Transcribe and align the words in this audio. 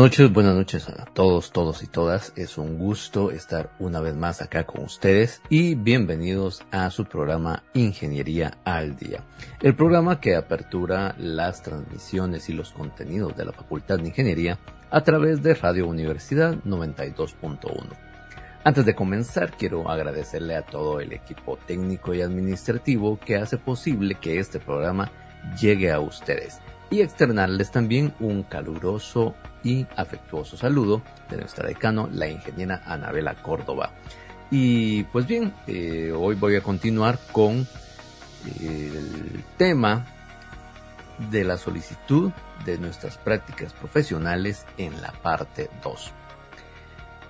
Noches, 0.00 0.32
buenas 0.32 0.54
noches 0.54 0.88
a 0.88 1.04
todos, 1.04 1.52
todos 1.52 1.82
y 1.82 1.86
todas. 1.86 2.32
Es 2.34 2.56
un 2.56 2.78
gusto 2.78 3.30
estar 3.30 3.70
una 3.78 4.00
vez 4.00 4.16
más 4.16 4.40
acá 4.40 4.64
con 4.64 4.84
ustedes 4.84 5.42
y 5.50 5.74
bienvenidos 5.74 6.62
a 6.70 6.88
su 6.88 7.04
programa 7.04 7.64
Ingeniería 7.74 8.56
al 8.64 8.96
Día. 8.96 9.24
El 9.60 9.76
programa 9.76 10.18
que 10.18 10.36
apertura 10.36 11.14
las 11.18 11.62
transmisiones 11.62 12.48
y 12.48 12.54
los 12.54 12.70
contenidos 12.70 13.36
de 13.36 13.44
la 13.44 13.52
Facultad 13.52 13.98
de 13.98 14.08
Ingeniería 14.08 14.58
a 14.90 15.02
través 15.02 15.42
de 15.42 15.52
Radio 15.52 15.86
Universidad 15.86 16.54
92.1. 16.64 17.68
Antes 18.64 18.86
de 18.86 18.94
comenzar, 18.94 19.54
quiero 19.54 19.90
agradecerle 19.90 20.56
a 20.56 20.62
todo 20.64 21.00
el 21.00 21.12
equipo 21.12 21.58
técnico 21.66 22.14
y 22.14 22.22
administrativo 22.22 23.20
que 23.20 23.36
hace 23.36 23.58
posible 23.58 24.14
que 24.14 24.38
este 24.38 24.60
programa 24.60 25.12
llegue 25.60 25.92
a 25.92 26.00
ustedes 26.00 26.58
y 26.90 27.02
externarles 27.02 27.70
también 27.70 28.14
un 28.18 28.42
caluroso 28.42 29.34
y 29.62 29.86
afectuoso 29.96 30.56
saludo 30.56 31.02
de 31.28 31.36
nuestra 31.38 31.66
decano, 31.66 32.08
la 32.12 32.28
ingeniera 32.28 32.82
Anabela 32.84 33.34
Córdoba. 33.42 33.92
Y 34.50 35.04
pues 35.04 35.26
bien, 35.26 35.52
eh, 35.66 36.12
hoy 36.16 36.34
voy 36.34 36.56
a 36.56 36.62
continuar 36.62 37.18
con 37.32 37.66
el 38.60 39.44
tema 39.56 40.06
de 41.30 41.44
la 41.44 41.56
solicitud 41.56 42.32
de 42.64 42.78
nuestras 42.78 43.18
prácticas 43.18 43.72
profesionales 43.74 44.66
en 44.78 45.00
la 45.02 45.12
parte 45.12 45.68
2. 45.82 46.12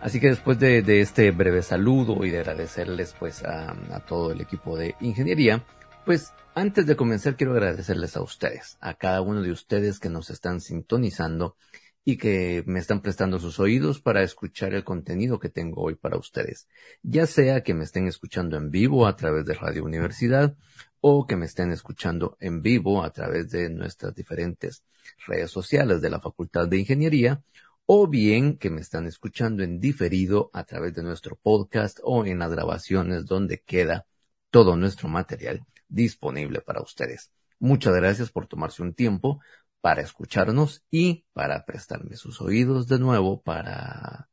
Así 0.00 0.18
que 0.18 0.28
después 0.28 0.58
de, 0.58 1.00
este 1.00 1.30
breve 1.30 1.62
saludo 1.62 2.24
y 2.24 2.30
de 2.30 2.38
agradecerles 2.38 3.14
pues 3.18 3.42
a 3.44 3.74
todo 4.06 4.32
el 4.32 4.40
equipo 4.40 4.78
de 4.78 4.94
ingeniería, 5.00 5.62
pues 6.04 6.32
antes 6.54 6.86
de 6.86 6.96
comenzar 6.96 7.36
quiero 7.36 7.52
agradecerles 7.52 8.16
a 8.16 8.22
ustedes, 8.22 8.76
a 8.80 8.94
cada 8.94 9.20
uno 9.20 9.42
de 9.42 9.52
ustedes 9.52 10.00
que 10.00 10.08
nos 10.08 10.30
están 10.30 10.60
sintonizando 10.60 11.56
y 12.04 12.16
que 12.16 12.62
me 12.66 12.78
están 12.78 13.02
prestando 13.02 13.38
sus 13.38 13.60
oídos 13.60 14.00
para 14.00 14.22
escuchar 14.22 14.74
el 14.74 14.84
contenido 14.84 15.38
que 15.38 15.48
tengo 15.48 15.82
hoy 15.82 15.94
para 15.94 16.16
ustedes, 16.16 16.68
ya 17.02 17.26
sea 17.26 17.62
que 17.62 17.74
me 17.74 17.84
estén 17.84 18.06
escuchando 18.06 18.56
en 18.56 18.70
vivo 18.70 19.06
a 19.06 19.16
través 19.16 19.44
de 19.44 19.54
Radio 19.54 19.84
Universidad 19.84 20.56
o 21.00 21.26
que 21.26 21.36
me 21.36 21.46
estén 21.46 21.72
escuchando 21.72 22.36
en 22.40 22.62
vivo 22.62 23.02
a 23.02 23.10
través 23.12 23.50
de 23.50 23.70
nuestras 23.70 24.14
diferentes 24.14 24.82
redes 25.26 25.50
sociales 25.50 26.00
de 26.00 26.10
la 26.10 26.20
Facultad 26.20 26.68
de 26.68 26.78
Ingeniería 26.78 27.42
o 27.86 28.06
bien 28.06 28.56
que 28.56 28.70
me 28.70 28.80
están 28.80 29.06
escuchando 29.06 29.62
en 29.62 29.80
diferido 29.80 30.50
a 30.52 30.64
través 30.64 30.94
de 30.94 31.02
nuestro 31.02 31.36
podcast 31.36 31.98
o 32.02 32.24
en 32.24 32.38
las 32.38 32.50
grabaciones 32.50 33.26
donde 33.26 33.60
queda 33.60 34.06
todo 34.50 34.76
nuestro 34.76 35.08
material 35.08 35.64
disponible 35.88 36.60
para 36.60 36.82
ustedes. 36.82 37.32
Muchas 37.58 37.94
gracias 37.94 38.30
por 38.30 38.46
tomarse 38.46 38.82
un 38.82 38.94
tiempo 38.94 39.40
para 39.80 40.02
escucharnos 40.02 40.84
y 40.90 41.24
para 41.32 41.64
prestarme 41.64 42.16
sus 42.16 42.40
oídos 42.40 42.86
de 42.86 42.98
nuevo 42.98 43.42
para 43.42 44.28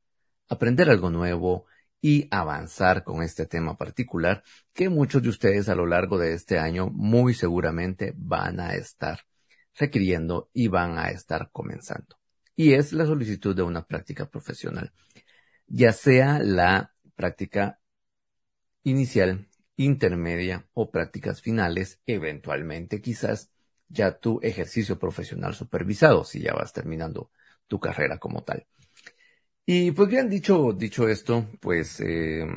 aprender 0.50 0.90
algo 0.90 1.10
nuevo 1.10 1.66
y 2.02 2.28
avanzar 2.32 3.04
con 3.04 3.24
este 3.24 3.46
tema 3.46 3.78
particular 3.78 4.44
que 4.74 4.90
muchos 4.90 5.24
de 5.24 5.30
ustedes 5.30 5.70
a 5.70 5.76
lo 5.76 5.86
largo 5.86 6.18
de 6.18 6.34
este 6.34 6.60
año 6.60 6.90
muy 6.90 7.34
seguramente 7.34 8.14
van 8.16 8.60
a 8.60 8.76
estar 8.76 9.22
requiriendo 9.76 10.50
y 10.54 10.68
van 10.68 10.98
a 10.98 11.10
estar 11.10 11.50
comenzando. 11.52 12.18
Y 12.56 12.74
es 12.74 12.94
la 12.94 13.06
solicitud 13.06 13.56
de 13.56 13.64
una 13.64 13.86
práctica 13.86 14.30
profesional, 14.30 14.92
ya 15.68 15.92
sea 15.92 16.40
la 16.40 16.94
práctica 17.16 17.80
inicial, 18.84 19.48
intermedia 19.76 20.68
o 20.74 20.90
prácticas 20.92 21.42
finales, 21.42 22.00
eventualmente 22.06 23.02
quizás 23.02 23.52
ya 23.90 24.18
tu 24.18 24.40
ejercicio 24.42 25.00
profesional 25.00 25.56
supervisado, 25.56 26.24
si 26.24 26.42
ya 26.42 26.54
vas 26.54 26.74
terminando 26.74 27.32
tu 27.68 27.80
carrera 27.80 28.18
como 28.18 28.44
tal. 28.44 28.66
Y 29.66 29.92
pues 29.92 30.10
bien, 30.10 30.30
dicho, 30.30 30.74
dicho 30.74 31.10
esto, 31.10 31.48
pues 31.60 32.00
eh, 32.00 32.48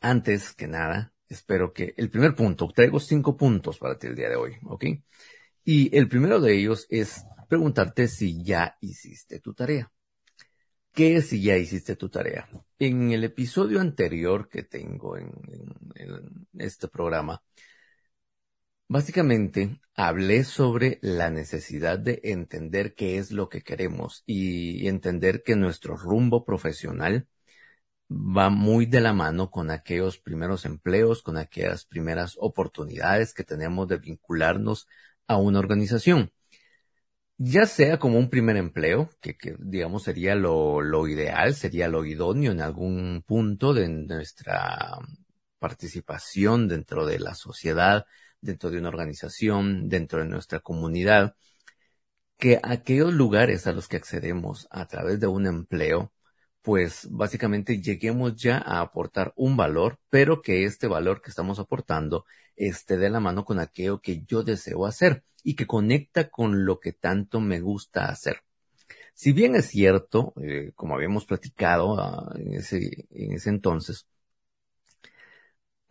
antes 0.00 0.52
que 0.52 0.66
nada, 0.66 1.12
espero 1.28 1.72
que 1.72 1.94
el 1.96 2.10
primer 2.10 2.34
punto, 2.34 2.68
traigo 2.74 2.98
cinco 2.98 3.36
puntos 3.36 3.78
para 3.78 3.98
ti 3.98 4.08
el 4.08 4.16
día 4.16 4.28
de 4.28 4.36
hoy, 4.36 4.56
¿ok? 4.64 4.84
Y 5.64 5.96
el 5.96 6.08
primero 6.08 6.40
de 6.40 6.54
ellos 6.58 6.86
es 6.90 7.24
preguntarte 7.48 8.08
si 8.08 8.42
ya 8.42 8.76
hiciste 8.80 9.38
tu 9.38 9.54
tarea. 9.54 9.92
¿Qué 10.92 11.16
es 11.16 11.28
si 11.28 11.40
ya 11.40 11.56
hiciste 11.56 11.96
tu 11.96 12.08
tarea? 12.08 12.48
En 12.78 13.12
el 13.12 13.24
episodio 13.24 13.80
anterior 13.80 14.48
que 14.48 14.64
tengo 14.64 15.16
en 15.16 15.30
este 16.58 16.88
programa, 16.88 17.42
Básicamente, 18.92 19.80
hablé 19.94 20.44
sobre 20.44 20.98
la 21.00 21.30
necesidad 21.30 21.98
de 21.98 22.20
entender 22.24 22.94
qué 22.94 23.16
es 23.16 23.32
lo 23.32 23.48
que 23.48 23.62
queremos 23.62 24.22
y 24.26 24.86
entender 24.86 25.42
que 25.42 25.56
nuestro 25.56 25.96
rumbo 25.96 26.44
profesional 26.44 27.26
va 28.10 28.50
muy 28.50 28.84
de 28.84 29.00
la 29.00 29.14
mano 29.14 29.50
con 29.50 29.70
aquellos 29.70 30.18
primeros 30.18 30.66
empleos, 30.66 31.22
con 31.22 31.38
aquellas 31.38 31.86
primeras 31.86 32.36
oportunidades 32.38 33.32
que 33.32 33.44
tenemos 33.44 33.88
de 33.88 33.96
vincularnos 33.96 34.86
a 35.26 35.38
una 35.38 35.60
organización. 35.60 36.30
Ya 37.38 37.64
sea 37.64 37.98
como 37.98 38.18
un 38.18 38.28
primer 38.28 38.58
empleo, 38.58 39.08
que, 39.22 39.38
digamos 39.58 40.02
sería 40.02 40.34
lo, 40.34 40.82
lo 40.82 41.08
ideal, 41.08 41.54
sería 41.54 41.88
lo 41.88 42.04
idóneo 42.04 42.52
en 42.52 42.60
algún 42.60 43.24
punto 43.26 43.72
de 43.72 43.88
nuestra 43.88 44.98
participación 45.58 46.68
dentro 46.68 47.06
de 47.06 47.20
la 47.20 47.34
sociedad, 47.34 48.04
dentro 48.42 48.70
de 48.70 48.78
una 48.78 48.90
organización, 48.90 49.88
dentro 49.88 50.18
de 50.20 50.26
nuestra 50.26 50.60
comunidad, 50.60 51.34
que 52.38 52.60
aquellos 52.62 53.12
lugares 53.14 53.66
a 53.66 53.72
los 53.72 53.88
que 53.88 53.96
accedemos 53.96 54.66
a 54.70 54.86
través 54.86 55.20
de 55.20 55.28
un 55.28 55.46
empleo, 55.46 56.12
pues 56.62 57.08
básicamente 57.10 57.80
lleguemos 57.80 58.36
ya 58.36 58.58
a 58.58 58.80
aportar 58.80 59.32
un 59.36 59.56
valor, 59.56 59.98
pero 60.10 60.42
que 60.42 60.64
este 60.64 60.86
valor 60.88 61.22
que 61.22 61.30
estamos 61.30 61.58
aportando 61.58 62.24
esté 62.56 62.96
de 62.98 63.10
la 63.10 63.20
mano 63.20 63.44
con 63.44 63.58
aquello 63.60 64.00
que 64.00 64.22
yo 64.26 64.42
deseo 64.42 64.86
hacer 64.86 65.24
y 65.44 65.54
que 65.56 65.66
conecta 65.66 66.30
con 66.30 66.64
lo 66.64 66.80
que 66.80 66.92
tanto 66.92 67.40
me 67.40 67.60
gusta 67.60 68.06
hacer. 68.06 68.42
Si 69.14 69.32
bien 69.32 69.54
es 69.56 69.66
cierto, 69.66 70.34
eh, 70.42 70.72
como 70.74 70.94
habíamos 70.94 71.26
platicado 71.26 71.98
ah, 72.00 72.32
en, 72.36 72.54
ese, 72.54 73.06
en 73.10 73.32
ese 73.32 73.50
entonces, 73.50 74.06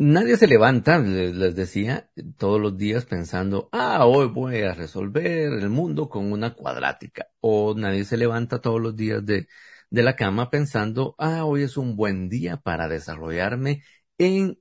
Nadie 0.04 0.36
se 0.36 0.48
levanta, 0.48 0.98
les 0.98 1.56
decía, 1.56 2.10
todos 2.38 2.60
los 2.60 2.76
días 2.76 3.06
pensando, 3.06 3.70
ah, 3.72 4.08
hoy 4.08 4.30
voy 4.30 4.62
a 4.62 4.74
resolver 4.74 5.54
el 5.54 5.70
mundo 5.70 6.10
con 6.10 6.32
una 6.32 6.56
cuadrática. 6.56 7.28
O 7.40 7.76
nadie 7.76 8.04
se 8.06 8.18
levanta 8.18 8.62
todos 8.62 8.82
los 8.82 8.96
días 8.96 9.24
de, 9.24 9.48
de 9.92 10.02
la 10.02 10.16
cama 10.16 10.50
pensando, 10.50 11.14
ah, 11.20 11.46
hoy 11.46 11.62
es 11.62 11.78
un 11.78 11.96
buen 11.96 12.30
día 12.30 12.58
para 12.58 12.88
desarrollarme 12.88 13.84
en, 14.18 14.60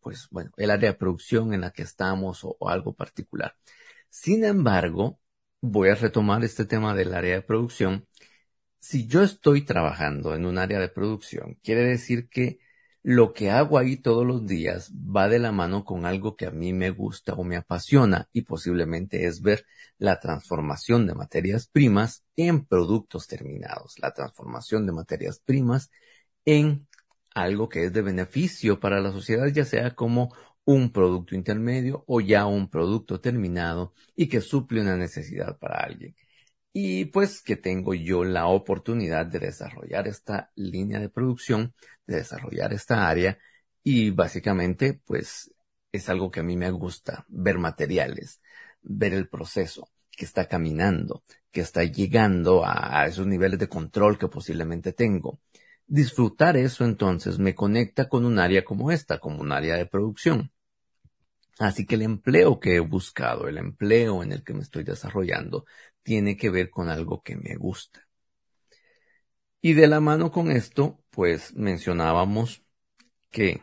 pues 0.00 0.28
bueno, 0.30 0.50
el 0.56 0.70
área 0.70 0.92
de 0.92 0.98
producción 0.98 1.52
en 1.52 1.60
la 1.62 1.72
que 1.72 1.82
estamos 1.82 2.42
o, 2.44 2.56
o 2.58 2.70
algo 2.70 2.94
particular. 2.94 3.56
Sin 4.08 4.44
embargo, 4.44 5.20
voy 5.60 5.90
a 5.90 5.94
retomar 5.94 6.42
este 6.44 6.64
tema 6.64 6.94
del 6.94 7.14
área 7.14 7.34
de 7.34 7.42
producción. 7.42 8.06
Si 8.78 9.06
yo 9.06 9.22
estoy 9.22 9.62
trabajando 9.64 10.34
en 10.34 10.46
un 10.46 10.58
área 10.58 10.80
de 10.80 10.88
producción, 10.88 11.58
quiere 11.62 11.82
decir 11.84 12.30
que 12.30 12.60
lo 13.02 13.32
que 13.32 13.50
hago 13.50 13.78
ahí 13.78 13.96
todos 13.96 14.26
los 14.26 14.46
días 14.46 14.92
va 14.92 15.28
de 15.28 15.38
la 15.38 15.52
mano 15.52 15.84
con 15.84 16.04
algo 16.04 16.36
que 16.36 16.46
a 16.46 16.50
mí 16.50 16.72
me 16.72 16.90
gusta 16.90 17.32
o 17.34 17.44
me 17.44 17.56
apasiona 17.56 18.28
y 18.32 18.42
posiblemente 18.42 19.26
es 19.26 19.40
ver 19.40 19.64
la 19.98 20.20
transformación 20.20 21.06
de 21.06 21.14
materias 21.14 21.66
primas 21.66 22.24
en 22.36 22.66
productos 22.66 23.26
terminados, 23.26 23.98
la 23.98 24.12
transformación 24.12 24.86
de 24.86 24.92
materias 24.92 25.40
primas 25.44 25.90
en 26.44 26.86
algo 27.34 27.68
que 27.68 27.84
es 27.84 27.92
de 27.92 28.02
beneficio 28.02 28.80
para 28.80 29.00
la 29.00 29.12
sociedad, 29.12 29.46
ya 29.48 29.64
sea 29.64 29.94
como 29.94 30.34
un 30.64 30.92
producto 30.92 31.34
intermedio 31.34 32.04
o 32.06 32.20
ya 32.20 32.46
un 32.46 32.68
producto 32.68 33.20
terminado 33.20 33.94
y 34.14 34.28
que 34.28 34.40
suple 34.40 34.82
una 34.82 34.96
necesidad 34.96 35.58
para 35.58 35.80
alguien 35.80 36.14
y 36.72 37.06
pues 37.06 37.42
que 37.42 37.56
tengo 37.56 37.94
yo 37.94 38.24
la 38.24 38.46
oportunidad 38.46 39.26
de 39.26 39.40
desarrollar 39.40 40.06
esta 40.08 40.52
línea 40.54 41.00
de 41.00 41.08
producción, 41.08 41.74
de 42.06 42.16
desarrollar 42.16 42.72
esta 42.72 43.08
área 43.08 43.38
y 43.82 44.10
básicamente 44.10 45.00
pues 45.04 45.52
es 45.92 46.08
algo 46.08 46.30
que 46.30 46.40
a 46.40 46.44
mí 46.44 46.56
me 46.56 46.70
gusta, 46.70 47.24
ver 47.28 47.58
materiales, 47.58 48.40
ver 48.82 49.14
el 49.14 49.28
proceso 49.28 49.90
que 50.10 50.24
está 50.24 50.46
caminando, 50.46 51.22
que 51.50 51.60
está 51.60 51.82
llegando 51.84 52.64
a, 52.64 53.06
esos 53.06 53.26
niveles 53.26 53.58
de 53.58 53.68
control 53.68 54.18
que 54.18 54.28
posiblemente 54.28 54.92
tengo. 54.92 55.40
Disfrutar 55.86 56.56
eso 56.56 56.84
entonces 56.84 57.38
me 57.38 57.54
conecta 57.54 58.08
con 58.08 58.24
un 58.24 58.38
área 58.38 58.64
como 58.64 58.90
esta, 58.92 59.18
como 59.18 59.40
un 59.40 59.50
área 59.52 59.76
de 59.76 59.86
producción. 59.86 60.52
Así 61.58 61.84
que 61.84 61.96
el 61.96 62.02
empleo 62.02 62.58
que 62.58 62.76
he 62.76 62.80
buscado, 62.80 63.48
el 63.48 63.58
empleo 63.58 64.22
en 64.22 64.32
el 64.32 64.42
que 64.42 64.54
me 64.54 64.60
estoy 64.60 64.84
desarrollando, 64.84 65.66
tiene 66.02 66.36
que 66.36 66.50
ver 66.50 66.70
con 66.70 66.88
algo 66.88 67.22
que 67.22 67.36
me 67.36 67.56
gusta. 67.56 68.06
Y 69.60 69.74
de 69.74 69.86
la 69.86 70.00
mano 70.00 70.30
con 70.30 70.50
esto, 70.50 71.02
pues 71.10 71.54
mencionábamos 71.54 72.62
que 73.30 73.62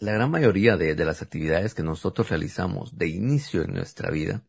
la 0.00 0.12
gran 0.12 0.30
mayoría 0.30 0.76
de, 0.76 0.94
las 1.04 1.22
actividades 1.22 1.74
que 1.74 1.82
nosotros 1.82 2.28
realizamos 2.28 2.96
de 2.98 3.08
inicio 3.08 3.62
en 3.62 3.72
nuestra 3.72 4.10
vida, 4.10 4.44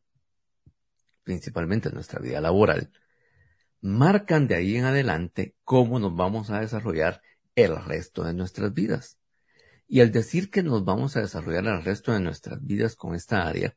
principalmente 1.23 1.89
en 1.89 1.95
nuestra 1.95 2.19
vida 2.19 2.41
laboral, 2.41 2.91
marcan 3.81 4.47
de 4.47 4.55
ahí 4.55 4.75
en 4.75 4.85
adelante 4.85 5.55
cómo 5.63 5.99
nos 5.99 6.15
vamos 6.15 6.49
a 6.49 6.59
desarrollar 6.59 7.21
el 7.55 7.75
resto 7.85 8.23
de 8.23 8.33
nuestras 8.33 8.73
vidas. 8.73 9.17
Y 9.87 10.01
al 10.01 10.11
decir 10.11 10.49
que 10.49 10.63
nos 10.63 10.83
vamos 10.83 11.15
a 11.15 11.21
desarrollar 11.21 11.65
el 11.65 11.83
resto 11.83 12.11
de 12.11 12.19
nuestras 12.19 12.63
vidas 12.65 12.95
con 12.95 13.15
esta 13.15 13.47
área, 13.47 13.75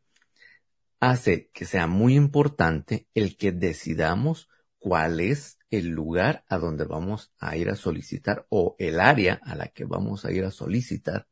hace 1.01 1.51
que 1.53 1.65
sea 1.65 1.87
muy 1.87 2.17
importante 2.17 3.09
el 3.15 3.37
que 3.37 3.53
decidamos 3.53 4.49
cuál 4.79 5.21
es 5.21 5.59
el 5.71 5.89
lugar 5.89 6.45
a 6.49 6.59
donde 6.59 6.85
vamos 6.85 7.33
a 7.39 7.57
ir 7.57 7.69
a 7.69 7.77
solicitar 7.77 8.47
o 8.49 8.75
el 8.79 9.01
área 9.01 9.41
a 9.45 9.55
la 9.55 9.69
que 9.69 9.85
vamos 9.85 10.25
a 10.25 10.33
ir 10.33 10.45
a 10.45 10.51
solicitar 10.51 11.27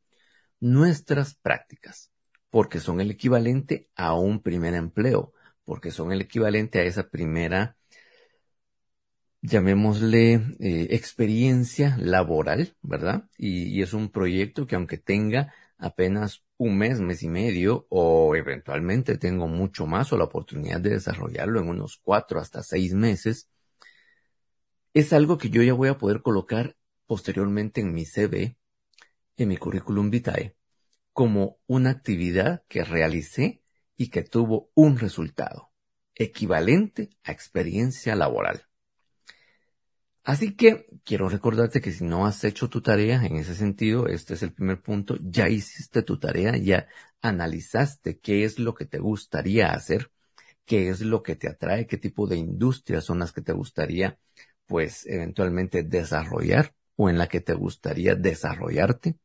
nuestras 0.59 1.35
prácticas, 1.35 2.11
porque 2.49 2.79
son 2.79 3.01
el 3.01 3.11
equivalente 3.11 3.89
a 3.95 4.13
un 4.13 4.41
primer 4.41 4.73
empleo, 4.73 5.33
porque 5.63 5.91
son 5.91 6.11
el 6.11 6.21
equivalente 6.21 6.79
a 6.79 6.83
esa 6.83 7.09
primera, 7.09 7.77
llamémosle, 9.41 10.33
eh, 10.59 10.87
experiencia 10.91 11.97
laboral, 11.99 12.75
¿verdad? 12.81 13.29
y 13.37 13.81
es 13.81 13.93
un 13.93 14.09
proyecto 14.09 14.67
que 14.67 14.75
aunque 14.75 14.97
tenga 14.97 15.53
apenas 15.77 16.43
un 16.57 16.77
mes, 16.77 16.99
mes 16.99 17.23
y 17.23 17.29
medio, 17.29 17.85
o 17.89 18.35
eventualmente 18.35 19.17
tengo 19.17 19.47
mucho 19.47 19.85
más 19.85 20.11
o 20.11 20.17
la 20.17 20.25
oportunidad 20.25 20.81
de 20.81 20.91
desarrollarlo 20.91 21.59
en 21.59 21.69
unos 21.69 21.99
cuatro 22.03 22.39
hasta 22.39 22.63
seis 22.63 22.93
meses, 22.93 23.49
es 24.93 25.13
algo 25.13 25.37
que 25.37 25.49
yo 25.49 25.61
ya 25.61 25.73
voy 25.73 25.89
a 25.89 25.97
poder 25.97 26.21
colocar 26.21 26.75
posteriormente 27.05 27.81
en 27.81 27.93
mi 27.93 28.05
CV, 28.05 28.57
en 29.37 29.47
mi 29.47 29.57
currículum 29.57 30.09
vitae, 30.09 30.55
como 31.13 31.59
una 31.67 31.91
actividad 31.91 32.63
que 32.67 32.83
realicé 32.83 33.61
y 33.95 34.09
que 34.09 34.23
tuvo 34.23 34.71
un 34.73 34.97
resultado 34.97 35.71
equivalente 36.15 37.11
a 37.23 37.31
experiencia 37.31 38.15
laboral. 38.15 38.66
Así 40.27 40.57
que 40.57 40.85
quiero 41.05 41.29
recordarte 41.29 41.79
que 41.79 41.93
si 41.93 42.03
no 42.03 42.25
has 42.25 42.43
hecho 42.43 42.69
tu 42.69 42.81
tarea 42.81 43.25
en 43.25 43.37
ese 43.37 43.55
sentido, 43.55 44.07
este 44.07 44.33
es 44.33 44.43
el 44.43 44.51
primer 44.51 44.81
punto, 44.81 45.15
ya 45.21 45.47
hiciste 45.47 46.01
tu 46.03 46.19
tarea, 46.19 46.57
ya 46.57 46.89
analizaste 47.21 48.19
qué 48.19 48.43
es 48.43 48.59
lo 48.59 48.75
que 48.75 48.83
te 48.85 48.99
gustaría 48.99 49.71
hacer, 49.71 50.11
qué 50.65 50.89
es 50.89 50.99
lo 50.99 51.23
que 51.23 51.37
te 51.37 51.47
atrae, 51.47 51.87
qué 51.87 51.97
tipo 51.97 52.27
de 52.27 52.35
industrias 52.35 53.05
son 53.05 53.19
las 53.19 53.31
que 53.31 53.41
te 53.41 53.53
gustaría, 53.53 54.19
pues, 54.65 55.05
eventualmente 55.05 55.83
desarrollar 55.83 56.75
o 56.97 57.09
en 57.09 57.17
la 57.17 57.27
que 57.27 57.39
te 57.39 57.53
gustaría 57.53 58.15
desarrollarte. 58.15 59.15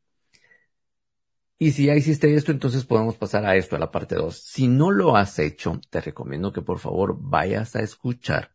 Y 1.58 1.72
si 1.72 1.86
ya 1.86 1.96
hiciste 1.96 2.32
esto, 2.32 2.52
entonces 2.52 2.84
podemos 2.84 3.16
pasar 3.16 3.44
a 3.44 3.56
esto, 3.56 3.74
a 3.74 3.80
la 3.80 3.90
parte 3.90 4.14
2. 4.14 4.36
Si 4.36 4.68
no 4.68 4.92
lo 4.92 5.16
has 5.16 5.40
hecho, 5.40 5.80
te 5.90 6.00
recomiendo 6.00 6.52
que 6.52 6.62
por 6.62 6.78
favor 6.78 7.16
vayas 7.20 7.74
a 7.74 7.80
escuchar 7.80 8.52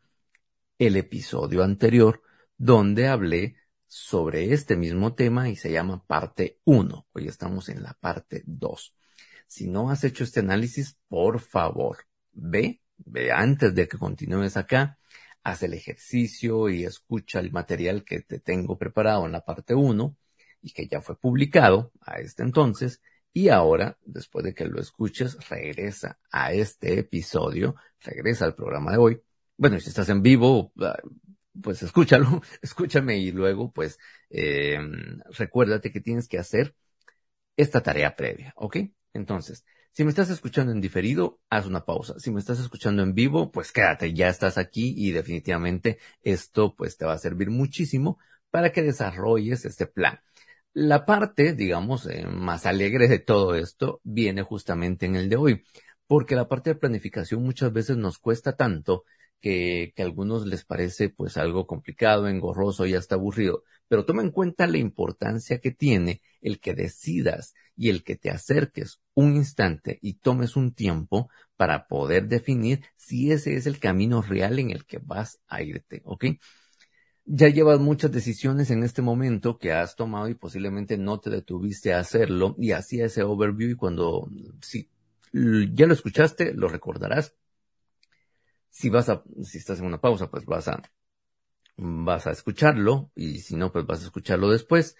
el 0.79 0.95
episodio 0.95 1.61
anterior 1.65 2.21
donde 2.57 3.07
hablé 3.07 3.55
sobre 3.85 4.53
este 4.53 4.75
mismo 4.75 5.13
tema 5.13 5.49
y 5.49 5.55
se 5.55 5.71
llama 5.71 6.03
parte 6.05 6.59
1. 6.65 7.07
Hoy 7.13 7.27
estamos 7.27 7.69
en 7.69 7.83
la 7.83 7.93
parte 7.93 8.43
2. 8.45 8.95
Si 9.47 9.67
no 9.67 9.89
has 9.91 10.03
hecho 10.03 10.23
este 10.23 10.41
análisis, 10.41 10.97
por 11.07 11.39
favor, 11.39 11.99
ve, 12.33 12.81
ve 12.97 13.31
antes 13.31 13.73
de 13.73 13.87
que 13.87 13.97
continúes 13.97 14.57
acá, 14.57 14.99
haz 15.43 15.63
el 15.63 15.73
ejercicio 15.73 16.67
y 16.69 16.83
escucha 16.83 17.39
el 17.39 17.51
material 17.51 18.03
que 18.03 18.21
te 18.21 18.39
tengo 18.39 18.77
preparado 18.77 19.25
en 19.25 19.31
la 19.31 19.45
parte 19.45 19.73
1 19.73 20.15
y 20.61 20.71
que 20.71 20.87
ya 20.87 21.01
fue 21.01 21.17
publicado 21.17 21.91
a 22.01 22.19
este 22.19 22.43
entonces. 22.43 23.01
Y 23.31 23.49
ahora, 23.49 23.97
después 24.03 24.43
de 24.43 24.53
que 24.53 24.65
lo 24.65 24.81
escuches, 24.81 25.37
regresa 25.47 26.19
a 26.31 26.51
este 26.53 26.99
episodio, 26.99 27.75
regresa 28.01 28.45
al 28.45 28.55
programa 28.55 28.91
de 28.91 28.97
hoy. 28.97 29.21
Bueno, 29.55 29.79
si 29.79 29.89
estás 29.89 30.09
en 30.09 30.21
vivo, 30.21 30.73
pues 31.61 31.83
escúchalo, 31.83 32.41
escúchame 32.61 33.17
y 33.17 33.31
luego 33.31 33.71
pues 33.71 33.99
eh, 34.29 34.79
recuérdate 35.37 35.91
que 35.91 36.01
tienes 36.01 36.27
que 36.27 36.39
hacer 36.39 36.75
esta 37.57 37.81
tarea 37.81 38.15
previa, 38.15 38.53
¿ok? 38.55 38.77
Entonces, 39.13 39.65
si 39.91 40.03
me 40.03 40.11
estás 40.11 40.29
escuchando 40.29 40.71
en 40.71 40.81
diferido, 40.81 41.39
haz 41.49 41.65
una 41.65 41.83
pausa. 41.85 42.19
Si 42.19 42.29
me 42.31 42.39
estás 42.39 42.59
escuchando 42.59 43.01
en 43.01 43.15
vivo, 43.15 43.51
pues 43.51 43.71
quédate, 43.71 44.13
ya 44.13 44.29
estás 44.29 44.57
aquí 44.59 44.93
y 44.95 45.11
definitivamente 45.11 45.97
esto 46.21 46.75
pues 46.75 46.97
te 46.97 47.05
va 47.05 47.13
a 47.13 47.17
servir 47.17 47.49
muchísimo 47.49 48.19
para 48.51 48.71
que 48.71 48.83
desarrolles 48.83 49.65
este 49.65 49.87
plan. 49.87 50.19
La 50.73 51.05
parte, 51.05 51.53
digamos, 51.53 52.05
eh, 52.07 52.27
más 52.27 52.67
alegre 52.67 53.07
de 53.07 53.19
todo 53.19 53.55
esto 53.55 53.99
viene 54.03 54.43
justamente 54.43 55.07
en 55.07 55.15
el 55.15 55.29
de 55.29 55.35
hoy, 55.35 55.63
porque 56.05 56.35
la 56.35 56.47
parte 56.47 56.71
de 56.71 56.75
planificación 56.75 57.43
muchas 57.43 57.73
veces 57.73 57.97
nos 57.97 58.19
cuesta 58.19 58.55
tanto 58.55 59.03
que, 59.41 59.93
que, 59.95 60.01
a 60.01 60.05
algunos 60.05 60.45
les 60.45 60.65
parece 60.65 61.09
pues 61.09 61.37
algo 61.37 61.67
complicado, 61.67 62.27
engorroso 62.27 62.85
y 62.85 62.95
hasta 62.95 63.15
aburrido, 63.15 63.63
pero 63.87 64.05
toma 64.05 64.21
en 64.21 64.31
cuenta 64.31 64.67
la 64.67 64.77
importancia 64.77 65.59
que 65.59 65.71
tiene 65.71 66.21
el 66.41 66.59
que 66.59 66.73
decidas 66.73 67.53
y 67.75 67.89
el 67.89 68.03
que 68.03 68.15
te 68.15 68.31
acerques 68.31 68.99
un 69.13 69.35
instante 69.35 69.99
y 70.01 70.15
tomes 70.15 70.55
un 70.55 70.73
tiempo 70.73 71.29
para 71.55 71.87
poder 71.87 72.27
definir 72.27 72.83
si 72.95 73.31
ese 73.31 73.55
es 73.55 73.67
el 73.67 73.79
camino 73.79 74.21
real 74.21 74.59
en 74.59 74.71
el 74.71 74.85
que 74.85 74.97
vas 74.97 75.39
a 75.47 75.61
irte, 75.61 76.01
¿ok? 76.03 76.25
Ya 77.25 77.49
llevas 77.49 77.79
muchas 77.79 78.11
decisiones 78.11 78.71
en 78.71 78.83
este 78.83 79.01
momento 79.01 79.57
que 79.57 79.73
has 79.73 79.95
tomado 79.95 80.29
y 80.29 80.35
posiblemente 80.35 80.97
no 80.97 81.19
te 81.19 81.29
detuviste 81.29 81.93
a 81.93 81.99
hacerlo 81.99 82.55
y 82.57 82.71
hacía 82.71 83.05
ese 83.05 83.23
overview 83.23 83.71
y 83.71 83.75
cuando, 83.75 84.29
si 84.61 84.89
ya 85.33 85.85
lo 85.87 85.93
escuchaste, 85.93 86.53
lo 86.53 86.69
recordarás, 86.69 87.35
si 88.69 88.89
vas 88.89 89.09
a, 89.09 89.23
si 89.43 89.57
estás 89.57 89.79
en 89.79 89.85
una 89.85 90.01
pausa, 90.01 90.29
pues 90.29 90.45
vas 90.45 90.67
a, 90.67 90.81
vas 91.77 92.27
a 92.27 92.31
escucharlo 92.31 93.11
y 93.15 93.39
si 93.39 93.55
no, 93.55 93.71
pues 93.71 93.85
vas 93.85 94.01
a 94.01 94.05
escucharlo 94.05 94.49
después. 94.49 94.95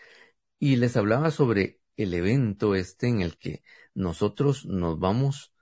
Y 0.59 0.77
les 0.77 0.97
hablaba 0.97 1.31
sobre 1.31 1.79
el 1.97 2.13
evento 2.13 2.75
este 2.75 3.07
en 3.07 3.21
el 3.21 3.38
que 3.38 3.63
nosotros 3.93 4.65
nos 4.65 5.00
vamos 5.00 5.53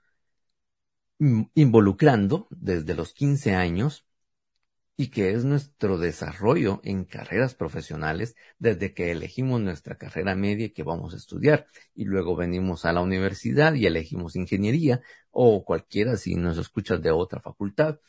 involucrando 1.18 2.46
desde 2.50 2.94
los 2.94 3.14
15 3.14 3.54
años 3.54 4.06
y 4.98 5.08
que 5.08 5.32
es 5.32 5.44
nuestro 5.44 5.98
desarrollo 5.98 6.80
en 6.82 7.04
carreras 7.04 7.54
profesionales 7.54 8.34
desde 8.58 8.94
que 8.94 9.10
elegimos 9.10 9.60
nuestra 9.60 9.96
carrera 9.96 10.34
media 10.34 10.72
que 10.72 10.82
vamos 10.82 11.12
a 11.12 11.18
estudiar 11.18 11.66
y 11.94 12.04
luego 12.04 12.34
venimos 12.34 12.84
a 12.86 12.92
la 12.92 13.02
universidad 13.02 13.74
y 13.74 13.86
elegimos 13.86 14.36
ingeniería 14.36 15.02
o 15.38 15.64
cualquiera 15.64 16.16
si 16.16 16.34
nos 16.34 16.56
escuchas 16.58 17.02
de 17.02 17.10
otra 17.10 17.40
facultad 17.40 18.00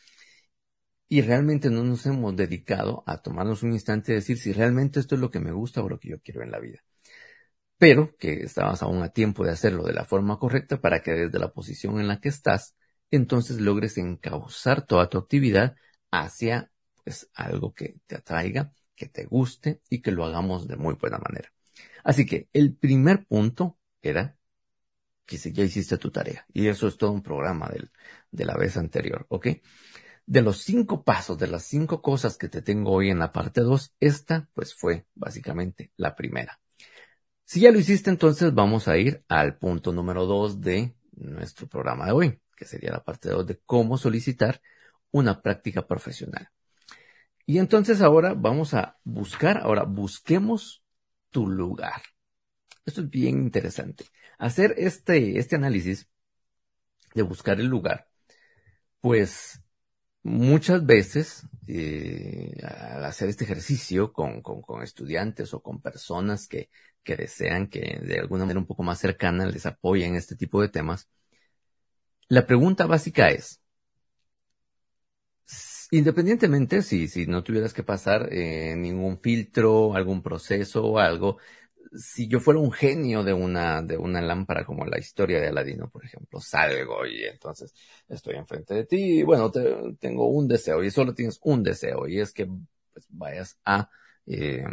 y 1.08 1.22
realmente 1.22 1.70
no 1.70 1.84
nos 1.84 2.06
hemos 2.06 2.34
dedicado 2.36 3.02
a 3.06 3.18
tomarnos 3.22 3.62
un 3.62 3.72
instante 3.72 4.12
y 4.12 4.16
decir 4.16 4.38
si 4.38 4.52
realmente 4.52 5.00
esto 5.00 5.14
es 5.14 5.20
lo 5.20 5.30
que 5.30 5.40
me 5.40 5.52
gusta 5.52 5.82
o 5.82 5.88
lo 5.88 5.98
que 5.98 6.10
yo 6.10 6.20
quiero 6.20 6.42
en 6.42 6.50
la 6.50 6.58
vida. 6.58 6.84
Pero 7.78 8.16
que 8.16 8.42
estabas 8.42 8.82
aún 8.82 9.02
a 9.02 9.10
tiempo 9.10 9.44
de 9.44 9.52
hacerlo 9.52 9.84
de 9.84 9.92
la 9.92 10.04
forma 10.04 10.38
correcta 10.38 10.80
para 10.80 11.02
que 11.02 11.12
desde 11.12 11.38
la 11.38 11.52
posición 11.52 12.00
en 12.00 12.08
la 12.08 12.20
que 12.20 12.28
estás, 12.30 12.74
entonces 13.10 13.60
logres 13.60 13.98
encauzar 13.98 14.86
toda 14.86 15.08
tu 15.08 15.18
actividad 15.18 15.76
hacia 16.10 16.70
es 17.04 17.30
algo 17.34 17.74
que 17.74 17.96
te 18.06 18.16
atraiga, 18.16 18.72
que 18.94 19.08
te 19.08 19.24
guste 19.24 19.82
y 19.90 20.00
que 20.02 20.12
lo 20.12 20.24
hagamos 20.24 20.66
de 20.68 20.76
muy 20.76 20.94
buena 20.94 21.18
manera. 21.18 21.52
Así 22.04 22.26
que 22.26 22.48
el 22.52 22.74
primer 22.74 23.26
punto 23.26 23.78
era 24.02 24.37
que 25.28 25.36
si 25.36 25.52
ya 25.52 25.62
hiciste 25.62 25.98
tu 25.98 26.10
tarea. 26.10 26.46
Y 26.54 26.68
eso 26.68 26.88
es 26.88 26.96
todo 26.96 27.12
un 27.12 27.22
programa 27.22 27.70
de 28.30 28.44
la 28.46 28.56
vez 28.56 28.78
anterior, 28.78 29.26
¿ok? 29.28 29.48
De 30.24 30.40
los 30.40 30.62
cinco 30.62 31.04
pasos, 31.04 31.36
de 31.36 31.48
las 31.48 31.64
cinco 31.64 32.00
cosas 32.00 32.38
que 32.38 32.48
te 32.48 32.62
tengo 32.62 32.92
hoy 32.92 33.10
en 33.10 33.18
la 33.18 33.30
parte 33.30 33.60
2, 33.60 33.94
esta 34.00 34.48
pues 34.54 34.74
fue 34.74 35.06
básicamente 35.14 35.92
la 35.96 36.16
primera. 36.16 36.58
Si 37.44 37.60
ya 37.60 37.70
lo 37.70 37.78
hiciste, 37.78 38.08
entonces 38.08 38.54
vamos 38.54 38.88
a 38.88 38.96
ir 38.96 39.22
al 39.28 39.58
punto 39.58 39.92
número 39.92 40.24
2 40.24 40.62
de 40.62 40.94
nuestro 41.12 41.68
programa 41.68 42.06
de 42.06 42.12
hoy, 42.12 42.40
que 42.56 42.64
sería 42.64 42.90
la 42.90 43.04
parte 43.04 43.28
2 43.28 43.46
de 43.46 43.58
cómo 43.66 43.98
solicitar 43.98 44.62
una 45.10 45.42
práctica 45.42 45.86
profesional. 45.86 46.48
Y 47.44 47.58
entonces 47.58 48.00
ahora 48.00 48.32
vamos 48.32 48.72
a 48.72 48.98
buscar, 49.04 49.58
ahora 49.58 49.84
busquemos 49.84 50.82
tu 51.30 51.46
lugar. 51.46 52.00
Esto 52.86 53.02
es 53.02 53.10
bien 53.10 53.40
interesante. 53.40 54.06
Hacer 54.38 54.74
este, 54.78 55.38
este 55.38 55.56
análisis 55.56 56.08
de 57.14 57.22
buscar 57.22 57.60
el 57.60 57.66
lugar, 57.66 58.08
pues 59.00 59.60
muchas 60.22 60.84
veces 60.86 61.46
eh, 61.66 62.52
al 62.62 63.04
hacer 63.04 63.28
este 63.28 63.44
ejercicio 63.44 64.12
con, 64.12 64.42
con, 64.42 64.82
estudiantes 64.82 65.54
o 65.54 65.62
con 65.62 65.80
personas 65.80 66.46
que, 66.48 66.70
que 67.02 67.16
desean 67.16 67.68
que 67.68 68.00
de 68.02 68.20
alguna 68.20 68.44
manera 68.44 68.60
un 68.60 68.66
poco 68.66 68.82
más 68.82 68.98
cercana 69.00 69.46
les 69.46 69.66
apoyen 69.66 70.14
este 70.16 70.36
tipo 70.36 70.60
de 70.62 70.68
temas, 70.68 71.08
la 72.28 72.46
pregunta 72.46 72.86
básica 72.86 73.28
es, 73.28 73.60
Independientemente 75.90 76.82
si, 76.82 77.08
si 77.08 77.26
no 77.26 77.42
tuvieras 77.42 77.72
que 77.72 77.82
pasar 77.82 78.28
eh, 78.30 78.76
ningún 78.76 79.20
filtro, 79.20 79.94
algún 79.94 80.22
proceso 80.22 80.84
o 80.84 80.98
algo, 80.98 81.38
si 81.96 82.28
yo 82.28 82.40
fuera 82.40 82.60
un 82.60 82.72
genio 82.72 83.22
de 83.22 83.32
una, 83.32 83.82
de 83.82 83.96
una 83.96 84.20
lámpara 84.20 84.64
como 84.64 84.84
la 84.84 84.98
historia 84.98 85.40
de 85.40 85.48
Aladino, 85.48 85.88
por 85.90 86.04
ejemplo, 86.04 86.40
salgo 86.40 87.06
y 87.06 87.24
entonces 87.24 87.74
estoy 88.08 88.36
enfrente 88.36 88.74
de 88.74 88.84
ti 88.84 89.20
y 89.20 89.22
bueno, 89.22 89.50
tengo 89.98 90.28
un 90.28 90.48
deseo 90.48 90.82
y 90.82 90.90
solo 90.90 91.14
tienes 91.14 91.38
un 91.42 91.62
deseo 91.62 92.06
y 92.06 92.20
es 92.20 92.32
que 92.32 92.46
pues, 92.46 93.06
vayas 93.08 93.58
a 93.64 93.90
eh, 94.26 94.64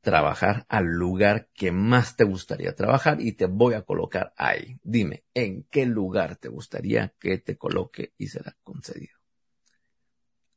trabajar 0.00 0.64
al 0.68 0.86
lugar 0.86 1.48
que 1.52 1.72
más 1.72 2.16
te 2.16 2.24
gustaría 2.24 2.74
trabajar 2.74 3.20
y 3.20 3.32
te 3.32 3.46
voy 3.46 3.74
a 3.74 3.82
colocar 3.82 4.32
ahí. 4.36 4.78
Dime, 4.82 5.24
¿en 5.34 5.64
qué 5.64 5.84
lugar 5.84 6.36
te 6.36 6.48
gustaría 6.48 7.12
que 7.18 7.38
te 7.38 7.56
coloque 7.56 8.12
y 8.16 8.28
será 8.28 8.56
concedido? 8.62 9.16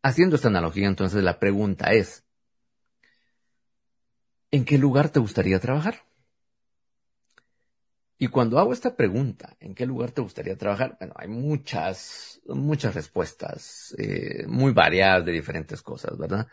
Haciendo 0.04 0.36
esta 0.36 0.48
analogía, 0.48 0.88
entonces 0.88 1.24
la 1.24 1.40
pregunta 1.40 1.92
es, 1.94 2.24
¿en 4.52 4.66
qué 4.66 4.78
lugar 4.78 5.10
te 5.10 5.20
gustaría 5.20 5.60
trabajar? 5.60 6.04
Y 8.18 8.28
cuando 8.28 8.60
hago 8.60 8.74
esta 8.74 8.96
pregunta, 8.98 9.56
¿en 9.62 9.74
qué 9.74 9.86
lugar 9.86 10.12
te 10.12 10.22
gustaría 10.22 10.58
trabajar? 10.58 10.98
Bueno, 11.00 11.14
hay 11.16 11.30
muchas, 11.30 12.42
muchas 12.48 12.94
respuestas, 12.94 13.96
eh, 13.98 14.46
muy 14.48 14.74
variadas 14.74 15.26
de 15.26 15.32
diferentes 15.32 15.82
cosas, 15.82 16.18
¿verdad? 16.18 16.48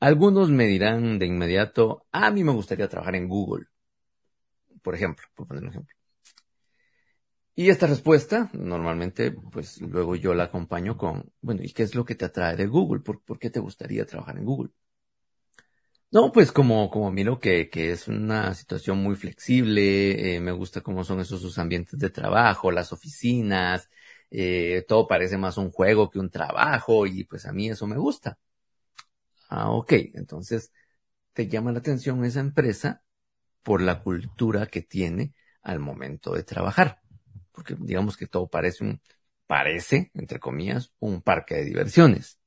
Algunos 0.00 0.50
me 0.50 0.66
dirán 0.66 1.18
de 1.18 1.26
inmediato, 1.26 2.06
a 2.12 2.30
mí 2.30 2.44
me 2.44 2.52
gustaría 2.52 2.88
trabajar 2.88 3.14
en 3.16 3.28
Google, 3.28 3.66
por 4.82 4.94
ejemplo, 4.94 5.26
por 5.34 5.46
poner 5.46 5.62
un 5.64 5.70
ejemplo. 5.70 5.94
Y 7.54 7.68
esta 7.68 7.86
respuesta, 7.86 8.50
normalmente, 8.54 9.30
pues 9.30 9.80
luego 9.82 10.16
yo 10.16 10.32
la 10.32 10.44
acompaño 10.44 10.96
con, 10.96 11.30
bueno, 11.42 11.60
¿y 11.62 11.72
qué 11.72 11.82
es 11.82 11.94
lo 11.94 12.04
que 12.06 12.14
te 12.14 12.24
atrae 12.24 12.56
de 12.56 12.66
Google? 12.66 13.02
¿Por, 13.02 13.38
qué 13.38 13.50
te 13.50 13.60
gustaría 13.60 14.06
trabajar 14.06 14.38
en 14.38 14.46
Google? 14.46 14.70
No, 16.12 16.30
pues 16.30 16.52
como, 16.52 16.90
como 16.90 17.10
miro 17.10 17.40
que, 17.40 17.70
que 17.70 17.90
es 17.92 18.06
una 18.06 18.52
situación 18.54 18.98
muy 19.02 19.16
flexible, 19.16 20.36
eh, 20.36 20.40
me 20.40 20.52
gusta 20.52 20.82
cómo 20.82 21.04
son 21.04 21.20
esos 21.20 21.40
sus 21.40 21.56
ambientes 21.58 21.98
de 21.98 22.10
trabajo, 22.10 22.70
las 22.70 22.92
oficinas, 22.92 23.88
eh, 24.30 24.84
todo 24.86 25.06
parece 25.08 25.38
más 25.38 25.56
un 25.56 25.70
juego 25.70 26.10
que 26.10 26.18
un 26.18 26.28
trabajo 26.30 27.06
y 27.06 27.24
pues 27.24 27.46
a 27.46 27.52
mí 27.52 27.70
eso 27.70 27.86
me 27.86 27.96
gusta. 27.96 28.38
Ah, 29.48 29.70
ok, 29.70 29.92
entonces 30.14 30.72
te 31.34 31.48
llama 31.48 31.72
la 31.72 31.80
atención 31.80 32.24
esa 32.24 32.40
empresa 32.40 33.04
por 33.62 33.82
la 33.82 34.02
cultura 34.02 34.66
que 34.68 34.82
tiene 34.82 35.34
al 35.62 35.80
momento 35.80 36.34
de 36.34 36.44
trabajar 36.44 37.02
porque 37.52 37.76
digamos 37.80 38.16
que 38.16 38.26
todo 38.28 38.48
parece 38.48 38.84
un, 38.84 39.02
parece, 39.46 40.10
entre 40.14 40.40
comillas, 40.40 40.92
un 41.00 41.22
parque 41.22 41.56
de 41.56 41.64
diversiones. 41.66 42.38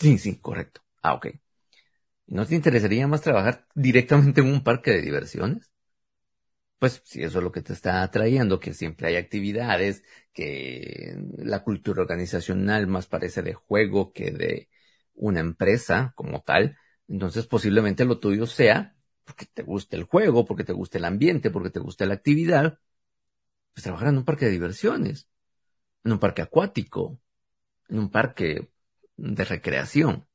Sí, 0.00 0.18
sí, 0.18 0.38
correcto. 0.40 0.82
Ah, 1.02 1.14
ok. 1.14 1.28
¿No 2.28 2.46
te 2.46 2.54
interesaría 2.54 3.08
más 3.08 3.22
trabajar 3.22 3.66
directamente 3.74 4.40
en 4.40 4.46
un 4.52 4.62
parque 4.62 4.92
de 4.92 5.02
diversiones? 5.02 5.72
Pues 6.78 7.00
si 7.04 7.22
eso 7.22 7.38
es 7.38 7.44
lo 7.44 7.52
que 7.52 7.62
te 7.62 7.72
está 7.72 8.02
atrayendo, 8.02 8.60
que 8.60 8.74
siempre 8.74 9.08
hay 9.08 9.16
actividades, 9.16 10.04
que 10.34 11.16
la 11.38 11.62
cultura 11.64 12.02
organizacional 12.02 12.86
más 12.86 13.06
parece 13.06 13.42
de 13.42 13.54
juego 13.54 14.12
que 14.12 14.30
de 14.30 14.68
una 15.14 15.40
empresa 15.40 16.12
como 16.16 16.42
tal, 16.42 16.76
entonces 17.08 17.46
posiblemente 17.46 18.04
lo 18.04 18.18
tuyo 18.20 18.46
sea 18.46 18.94
porque 19.24 19.46
te 19.46 19.62
guste 19.62 19.96
el 19.96 20.04
juego, 20.04 20.44
porque 20.44 20.64
te 20.64 20.72
guste 20.74 20.98
el 20.98 21.06
ambiente, 21.06 21.50
porque 21.50 21.70
te 21.70 21.80
guste 21.80 22.04
la 22.06 22.14
actividad, 22.14 22.78
pues 23.74 23.84
trabajar 23.84 24.08
en 24.08 24.18
un 24.18 24.24
parque 24.24 24.46
de 24.46 24.52
diversiones, 24.52 25.28
en 26.04 26.12
un 26.12 26.18
parque 26.20 26.42
acuático, 26.42 27.20
en 27.88 28.00
un 28.00 28.10
parque 28.10 28.70
de 29.16 29.44
recreación. 29.44 30.26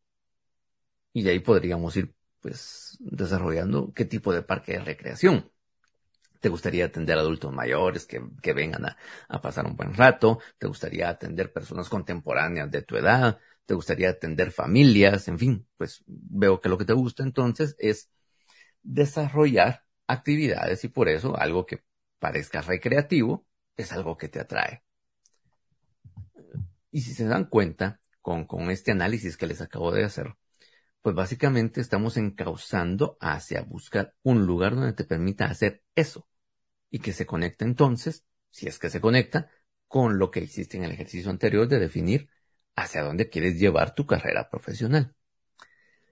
Y 1.14 1.24
de 1.24 1.32
ahí 1.32 1.40
podríamos 1.40 1.96
ir, 1.98 2.14
pues, 2.42 2.98
desarrollando 3.00 3.94
qué 3.94 4.06
tipo 4.06 4.34
de 4.34 4.42
parque 4.42 4.74
de 4.74 4.84
recreación. 4.84 5.52
¿Te 6.40 6.50
gustaría 6.50 6.86
atender 6.86 7.18
adultos 7.18 7.54
mayores 7.54 8.06
que, 8.06 8.22
que 8.42 8.54
vengan 8.54 8.86
a, 8.86 8.98
a, 9.28 9.42
pasar 9.42 9.66
un 9.66 9.76
buen 9.76 9.94
rato? 9.94 10.40
¿Te 10.58 10.68
gustaría 10.68 11.10
atender 11.10 11.54
personas 11.54 11.88
contemporáneas 11.88 12.72
de 12.72 12.82
tu 12.82 12.98
edad? 12.98 13.40
¿Te 13.66 13.76
gustaría 13.76 14.10
atender 14.10 14.52
familias? 14.52 15.28
En 15.28 15.38
fin, 15.38 15.68
pues 15.78 16.04
veo 16.08 16.60
que 16.60 16.70
lo 16.70 16.78
que 16.78 16.86
te 16.86 16.94
gusta 16.94 17.24
entonces 17.24 17.76
es 17.78 18.10
desarrollar 18.82 19.86
actividades 20.08 20.84
y 20.84 20.88
por 20.88 21.10
eso 21.10 21.38
algo 21.38 21.66
que 21.66 21.84
parezca 22.20 22.62
recreativo, 22.62 23.46
es 23.78 23.92
algo 23.92 24.18
que 24.18 24.30
te 24.30 24.40
atrae. 24.40 24.84
Y 26.92 27.02
si 27.02 27.14
se 27.14 27.26
dan 27.26 27.46
cuenta, 27.46 28.00
con, 28.22 28.46
con 28.46 28.70
este 28.70 28.92
análisis 28.92 29.38
que 29.38 29.48
les 29.48 29.62
acabo 29.62 29.92
de 29.92 30.04
hacer, 30.04 30.36
pues 31.02 31.16
básicamente 31.16 31.82
estamos 31.82 32.18
encauzando 32.18 33.18
hacia 33.20 33.62
buscar 33.64 34.14
un 34.24 34.46
lugar 34.46 34.76
donde 34.76 34.94
te 34.94 35.04
permita 35.04 35.46
hacer 35.46 35.84
eso 35.96 36.28
y 36.90 37.00
que 37.00 37.14
se 37.14 37.26
conecte 37.26 37.66
entonces, 37.66 38.26
si 38.50 38.68
es 38.68 38.78
que 38.80 38.90
se 38.90 39.02
conecta, 39.02 39.50
con 39.88 40.20
lo 40.20 40.32
que 40.32 40.42
hiciste 40.42 40.78
en 40.78 40.84
el 40.84 40.92
ejercicio 40.92 41.32
anterior 41.32 41.68
de 41.68 41.80
definir 41.80 42.30
hacia 42.76 43.04
dónde 43.04 43.30
quieres 43.30 43.60
llevar 43.60 43.96
tu 43.96 44.06
carrera 44.06 44.50
profesional. 44.50 45.14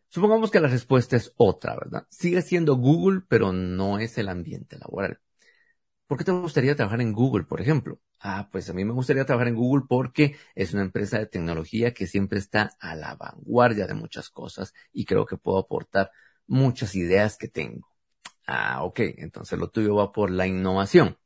Supongamos 0.10 0.50
que 0.50 0.60
la 0.60 0.68
respuesta 0.68 1.16
es 1.16 1.34
otra, 1.38 1.76
¿verdad? 1.76 2.08
Sigue 2.10 2.42
siendo 2.42 2.76
Google, 2.76 3.22
pero 3.28 3.54
no 3.54 4.00
es 4.00 4.18
el 4.18 4.28
ambiente 4.28 4.78
laboral. 4.80 5.20
¿Por 6.10 6.18
qué 6.18 6.24
te 6.24 6.32
gustaría 6.32 6.76
trabajar 6.76 7.02
en 7.02 7.14
Google, 7.14 7.44
por 7.46 7.62
ejemplo? 7.62 8.00
Ah, 8.20 8.50
pues 8.52 8.68
a 8.68 8.74
mí 8.74 8.84
me 8.84 8.94
gustaría 8.94 9.26
trabajar 9.26 9.48
en 9.50 9.56
Google 9.56 9.86
porque 9.88 10.36
es 10.56 10.74
una 10.74 10.82
empresa 10.82 11.20
de 11.20 11.28
tecnología 11.28 11.94
que 11.94 12.08
siempre 12.08 12.40
está 12.40 12.76
a 12.80 12.96
la 12.96 13.14
vanguardia 13.16 13.86
de 13.86 13.94
muchas 13.94 14.30
cosas 14.32 14.74
y 14.92 15.06
creo 15.06 15.28
que 15.28 15.38
puedo 15.38 15.60
aportar 15.60 16.12
muchas 16.48 16.96
ideas 16.96 17.38
que 17.38 17.48
tengo. 17.48 17.88
Ah, 18.48 18.84
ok, 18.84 19.02
entonces 19.18 19.60
lo 19.60 19.70
tuyo 19.70 19.96
va 19.96 20.12
por 20.12 20.32
la 20.32 20.48
innovación. 20.48 21.18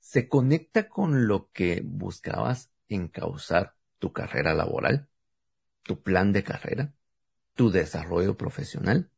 ¿Se 0.00 0.28
conecta 0.28 0.88
con 0.88 1.28
lo 1.28 1.50
que 1.52 1.82
buscabas 1.84 2.70
encauzar 2.88 3.76
tu 3.98 4.12
carrera 4.12 4.54
laboral, 4.54 5.08
tu 5.84 6.02
plan 6.02 6.32
de 6.32 6.44
carrera, 6.44 6.94
tu 7.54 7.70
desarrollo 7.70 8.36
profesional? 8.36 9.10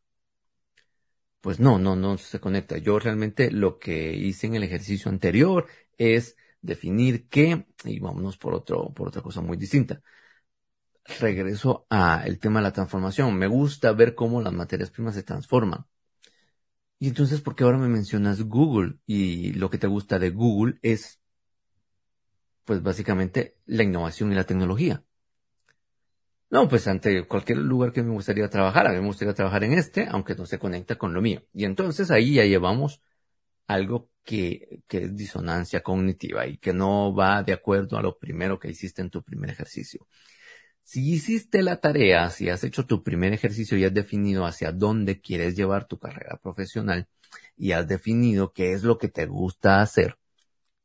Pues 1.40 1.60
no, 1.60 1.78
no, 1.78 1.96
no 1.96 2.18
se 2.18 2.40
conecta. 2.40 2.78
Yo 2.78 2.98
realmente 2.98 3.50
lo 3.50 3.78
que 3.78 4.12
hice 4.14 4.46
en 4.46 4.56
el 4.56 4.62
ejercicio 4.62 5.10
anterior 5.10 5.66
es 5.98 6.36
definir 6.62 7.28
qué, 7.28 7.66
y 7.84 8.00
vámonos 8.00 8.36
por 8.36 8.54
otro, 8.54 8.92
por 8.92 9.08
otra 9.08 9.22
cosa 9.22 9.40
muy 9.40 9.56
distinta. 9.56 10.02
Regreso 11.20 11.86
a 11.90 12.22
el 12.26 12.38
tema 12.38 12.60
de 12.60 12.64
la 12.64 12.72
transformación. 12.72 13.36
Me 13.36 13.46
gusta 13.46 13.92
ver 13.92 14.14
cómo 14.14 14.40
las 14.40 14.52
materias 14.52 14.90
primas 14.90 15.14
se 15.14 15.22
transforman. 15.22 15.86
Y 16.98 17.08
entonces, 17.08 17.40
¿por 17.40 17.56
qué 17.56 17.64
ahora 17.64 17.78
me 17.78 17.88
mencionas 17.88 18.42
Google? 18.42 18.98
Y 19.06 19.52
lo 19.54 19.70
que 19.70 19.78
te 19.78 19.86
gusta 19.86 20.18
de 20.18 20.30
Google 20.30 20.78
es, 20.82 21.20
pues 22.64 22.82
básicamente, 22.82 23.56
la 23.66 23.82
innovación 23.82 24.32
y 24.32 24.34
la 24.34 24.44
tecnología. 24.44 25.04
No, 26.50 26.68
pues 26.68 26.88
ante 26.88 27.26
cualquier 27.28 27.58
lugar 27.58 27.92
que 27.92 28.02
me 28.02 28.10
gustaría 28.10 28.48
trabajar, 28.50 28.86
a 28.88 28.90
mí 28.90 28.98
me 29.00 29.06
gustaría 29.06 29.34
trabajar 29.34 29.62
en 29.64 29.72
este, 29.72 30.06
aunque 30.10 30.34
no 30.34 30.46
se 30.46 30.58
conecta 30.58 30.96
con 30.98 31.14
lo 31.14 31.22
mío. 31.22 31.44
Y 31.52 31.64
entonces 31.64 32.10
ahí 32.10 32.34
ya 32.34 32.44
llevamos 32.44 33.00
algo 33.68 34.10
que, 34.24 34.82
que 34.88 35.04
es 35.04 35.16
disonancia 35.16 35.82
cognitiva 35.82 36.46
y 36.46 36.58
que 36.58 36.72
no 36.74 37.14
va 37.14 37.42
de 37.44 37.52
acuerdo 37.54 37.98
a 37.98 38.02
lo 38.02 38.18
primero 38.18 38.58
que 38.60 38.70
hiciste 38.70 39.02
en 39.02 39.10
tu 39.10 39.22
primer 39.22 39.50
ejercicio. 39.50 40.08
Si 40.84 41.12
hiciste 41.12 41.62
la 41.62 41.80
tarea, 41.80 42.30
si 42.30 42.50
has 42.50 42.64
hecho 42.64 42.86
tu 42.86 43.02
primer 43.04 43.32
ejercicio 43.34 43.78
y 43.78 43.84
has 43.84 43.94
definido 43.94 44.46
hacia 44.46 44.72
dónde 44.72 45.20
quieres 45.20 45.56
llevar 45.56 45.86
tu 45.86 45.98
carrera 46.00 46.38
profesional 46.42 47.08
y 47.56 47.72
has 47.72 47.88
definido 47.88 48.52
qué 48.52 48.72
es 48.72 48.84
lo 48.84 48.98
que 48.98 49.08
te 49.08 49.26
gusta 49.26 49.82
hacer, 49.82 50.19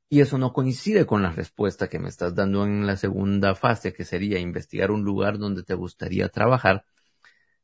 y 0.09 0.21
eso 0.21 0.37
no 0.37 0.53
coincide 0.53 1.05
con 1.05 1.21
la 1.23 1.31
respuesta 1.31 1.87
que 1.89 1.99
me 1.99 2.09
estás 2.09 2.35
dando 2.35 2.65
en 2.65 2.85
la 2.85 2.97
segunda 2.97 3.55
fase, 3.55 3.93
que 3.93 4.05
sería 4.05 4.39
investigar 4.39 4.91
un 4.91 5.03
lugar 5.03 5.37
donde 5.37 5.63
te 5.63 5.73
gustaría 5.73 6.29
trabajar, 6.29 6.85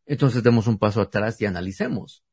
entonces 0.05 0.43
demos 0.43 0.67
un 0.67 0.77
paso 0.77 1.01
atrás 1.01 1.39
y 1.41 1.45
analicemos. 1.45 2.23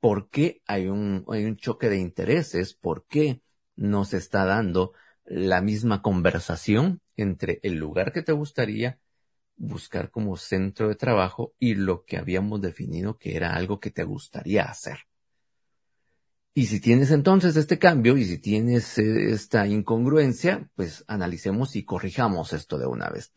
¿Por 0.00 0.30
qué 0.30 0.62
hay 0.66 0.88
un, 0.88 1.24
choque 1.56 1.88
de 1.88 1.98
intereses? 1.98 2.74
¿Por 2.74 3.06
qué 3.06 3.42
no 3.76 4.04
se 4.04 4.16
está 4.16 4.44
dando 4.44 4.92
la 5.24 5.60
misma 5.60 6.02
conversación 6.02 7.00
entre 7.16 7.60
el 7.62 7.74
lugar 7.76 8.12
que 8.12 8.22
te 8.22 8.32
gustaría 8.32 8.98
buscar 9.56 10.10
como 10.10 10.36
centro 10.36 10.88
de 10.88 10.94
trabajo 10.94 11.54
y 11.58 11.74
lo 11.74 12.04
que 12.04 12.16
habíamos 12.16 12.60
definido 12.62 13.18
que 13.18 13.36
era 13.36 13.54
algo 13.54 13.80
que 13.80 13.90
te 13.90 14.04
gustaría 14.04 14.64
hacer? 14.64 15.09
Y 16.52 16.66
si 16.66 16.80
tienes 16.80 17.12
entonces 17.12 17.56
este 17.56 17.78
cambio 17.78 18.16
y 18.16 18.24
si 18.24 18.38
tienes 18.38 18.98
eh, 18.98 19.30
esta 19.30 19.66
incongruencia, 19.68 20.68
pues 20.74 21.04
analicemos 21.06 21.76
y 21.76 21.84
corrijamos 21.84 22.52
esto 22.52 22.76
de 22.76 22.86
una 22.86 23.08
vez. 23.08 23.32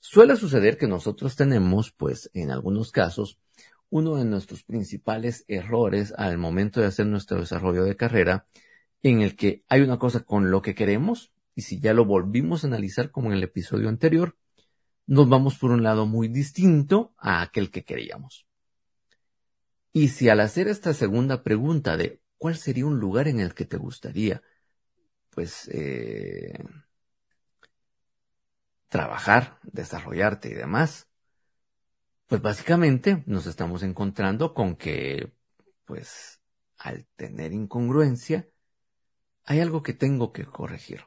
Suele 0.00 0.36
suceder 0.36 0.76
que 0.76 0.88
nosotros 0.88 1.36
tenemos, 1.36 1.92
pues 1.92 2.30
en 2.34 2.50
algunos 2.50 2.90
casos, 2.90 3.38
uno 3.90 4.16
de 4.16 4.24
nuestros 4.24 4.64
principales 4.64 5.44
errores 5.48 6.12
al 6.16 6.36
momento 6.38 6.80
de 6.80 6.86
hacer 6.86 7.06
nuestro 7.06 7.38
desarrollo 7.38 7.84
de 7.84 7.96
carrera, 7.96 8.46
en 9.02 9.20
el 9.22 9.36
que 9.36 9.64
hay 9.68 9.82
una 9.82 9.98
cosa 9.98 10.20
con 10.20 10.50
lo 10.50 10.60
que 10.60 10.74
queremos, 10.74 11.32
y 11.54 11.62
si 11.62 11.78
ya 11.80 11.94
lo 11.94 12.04
volvimos 12.04 12.64
a 12.64 12.66
analizar 12.66 13.10
como 13.10 13.28
en 13.28 13.36
el 13.36 13.44
episodio 13.44 13.88
anterior, 13.88 14.36
nos 15.06 15.28
vamos 15.28 15.56
por 15.58 15.70
un 15.70 15.82
lado 15.82 16.06
muy 16.06 16.28
distinto 16.28 17.14
a 17.16 17.40
aquel 17.40 17.70
que 17.70 17.84
queríamos. 17.84 18.46
Y 19.92 20.08
si 20.08 20.28
al 20.28 20.40
hacer 20.40 20.68
esta 20.68 20.92
segunda 20.92 21.42
pregunta 21.42 21.96
de 21.96 22.20
¿cuál 22.38 22.56
sería 22.56 22.86
un 22.86 22.98
lugar 22.98 23.28
en 23.28 23.40
el 23.40 23.54
que 23.54 23.64
te 23.64 23.76
gustaría, 23.76 24.42
pues, 25.30 25.68
eh, 25.68 26.64
trabajar, 28.88 29.58
desarrollarte 29.62 30.48
y 30.48 30.54
demás? 30.54 31.08
Pues 32.26 32.42
básicamente 32.42 33.22
nos 33.26 33.46
estamos 33.46 33.82
encontrando 33.82 34.54
con 34.54 34.76
que, 34.76 35.32
pues, 35.84 36.40
al 36.76 37.06
tener 37.16 37.52
incongruencia, 37.52 38.48
hay 39.44 39.60
algo 39.60 39.82
que 39.82 39.94
tengo 39.94 40.32
que 40.32 40.44
corregir. 40.44 41.04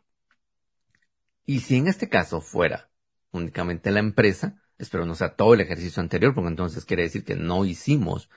Y 1.45 1.59
si 1.59 1.77
en 1.77 1.87
este 1.87 2.09
caso 2.09 2.41
fuera 2.41 2.89
únicamente 3.31 3.91
la 3.91 3.99
empresa, 3.99 4.61
espero 4.77 5.05
no 5.05 5.15
sea 5.15 5.35
todo 5.35 5.53
el 5.53 5.61
ejercicio 5.61 6.01
anterior, 6.01 6.33
porque 6.33 6.49
entonces 6.49 6.85
quiere 6.85 7.03
decir 7.03 7.23
que 7.23 7.35
no 7.35 7.65
hicimos 7.65 8.29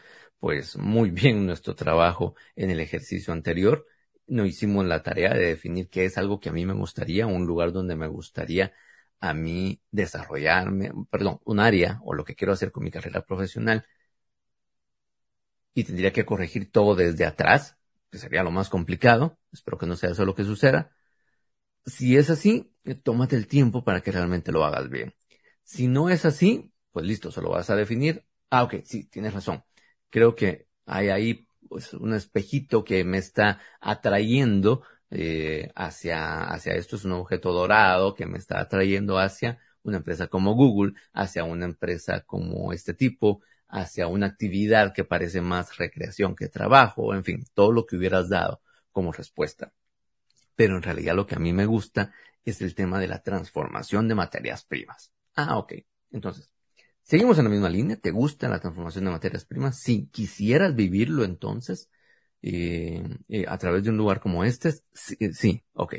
pues 0.45 0.77
muy 0.77 1.09
bien 1.11 1.47
nuestro 1.47 1.75
trabajo 1.75 2.35
en 2.55 2.69
el 2.69 2.79
ejercicio 2.81 3.33
anterior, 3.33 3.87
no 4.27 4.45
hicimos 4.45 4.85
la 4.85 5.03
tarea 5.03 5.33
de 5.33 5.47
definir 5.47 5.89
qué 5.89 6.05
es 6.05 6.19
algo 6.19 6.39
que 6.39 6.51
a 6.51 6.53
mí 6.53 6.67
me 6.67 6.75
gustaría, 6.75 7.27
un 7.27 7.47
lugar 7.47 7.73
donde 7.73 7.97
me 7.97 8.09
gustaría 8.09 8.75
a 9.21 9.33
mí 9.33 9.81
desarrollarme, 9.91 10.93
perdón, 11.11 11.41
un 11.47 11.61
área 11.61 11.99
o 12.05 12.13
lo 12.13 12.27
que 12.27 12.35
quiero 12.35 12.53
hacer 12.53 12.73
con 12.73 12.85
mi 12.85 12.91
carrera 12.91 13.25
profesional 13.25 13.87
y 15.73 15.85
tendría 15.85 16.13
que 16.13 16.27
corregir 16.27 16.71
todo 16.71 16.95
desde 16.95 17.25
atrás, 17.25 17.79
que 18.11 18.19
sería 18.19 18.43
lo 18.43 18.51
más 18.51 18.69
complicado, 18.69 19.39
espero 19.51 19.79
que 19.79 19.87
no 19.87 19.97
sea 19.97 20.11
eso 20.11 20.27
lo 20.27 20.35
que 20.35 20.45
suceda. 20.45 20.91
Si 21.87 22.17
es 22.17 22.31
así, 22.31 22.75
tómate 23.03 23.37
el 23.37 23.47
tiempo 23.47 23.85
para 23.85 24.03
que 24.03 24.13
realmente 24.13 24.53
lo 24.53 24.65
hagas 24.65 24.91
bien. 24.91 25.15
Si 25.65 25.89
no 25.89 26.11
es 26.11 26.25
así, 26.25 26.73
pues 26.93 27.07
listo, 27.07 27.31
solo 27.31 27.51
vas 27.51 27.71
a 27.71 27.77
definir. 27.77 28.27
Ah, 28.51 28.65
ok, 28.65 28.77
sí, 28.85 29.05
tienes 29.05 29.35
razón. 29.35 29.65
Creo 30.11 30.35
que 30.35 30.67
hay 30.87 31.09
ahí 31.09 31.47
pues, 31.69 31.95
un 31.95 32.15
espejito 32.15 32.85
que 32.85 33.05
me 33.05 33.19
está 33.19 33.61
atrayendo 33.81 34.83
eh, 35.11 35.71
hacia, 35.75 36.45
hacia 36.45 36.75
esto. 36.75 36.97
Es 36.97 37.05
un 37.05 37.13
objeto 37.13 37.53
dorado 37.53 38.15
que 38.15 38.27
me 38.27 38.39
está 38.39 38.61
atrayendo 38.61 39.19
hacia 39.19 39.59
una 39.83 39.99
empresa 39.99 40.29
como 40.29 40.55
Google, 40.55 40.95
hacia 41.13 41.45
una 41.45 41.67
empresa 41.67 42.23
como 42.23 42.73
este 42.73 42.95
tipo, 42.95 43.43
hacia 43.69 44.07
una 44.07 44.27
actividad 44.27 44.93
que 44.93 45.05
parece 45.05 45.41
más 45.41 45.77
recreación 45.77 46.35
que 46.37 46.49
trabajo, 46.49 47.15
en 47.15 47.25
fin, 47.25 47.45
todo 47.55 47.73
lo 47.73 47.87
que 47.87 47.97
hubieras 47.97 48.29
dado 48.29 48.61
como 48.93 49.13
respuesta. 49.13 49.73
Pero 50.57 50.77
en 50.77 50.83
realidad 50.83 51.15
lo 51.15 51.27
que 51.27 51.35
a 51.35 51.41
mí 51.41 51.53
me 51.53 51.67
gusta 51.67 52.13
es 52.45 52.61
el 52.63 52.75
tema 52.75 53.01
de 53.01 53.09
la 53.09 53.23
transformación 53.23 54.09
de 54.09 54.15
materias 54.15 54.65
primas. 54.65 55.13
Ah, 55.35 55.59
ok. 55.59 55.75
Entonces, 56.13 56.51
seguimos 57.05 57.39
en 57.39 57.45
la 57.45 57.51
misma 57.51 57.69
línea. 57.71 57.97
¿Te 57.97 58.11
gusta 58.11 58.49
la 58.49 58.59
transformación 58.59 59.05
de 59.05 59.13
materias 59.13 59.45
primas? 59.45 59.79
Si 59.79 60.09
quisieras 60.09 60.75
vivirlo 60.75 61.25
entonces, 61.25 61.89
eh, 62.43 63.03
eh, 63.29 63.45
a 63.49 63.57
través 63.59 63.85
de 63.85 63.91
un 63.91 63.97
lugar 63.97 64.21
como 64.21 64.45
este, 64.45 64.73
sí, 64.93 65.17
eh, 65.21 65.33
sí, 65.33 65.65
ok. 65.73 65.95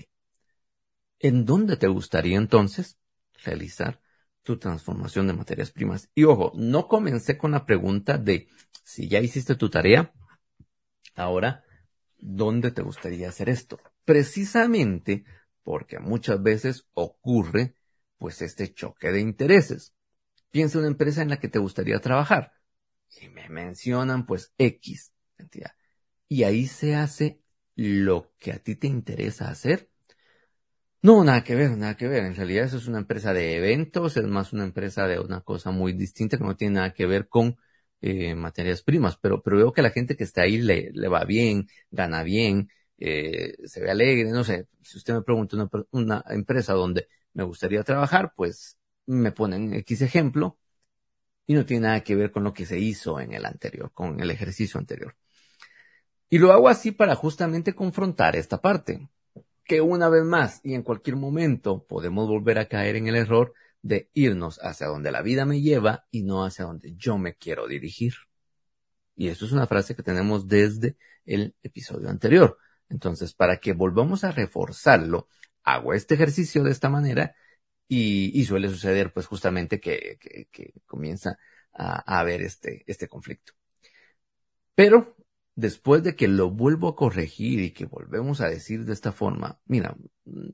¿En 1.20 1.46
dónde 1.46 1.78
te 1.78 1.88
gustaría 1.88 2.38
entonces 2.38 2.98
realizar 3.44 4.02
tu 4.44 4.60
transformación 4.60 5.28
de 5.28 5.34
materias 5.34 5.72
primas? 5.72 6.10
Y 6.14 6.26
ojo, 6.26 6.52
no 6.56 6.88
comencé 6.88 7.38
con 7.38 7.52
la 7.52 7.66
pregunta 7.66 8.18
de 8.18 8.48
si 8.84 9.08
ya 9.08 9.20
hiciste 9.22 9.56
tu 9.56 9.70
tarea, 9.70 10.14
ahora, 11.16 11.64
¿dónde 12.20 12.72
te 12.72 12.84
gustaría 12.84 13.30
hacer 13.30 13.50
esto? 13.50 13.80
Precisamente 14.04 15.26
porque 15.64 15.98
muchas 15.98 16.44
veces 16.44 16.86
ocurre 16.94 17.76
pues 18.20 18.44
este 18.44 18.72
choque 18.72 19.12
de 19.12 19.22
intereses. 19.22 19.95
Piensa 20.56 20.80
una 20.80 20.88
empresa 20.88 21.22
en 21.22 21.30
la 21.30 21.38
que 21.38 21.50
te 21.50 21.60
gustaría 21.60 22.00
trabajar 22.00 22.54
y 23.20 23.28
me 23.28 23.50
mencionan 23.50 24.26
pues 24.26 24.54
X 24.58 25.12
entidad. 25.38 25.72
Y 26.30 26.44
ahí 26.44 26.66
se 26.66 26.96
hace 26.96 27.42
lo 27.76 28.32
que 28.40 28.54
a 28.54 28.60
ti 28.60 28.78
te 28.78 28.88
interesa 28.88 29.50
hacer. 29.50 29.90
No, 31.02 31.26
nada 31.26 31.44
que 31.44 31.56
ver, 31.56 31.72
nada 31.72 31.98
que 31.98 32.08
ver. 32.08 32.24
En 32.24 32.36
realidad 32.36 32.64
eso 32.64 32.78
es 32.78 32.88
una 32.88 33.00
empresa 33.00 33.34
de 33.34 33.58
eventos, 33.58 34.16
es 34.16 34.24
más 34.24 34.54
una 34.54 34.64
empresa 34.64 35.06
de 35.08 35.20
una 35.20 35.42
cosa 35.42 35.72
muy 35.72 35.92
distinta 35.92 36.38
que 36.38 36.46
no 36.46 36.56
tiene 36.56 36.76
nada 36.76 36.94
que 36.94 37.06
ver 37.06 37.28
con 37.28 37.58
eh, 38.00 38.34
materias 38.34 38.82
primas. 38.82 39.18
Pero, 39.18 39.44
pero 39.44 39.58
veo 39.58 39.74
que 39.74 39.82
la 39.82 39.90
gente 39.90 40.16
que 40.16 40.24
está 40.24 40.44
ahí 40.44 40.58
le, 40.58 40.90
le 40.94 41.08
va 41.10 41.26
bien, 41.26 41.68
gana 41.92 42.24
bien, 42.24 42.70
eh, 42.98 43.56
se 43.66 43.82
ve 43.82 43.92
alegre, 43.92 44.32
no 44.32 44.46
sé. 44.46 44.70
Si 44.84 45.00
usted 45.00 45.16
me 45.16 45.22
pregunta 45.22 45.58
una, 45.58 45.70
una 45.92 46.24
empresa 46.30 46.72
donde 46.72 47.10
me 47.34 47.44
gustaría 47.44 47.84
trabajar, 47.84 48.32
pues 48.38 48.78
me 49.08 49.32
ponen 49.32 49.74
X 49.74 50.02
ejemplo 50.02 50.58
y 51.48 51.54
no 51.54 51.66
tiene 51.66 51.88
nada 51.88 52.02
que 52.02 52.16
ver 52.16 52.32
con 52.32 52.44
lo 52.44 52.54
que 52.54 52.66
se 52.66 52.80
hizo 52.80 53.20
en 53.20 53.34
el 53.34 53.46
anterior, 53.46 53.92
con 53.94 54.20
el 54.20 54.32
ejercicio 54.32 54.80
anterior. 54.80 55.16
Y 56.30 56.40
lo 56.40 56.52
hago 56.52 56.70
así 56.70 56.92
para 56.92 57.16
justamente 57.16 57.76
confrontar 57.76 58.36
esta 58.36 58.60
parte, 58.62 59.10
que 59.64 59.82
una 59.82 60.10
vez 60.10 60.24
más 60.24 60.60
y 60.64 60.74
en 60.74 60.84
cualquier 60.84 61.16
momento 61.16 61.86
podemos 61.86 62.28
volver 62.28 62.60
a 62.60 62.68
caer 62.68 62.96
en 62.96 63.08
el 63.08 63.16
error 63.16 63.54
de 63.82 64.10
irnos 64.14 64.60
hacia 64.64 64.88
donde 64.88 65.12
la 65.12 65.22
vida 65.22 65.46
me 65.46 65.62
lleva 65.62 66.08
y 66.10 66.24
no 66.24 66.44
hacia 66.44 66.66
donde 66.66 66.96
yo 66.96 67.18
me 67.18 67.36
quiero 67.36 67.68
dirigir. 67.68 68.14
Y 69.16 69.28
eso 69.28 69.46
es 69.46 69.52
una 69.52 69.68
frase 69.68 69.96
que 69.96 70.04
tenemos 70.04 70.48
desde 70.48 70.98
el 71.26 71.56
episodio 71.62 72.10
anterior. 72.10 72.58
Entonces, 72.90 73.34
para 73.34 73.58
que 73.58 73.74
volvamos 73.74 74.24
a 74.24 74.32
reforzarlo, 74.32 75.28
hago 75.64 75.94
este 75.94 76.16
ejercicio 76.16 76.64
de 76.64 76.72
esta 76.72 76.90
manera 76.90 77.36
y, 77.88 78.44
suele 78.46 78.70
suceder 78.70 79.14
pues 79.14 79.28
justamente 79.28 79.80
que, 79.80 80.18
comienza 80.86 81.38
a, 81.74 82.16
a, 82.16 82.20
haber 82.20 82.42
este, 82.42 82.84
este 82.88 83.08
conflicto. 83.08 83.54
Pero 84.76 85.16
después 85.56 86.04
de 86.04 86.16
que 86.16 86.28
lo 86.28 86.52
vuelvo 86.52 86.90
a 86.90 86.96
corregir 86.96 87.62
y 87.62 87.72
que 87.72 87.86
volvemos 87.86 88.42
a 88.42 88.50
decir 88.50 88.86
de 88.86 88.94
esta 88.94 89.12
forma, 89.12 89.60
mira, 89.66 89.96
mm, 90.26 90.50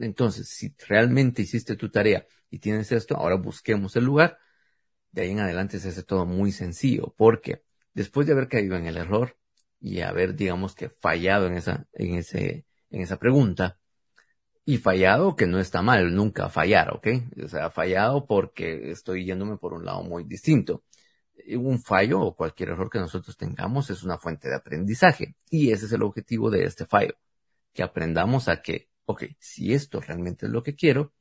entonces 0.00 0.48
si 0.48 0.74
realmente 0.86 1.42
hiciste 1.42 1.76
tu 1.76 1.90
tarea 1.90 2.26
y 2.50 2.58
tienes 2.58 2.92
esto, 2.92 3.16
ahora 3.16 3.36
busquemos 3.36 3.96
el 3.96 4.04
lugar, 4.04 4.38
de 5.12 5.22
ahí 5.22 5.30
en 5.30 5.40
adelante 5.40 5.80
se 5.80 5.88
hace 5.88 6.02
todo 6.02 6.26
muy 6.26 6.52
sencillo, 6.52 7.14
porque 7.16 7.62
después 7.94 8.26
de 8.26 8.34
haber 8.34 8.48
caído 8.48 8.76
en 8.76 8.86
el 8.86 8.96
error 8.96 9.36
y 9.80 10.00
haber, 10.00 10.34
digamos 10.34 10.74
que 10.74 10.90
fallado 10.90 11.46
en 11.46 11.54
esa, 11.54 11.86
en 11.92 12.14
ese, 12.14 12.66
en 12.90 13.00
esa 13.02 13.18
pregunta, 13.18 13.78
y 14.68 14.76
fallado 14.76 15.34
que 15.34 15.46
no 15.46 15.58
está 15.58 15.80
mal, 15.80 16.14
nunca 16.14 16.50
fallar, 16.50 16.92
¿ok? 16.94 17.06
O 17.42 17.48
sea, 17.48 17.70
fallado 17.70 18.26
porque 18.26 18.90
estoy 18.90 19.24
yéndome 19.24 19.56
por 19.56 19.72
un 19.72 19.86
lado 19.86 20.02
muy 20.02 20.24
distinto. 20.24 20.84
Un 21.56 21.82
fallo 21.82 22.20
o 22.20 22.36
cualquier 22.36 22.68
error 22.68 22.90
que 22.90 22.98
nosotros 22.98 23.34
tengamos 23.38 23.88
es 23.88 24.02
una 24.02 24.18
fuente 24.18 24.46
de 24.46 24.56
aprendizaje. 24.56 25.36
Y 25.48 25.72
ese 25.72 25.86
es 25.86 25.92
el 25.92 26.02
objetivo 26.02 26.50
de 26.50 26.64
este 26.64 26.84
fallo. 26.84 27.14
Que 27.72 27.82
aprendamos 27.82 28.48
a 28.48 28.60
que, 28.60 28.90
ok, 29.06 29.24
si 29.38 29.72
esto 29.72 30.02
realmente 30.02 30.44
es 30.44 30.52
lo 30.52 30.62
que 30.62 30.74
quiero, 30.74 31.14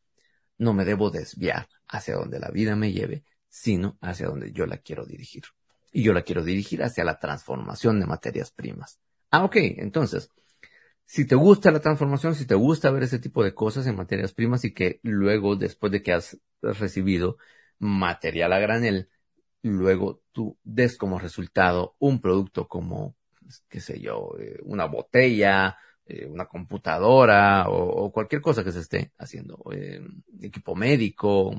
no 0.57 0.73
me 0.73 0.83
debo 0.83 1.09
desviar 1.09 1.69
hacia 1.87 2.15
donde 2.15 2.41
la 2.41 2.49
vida 2.49 2.75
me 2.75 2.91
lleve, 2.91 3.23
sino 3.47 3.97
hacia 4.01 4.27
donde 4.27 4.51
yo 4.51 4.65
la 4.65 4.79
quiero 4.79 5.05
dirigir. 5.05 5.43
Y 5.93 6.03
yo 6.03 6.11
la 6.11 6.23
quiero 6.23 6.43
dirigir 6.43 6.83
hacia 6.83 7.05
la 7.05 7.17
transformación 7.17 8.01
de 8.01 8.07
materias 8.07 8.51
primas. 8.51 8.99
Ah, 9.31 9.45
ok, 9.45 9.55
entonces, 9.77 10.31
si 11.07 11.25
te 11.25 11.35
gusta 11.35 11.71
la 11.71 11.79
transformación, 11.79 12.35
si 12.35 12.45
te 12.45 12.55
gusta 12.55 12.91
ver 12.91 13.03
ese 13.03 13.19
tipo 13.19 13.43
de 13.43 13.53
cosas 13.55 13.87
en 13.87 13.95
materias 13.95 14.33
primas 14.33 14.65
y 14.65 14.73
que 14.73 14.99
luego, 15.03 15.55
después 15.55 15.91
de 15.91 16.03
que 16.03 16.11
has 16.13 16.37
recibido 16.61 17.37
material 17.79 18.53
a 18.53 18.59
granel, 18.59 19.09
luego 19.63 20.21
tú 20.33 20.57
des 20.63 20.97
como 20.97 21.19
resultado 21.19 21.95
un 21.99 22.21
producto 22.21 22.67
como, 22.67 23.15
qué 23.69 23.79
sé 23.79 24.01
yo, 24.01 24.33
eh, 24.39 24.59
una 24.63 24.85
botella, 24.85 25.77
eh, 26.05 26.25
una 26.25 26.45
computadora 26.47 27.69
o, 27.69 28.11
cualquier 28.11 28.41
cosa 28.41 28.63
que 28.63 28.71
se 28.73 28.81
esté 28.81 29.13
haciendo, 29.17 29.63
eh, 29.73 30.01
equipo 30.41 30.75
médico, 30.75 31.53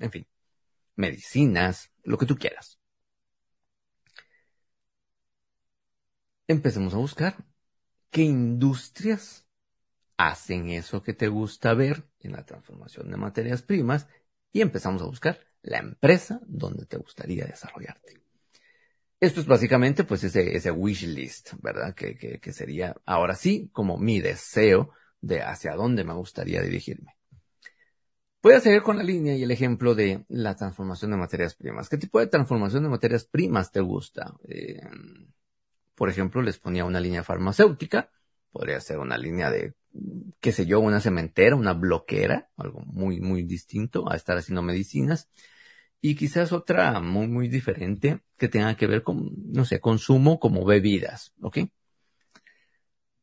en 0.00 0.10
fin, 0.10 0.26
medicinas, 0.96 1.90
lo 2.04 2.18
que 2.18 2.26
tú 2.26 2.36
quieras. 2.36 2.78
Empecemos 6.48 6.94
a 6.94 6.98
buscar 6.98 7.36
qué 8.10 8.22
industrias 8.22 9.46
hacen 10.16 10.68
eso 10.68 11.02
que 11.02 11.14
te 11.14 11.28
gusta 11.28 11.74
ver 11.74 12.04
en 12.20 12.32
la 12.32 12.44
transformación 12.44 13.10
de 13.10 13.16
materias 13.16 13.62
primas 13.62 14.08
y 14.52 14.60
empezamos 14.60 15.02
a 15.02 15.06
buscar 15.06 15.40
la 15.62 15.78
empresa 15.78 16.40
donde 16.46 16.86
te 16.86 16.96
gustaría 16.96 17.46
desarrollarte. 17.46 18.20
Esto 19.20 19.40
es 19.40 19.46
básicamente 19.46 20.04
pues 20.04 20.22
ese, 20.24 20.56
ese 20.56 20.70
wish 20.70 21.06
list, 21.06 21.52
¿verdad? 21.60 21.94
Que, 21.94 22.16
que, 22.16 22.38
que 22.38 22.52
sería 22.52 22.96
ahora 23.04 23.34
sí 23.34 23.68
como 23.72 23.98
mi 23.98 24.20
deseo 24.20 24.90
de 25.20 25.42
hacia 25.42 25.74
dónde 25.74 26.04
me 26.04 26.14
gustaría 26.14 26.62
dirigirme. 26.62 27.16
Voy 28.40 28.54
a 28.54 28.60
seguir 28.60 28.82
con 28.82 28.96
la 28.96 29.02
línea 29.02 29.34
y 29.34 29.42
el 29.42 29.50
ejemplo 29.50 29.96
de 29.96 30.24
la 30.28 30.54
transformación 30.54 31.10
de 31.10 31.16
materias 31.16 31.56
primas. 31.56 31.88
¿Qué 31.88 31.98
tipo 31.98 32.20
de 32.20 32.28
transformación 32.28 32.84
de 32.84 32.88
materias 32.88 33.24
primas 33.24 33.72
te 33.72 33.80
gusta? 33.80 34.32
Eh, 34.48 34.80
por 35.98 36.08
ejemplo, 36.08 36.42
les 36.42 36.58
ponía 36.58 36.84
una 36.84 37.00
línea 37.00 37.24
farmacéutica, 37.24 38.12
podría 38.52 38.80
ser 38.80 39.00
una 39.00 39.18
línea 39.18 39.50
de, 39.50 39.74
qué 40.38 40.52
sé 40.52 40.64
yo, 40.64 40.78
una 40.78 41.00
cementera, 41.00 41.56
una 41.56 41.74
bloquera, 41.74 42.48
algo 42.56 42.80
muy, 42.86 43.20
muy 43.20 43.42
distinto 43.42 44.08
a 44.08 44.14
estar 44.14 44.38
haciendo 44.38 44.62
medicinas. 44.62 45.28
Y 46.00 46.14
quizás 46.14 46.52
otra 46.52 47.00
muy, 47.00 47.26
muy 47.26 47.48
diferente 47.48 48.20
que 48.36 48.46
tenga 48.46 48.76
que 48.76 48.86
ver 48.86 49.02
con, 49.02 49.32
no 49.52 49.64
sé, 49.64 49.80
consumo 49.80 50.38
como 50.38 50.64
bebidas, 50.64 51.34
¿ok? 51.40 51.58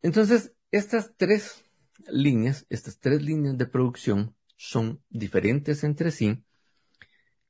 Entonces, 0.01 0.51
estas 0.69 1.13
tres 1.15 1.63
líneas, 2.09 2.65
estas 2.69 2.99
tres 2.99 3.21
líneas 3.21 3.57
de 3.57 3.67
producción 3.67 4.35
son 4.57 5.01
diferentes 5.09 5.85
entre 5.85 6.11
sí 6.11 6.43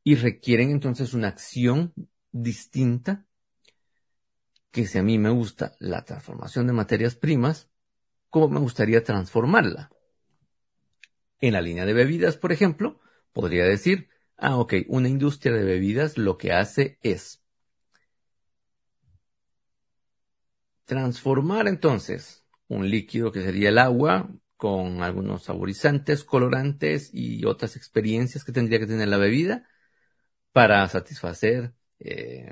y 0.04 0.14
requieren 0.14 0.70
entonces 0.70 1.16
una 1.16 1.30
acción 1.30 1.94
distinta 2.32 3.25
que 4.76 4.88
si 4.88 4.98
a 4.98 5.04
mí 5.04 5.18
me 5.18 5.30
gusta 5.30 5.78
la 5.80 6.04
transformación 6.04 6.68
de 6.68 6.74
materias 6.74 7.16
primas, 7.16 7.70
¿cómo 8.30 8.50
me 8.50 8.60
gustaría 8.60 9.06
transformarla? 9.06 9.90
En 11.40 11.54
la 11.54 11.62
línea 11.62 11.86
de 11.86 11.94
bebidas, 11.94 12.36
por 12.36 12.52
ejemplo, 12.52 13.00
podría 13.32 13.64
decir, 13.64 14.10
ah, 14.36 14.58
ok, 14.58 14.74
una 14.90 15.08
industria 15.08 15.54
de 15.54 15.64
bebidas 15.64 16.18
lo 16.18 16.38
que 16.38 16.52
hace 16.52 17.00
es 17.04 17.42
transformar 20.84 21.70
entonces 21.70 22.44
un 22.68 22.90
líquido 22.90 23.32
que 23.32 23.44
sería 23.44 23.70
el 23.70 23.78
agua 23.78 24.30
con 24.58 25.04
algunos 25.04 25.46
saborizantes, 25.46 26.26
colorantes 26.26 27.12
y 27.14 27.46
otras 27.46 27.78
experiencias 27.78 28.44
que 28.44 28.52
tendría 28.52 28.80
que 28.80 28.88
tener 28.88 29.08
la 29.08 29.18
bebida 29.18 29.70
para 30.52 30.86
satisfacer 30.90 31.74
eh, 32.00 32.52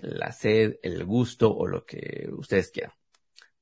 la 0.00 0.32
sed, 0.32 0.78
el 0.82 1.04
gusto 1.04 1.54
o 1.54 1.66
lo 1.66 1.84
que 1.84 2.28
ustedes 2.32 2.70
quieran. 2.70 2.92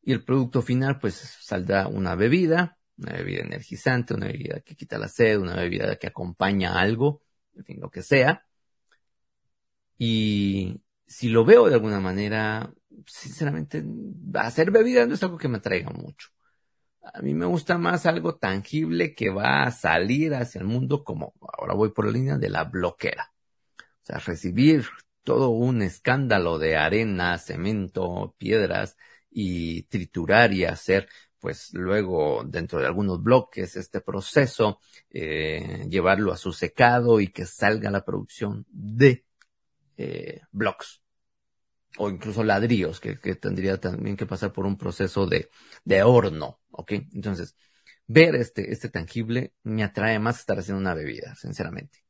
Y 0.03 0.13
el 0.13 0.25
producto 0.25 0.63
final 0.63 0.99
pues 0.99 1.15
saldrá 1.15 1.89
una 1.89 2.15
bebida, 2.15 2.79
una 2.99 3.13
bebida 3.13 3.43
energizante, 3.43 4.15
una 4.15 4.27
bebida 4.27 4.61
que 4.61 4.77
quita 4.77 4.99
la 4.99 5.09
sed, 5.09 5.39
una 5.39 5.57
bebida 5.57 5.97
que 5.97 6.07
acompaña 6.07 6.79
algo, 6.79 7.23
en 7.55 7.65
fin, 7.65 7.81
lo 7.81 7.91
que 7.91 8.03
sea. 8.03 8.45
Y 9.99 10.81
si 11.07 11.29
lo 11.29 11.45
veo 11.45 11.69
de 11.69 11.75
alguna 11.75 12.01
manera, 12.01 12.73
sinceramente, 13.07 13.85
hacer 14.35 14.71
bebida 14.71 15.07
no 15.07 15.15
es 15.15 15.23
algo 15.23 15.39
que 15.39 15.49
me 15.49 15.59
atraiga 15.59 15.91
mucho. 15.91 16.29
A 17.03 17.21
mí 17.21 17.35
me 17.35 17.47
gusta 17.47 17.77
más 17.79 18.07
algo 18.07 18.37
tangible 18.37 19.15
que 19.15 19.31
va 19.31 19.65
a 19.65 19.71
salir 19.71 20.35
hacia 20.35 20.61
el 20.61 20.67
mundo 20.67 21.05
como 21.05 21.35
ahora 21.59 21.75
voy 21.75 21.91
por 21.91 22.07
la 22.07 22.13
línea 22.13 22.39
de 22.39 22.49
la 22.49 22.65
bloquera. 22.65 23.33
O 23.79 24.07
sea, 24.07 24.19
recibir 24.19 24.87
todo 25.25 25.51
un 25.51 25.83
escándalo 25.83 26.59
de 26.59 26.77
arena, 26.77 27.39
cemento, 27.39 28.35
piedras 28.39 28.97
y 29.31 29.83
triturar 29.85 30.53
y 30.53 30.65
hacer 30.65 31.09
pues 31.41 31.75
luego 31.75 32.43
dentro 32.47 32.79
de 32.79 32.87
algunos 32.87 33.23
bloques 33.23 33.77
este 33.77 34.01
proceso, 34.01 34.81
eh, 35.11 35.85
llevarlo 35.91 36.33
a 36.33 36.39
su 36.39 36.53
secado 36.55 37.21
y 37.21 37.29
que 37.29 37.45
salga 37.45 37.91
la 37.91 38.03
producción 38.03 38.65
de 38.71 39.27
eh, 39.99 40.41
blocks 40.53 41.03
o 41.99 42.09
incluso 42.09 42.43
ladrillos 42.45 42.99
que, 42.99 43.19
que, 43.19 43.35
tendría 43.35 43.79
también 43.79 44.17
que 44.17 44.27
pasar 44.27 44.53
por 44.53 44.67
un 44.67 44.79
proceso 44.79 45.27
de, 45.27 45.51
de 45.85 46.03
horno, 46.03 46.61
¿ok? 46.71 46.93
Entonces, 47.13 47.55
ver 48.07 48.35
este, 48.37 48.73
este 48.73 48.89
tangible 48.89 49.53
me 49.63 49.85
atrae 49.85 50.19
más 50.19 50.41
estar 50.41 50.59
haciendo 50.59 50.81
una 50.81 50.95
bebida, 50.95 51.35
sinceramente. 51.35 52.05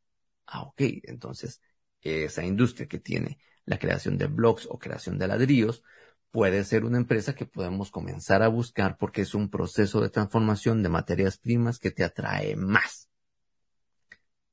Ah, 0.47 0.63
ok, 0.63 0.81
entonces 1.05 1.61
esa 2.05 2.45
industria 2.45 2.87
que 2.87 2.99
tiene 2.99 3.39
la 3.65 3.79
creación 3.79 4.19
de 4.19 4.27
blogs 4.27 4.67
o 4.71 4.79
creación 4.79 5.19
de 5.19 5.27
ladrillos 5.27 5.83
puede 6.31 6.65
ser 6.65 6.85
una 6.85 6.99
empresa 6.99 7.35
que 7.35 7.47
podemos 7.47 7.91
comenzar 7.91 8.43
a 8.43 8.49
buscar 8.49 8.97
porque 8.99 9.23
es 9.23 9.35
un 9.35 9.51
proceso 9.51 10.01
de 10.01 10.11
transformación 10.11 10.83
de 10.83 10.89
materias 10.89 11.39
primas 11.39 11.79
que 11.79 11.91
te 11.91 12.05
atrae 12.05 12.57
más. 12.57 13.09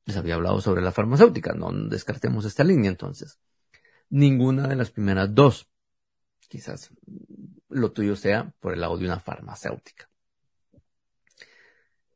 Les 0.05 0.17
había 0.17 0.35
hablado 0.35 0.61
sobre 0.61 0.81
la 0.81 0.91
farmacéutica, 0.91 1.53
no 1.53 1.71
descartemos 1.71 2.45
esta 2.45 2.63
línea 2.63 2.89
entonces 2.89 3.39
ninguna 4.11 4.67
de 4.67 4.75
las 4.75 4.91
primeras 4.91 5.33
dos. 5.33 5.67
Quizás 6.47 6.91
lo 7.69 7.91
tuyo 7.91 8.15
sea 8.15 8.53
por 8.59 8.73
el 8.73 8.81
lado 8.81 8.97
de 8.97 9.05
una 9.05 9.19
farmacéutica. 9.19 10.10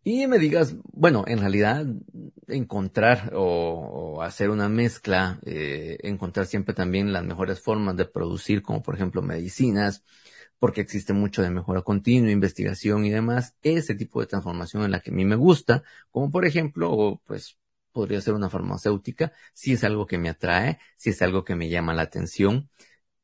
Y 0.08 0.28
me 0.28 0.38
digas, 0.38 0.76
bueno, 0.94 1.24
en 1.28 1.39
realidad 1.39 1.84
encontrar 2.48 3.32
o, 3.34 4.22
hacer 4.22 4.52
una 4.52 4.70
mezcla, 4.70 5.39
eh, 5.44 5.98
encontrar 6.04 6.46
siempre 6.46 6.76
también 6.76 7.12
las 7.12 7.26
mejores 7.26 7.60
formas 7.60 7.98
de 7.98 8.06
producir, 8.06 8.62
como 8.62 8.84
por 8.84 8.94
ejemplo 8.94 9.24
medicinas, 9.24 10.04
porque 10.60 10.82
existe 10.82 11.13
mucho 11.13 11.41
de 11.41 11.50
mejora 11.50 11.82
continua, 11.82 12.30
investigación 12.30 13.04
y 13.06 13.10
demás, 13.10 13.56
ese 13.63 13.96
tipo 13.96 14.22
de 14.22 14.28
transformación 14.28 14.84
en 14.84 14.91
la 14.91 15.00
que 15.00 15.10
a 15.10 15.13
mí 15.13 15.26
me 15.26 15.36
gusta, 15.36 15.82
como 16.12 16.30
por 16.30 16.46
ejemplo, 16.46 17.20
pues 17.26 17.58
podría 17.91 18.22
ser 18.22 18.36
una 18.36 18.52
farmacéutica, 18.52 19.34
si 19.56 19.74
es 19.74 19.84
algo 19.84 20.06
que 20.06 20.20
me 20.20 20.30
atrae, 20.30 20.78
si 20.98 21.10
es 21.10 21.22
algo 21.24 21.44
que 21.44 21.56
me 21.56 21.68
llama 21.70 21.96
la 21.96 22.04
atención. 22.04 22.70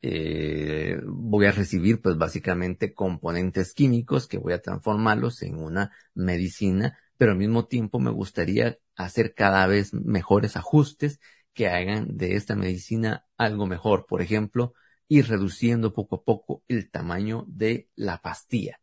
Eh, 0.03 0.99
voy 1.05 1.45
a 1.45 1.51
recibir 1.51 2.01
pues 2.01 2.17
básicamente 2.17 2.93
componentes 2.93 3.73
químicos 3.73 4.27
que 4.27 4.39
voy 4.39 4.53
a 4.53 4.61
transformarlos 4.61 5.41
en 5.43 5.57
una 5.59 5.91
medicina, 6.15 6.97
pero 7.17 7.33
al 7.33 7.37
mismo 7.37 7.65
tiempo 7.67 7.99
me 7.99 8.11
gustaría 8.11 8.77
hacer 8.95 9.33
cada 9.35 9.67
vez 9.67 9.93
mejores 9.93 10.57
ajustes 10.57 11.19
que 11.53 11.67
hagan 11.67 12.17
de 12.17 12.35
esta 12.35 12.55
medicina 12.55 13.25
algo 13.37 13.67
mejor. 13.67 14.05
Por 14.07 14.21
ejemplo, 14.21 14.73
ir 15.07 15.27
reduciendo 15.27 15.93
poco 15.93 16.15
a 16.17 16.23
poco 16.23 16.63
el 16.67 16.89
tamaño 16.89 17.45
de 17.47 17.89
la 17.95 18.21
pastilla. 18.21 18.79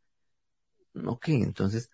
Ok, 1.06 1.28
entonces 1.28 1.90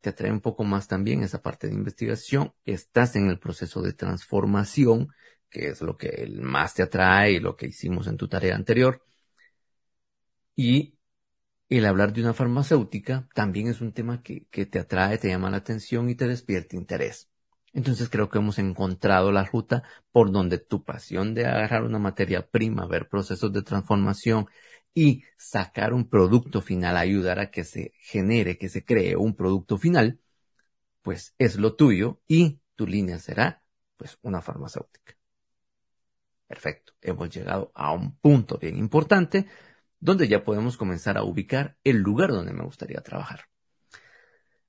te 0.00 0.10
atrae 0.10 0.30
un 0.30 0.40
poco 0.40 0.64
más 0.64 0.88
también 0.88 1.22
esa 1.22 1.42
parte 1.42 1.66
de 1.66 1.74
investigación, 1.74 2.52
estás 2.64 3.16
en 3.16 3.28
el 3.28 3.38
proceso 3.38 3.82
de 3.82 3.92
transformación, 3.92 5.08
que 5.50 5.68
es 5.68 5.80
lo 5.82 5.96
que 5.96 6.28
más 6.40 6.74
te 6.74 6.82
atrae 6.82 7.32
y 7.32 7.40
lo 7.40 7.56
que 7.56 7.66
hicimos 7.68 8.06
en 8.06 8.16
tu 8.16 8.28
tarea 8.28 8.54
anterior. 8.56 9.02
Y 10.56 10.98
el 11.70 11.86
hablar 11.86 12.12
de 12.14 12.22
una 12.22 12.34
farmacéutica 12.34 13.28
también 13.34 13.68
es 13.68 13.80
un 13.80 13.92
tema 13.92 14.22
que, 14.22 14.46
que 14.50 14.66
te 14.66 14.80
atrae, 14.80 15.18
te 15.18 15.28
llama 15.28 15.50
la 15.50 15.58
atención 15.58 16.10
y 16.10 16.16
te 16.16 16.28
despierta 16.28 16.76
interés. 16.76 17.30
Entonces 17.74 18.10
creo 18.10 18.30
que 18.30 18.38
hemos 18.38 18.58
encontrado 18.58 19.32
la 19.32 19.44
ruta 19.44 19.84
por 20.12 20.32
donde 20.32 20.58
tu 20.58 20.84
pasión 20.84 21.34
de 21.34 21.46
agarrar 21.46 21.84
una 21.84 21.98
materia 22.00 22.48
prima, 22.48 22.86
ver 22.86 23.08
procesos 23.08 23.52
de 23.52 23.62
transformación 23.62 24.48
y 24.94 25.24
sacar 25.38 25.94
un 25.94 26.08
producto 26.08 26.62
final, 26.62 26.96
ayudar 26.96 27.40
a 27.40 27.50
que 27.50 27.64
se 27.64 27.92
genere, 28.00 28.58
que 28.58 28.68
se 28.70 28.84
cree 28.84 29.16
un 29.16 29.36
producto 29.36 29.78
final, 29.78 30.20
pues 31.02 31.34
es 31.38 31.56
lo 31.56 31.76
tuyo 31.76 32.20
y 32.28 32.60
tu 32.76 32.86
línea 32.86 33.20
será 33.20 33.64
pues 33.98 34.18
una 34.22 34.42
farmacéutica. 34.42 35.17
Perfecto, 36.48 36.94
hemos 37.00 37.30
llegado 37.30 37.70
a 37.74 37.92
un 37.92 38.18
punto 38.18 38.58
bien 38.58 38.76
importante 38.76 39.46
donde 40.00 40.26
ya 40.26 40.42
podemos 40.42 40.76
comenzar 40.76 41.16
a 41.16 41.22
ubicar 41.22 41.76
el 41.84 41.98
lugar 41.98 42.30
donde 42.30 42.52
me 42.52 42.64
gustaría 42.64 43.00
trabajar. 43.00 43.42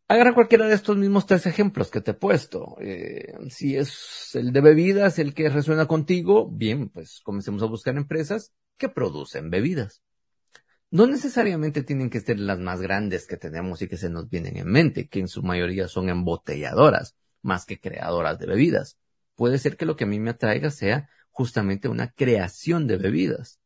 Agarra 0.07 0.33
cualquiera 0.33 0.67
de 0.67 0.75
estos 0.75 0.97
mismos 0.97 1.25
tres 1.25 1.45
ejemplos 1.45 1.89
que 1.89 2.01
te 2.01 2.11
he 2.11 2.15
puesto. 2.15 2.75
Eh, 2.81 3.33
si 3.49 3.77
es 3.77 4.31
el 4.35 4.51
de 4.51 4.61
bebidas 4.61 5.17
el 5.19 5.33
que 5.33 5.49
resuena 5.49 5.87
contigo, 5.87 6.49
bien, 6.51 6.89
pues 6.89 7.21
comencemos 7.23 7.63
a 7.63 7.67
buscar 7.67 7.95
empresas 7.95 8.53
que 8.77 8.89
producen 8.89 9.49
bebidas 9.49 10.03
no 10.91 11.05
necesariamente 11.05 11.83
tienen 11.83 12.09
que 12.09 12.19
ser 12.19 12.39
las 12.39 12.59
más 12.59 12.81
grandes 12.81 13.27
que 13.27 13.37
tenemos 13.37 13.81
y 13.81 13.87
que 13.87 13.97
se 13.97 14.09
nos 14.09 14.29
vienen 14.29 14.57
en 14.57 14.67
mente, 14.67 15.07
que 15.07 15.19
en 15.19 15.27
su 15.27 15.43
mayoría 15.43 15.87
son 15.87 16.09
embotelladoras, 16.09 17.15
más 17.41 17.65
que 17.65 17.79
creadoras 17.79 18.39
de 18.39 18.47
bebidas. 18.47 18.97
Puede 19.35 19.59
ser 19.59 19.77
que 19.77 19.85
lo 19.85 19.95
que 19.95 20.05
a 20.05 20.07
mí 20.07 20.19
me 20.19 20.31
atraiga 20.31 20.71
sea 20.71 21.09
justamente 21.39 21.88
una 21.88 22.12
creación 22.12 22.86
de 22.86 22.97
bebidas. 22.97 23.62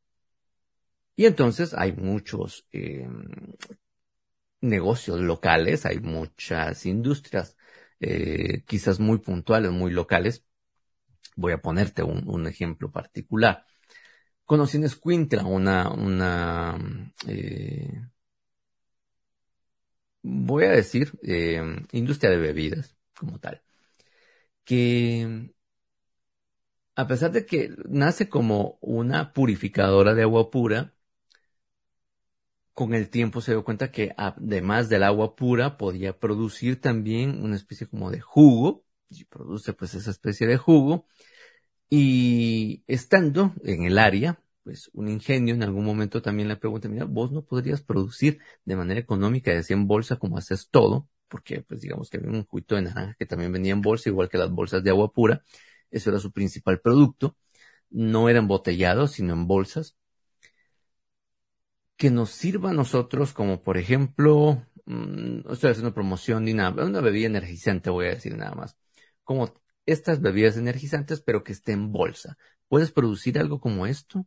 Y 1.15 1.25
entonces 1.25 1.73
hay 1.73 1.91
muchos 1.91 2.67
eh, 2.71 3.07
negocios 4.61 5.19
locales, 5.19 5.87
hay 5.87 5.99
muchas 5.99 6.85
industrias, 6.85 7.57
eh, 7.99 8.61
quizás 8.67 8.99
muy 8.99 9.17
puntuales, 9.17 9.71
muy 9.71 9.91
locales. 9.91 10.45
Voy 11.35 11.53
a 11.53 11.61
ponerte 11.61 12.03
un, 12.03 12.45
ejemplo 12.47 12.91
particular 12.91 13.65
conocí 14.45 14.77
en 14.77 14.83
una, 15.45 15.89
una 15.89 16.77
eh, 17.27 18.01
voy 20.21 20.65
a 20.65 20.71
decir, 20.71 21.11
industria 21.91 22.29
de 22.31 22.37
bebidas 22.37 22.95
como 23.15 23.39
tal, 23.39 23.63
que 24.65 25.53
a 26.95 27.07
pesar 27.07 27.31
de 27.31 27.45
que 27.45 27.71
nace 27.89 28.29
como 28.29 28.77
una 28.81 29.33
purificadora 29.33 30.13
de 30.13 30.23
agua 30.23 30.51
pura, 30.51 30.93
con 32.73 32.93
el 32.93 33.09
tiempo 33.09 33.41
se 33.41 33.51
dio 33.51 33.63
cuenta 33.63 33.91
que 33.91 34.13
además 34.17 34.89
del 34.89 35.03
agua 35.03 35.35
pura 35.35 35.77
podía 35.77 36.17
producir 36.19 36.81
también 36.81 37.43
una 37.43 37.55
especie 37.55 37.87
como 37.87 38.09
de 38.11 38.19
jugo, 38.19 38.83
y 39.09 39.25
produce 39.25 39.73
pues 39.73 39.93
esa 39.93 40.11
especie 40.11 40.47
de 40.47 40.57
jugo, 40.57 41.05
y 41.89 42.83
estando 42.87 43.53
en 43.63 43.83
el 43.85 43.99
área, 43.99 44.39
pues 44.63 44.89
un 44.93 45.09
ingenio 45.09 45.55
en 45.55 45.63
algún 45.63 45.85
momento 45.85 46.21
también 46.21 46.47
le 46.47 46.55
pregunta, 46.57 46.89
mira, 46.89 47.05
vos 47.05 47.31
no 47.31 47.43
podrías 47.45 47.81
producir 47.83 48.39
de 48.65 48.75
manera 48.75 48.99
económica 48.99 49.53
y 49.53 49.57
así 49.57 49.73
en 49.73 49.87
bolsa 49.87 50.17
como 50.17 50.37
haces 50.37 50.69
todo, 50.71 51.07
porque 51.27 51.61
pues 51.61 51.81
digamos 51.81 52.09
que 52.09 52.17
había 52.17 52.31
un 52.31 52.45
juguito 52.45 52.75
de 52.75 52.83
naranja 52.83 53.15
que 53.19 53.25
también 53.25 53.51
venía 53.51 53.73
en 53.73 53.81
bolsa, 53.81 54.09
igual 54.09 54.29
que 54.29 54.37
las 54.37 54.51
bolsas 54.51 54.83
de 54.83 54.89
agua 54.91 55.11
pura, 55.11 55.43
eso 55.93 56.09
era 56.11 56.19
su 56.19 56.31
principal 56.33 56.81
producto, 56.81 57.37
no 57.89 58.29
era 58.29 58.39
embotellado, 58.39 59.07
sino 59.07 59.33
en 59.33 59.47
bolsas. 59.47 59.95
que 61.97 62.11
nos 62.11 62.31
sirva 62.31 62.71
a 62.71 62.73
nosotros 62.73 63.33
como, 63.33 63.61
por 63.63 63.77
ejemplo, 63.77 64.65
no 64.85 65.53
estoy 65.53 65.71
haciendo 65.71 65.93
promoción 65.93 66.45
ni 66.45 66.53
nada, 66.53 66.85
una 66.85 67.01
bebida 67.01 67.27
energizante 67.27 67.89
voy 67.89 68.07
a 68.07 68.09
decir 68.09 68.35
nada 68.35 68.55
más, 68.55 68.77
como 69.23 69.53
estas 69.85 70.21
bebidas 70.21 70.57
energizantes, 70.57 71.21
pero 71.21 71.43
que 71.43 71.53
esté 71.53 71.71
en 71.73 71.91
bolsa. 71.91 72.37
¿Puedes 72.67 72.91
producir 72.91 73.37
algo 73.39 73.59
como 73.59 73.85
esto? 73.85 74.25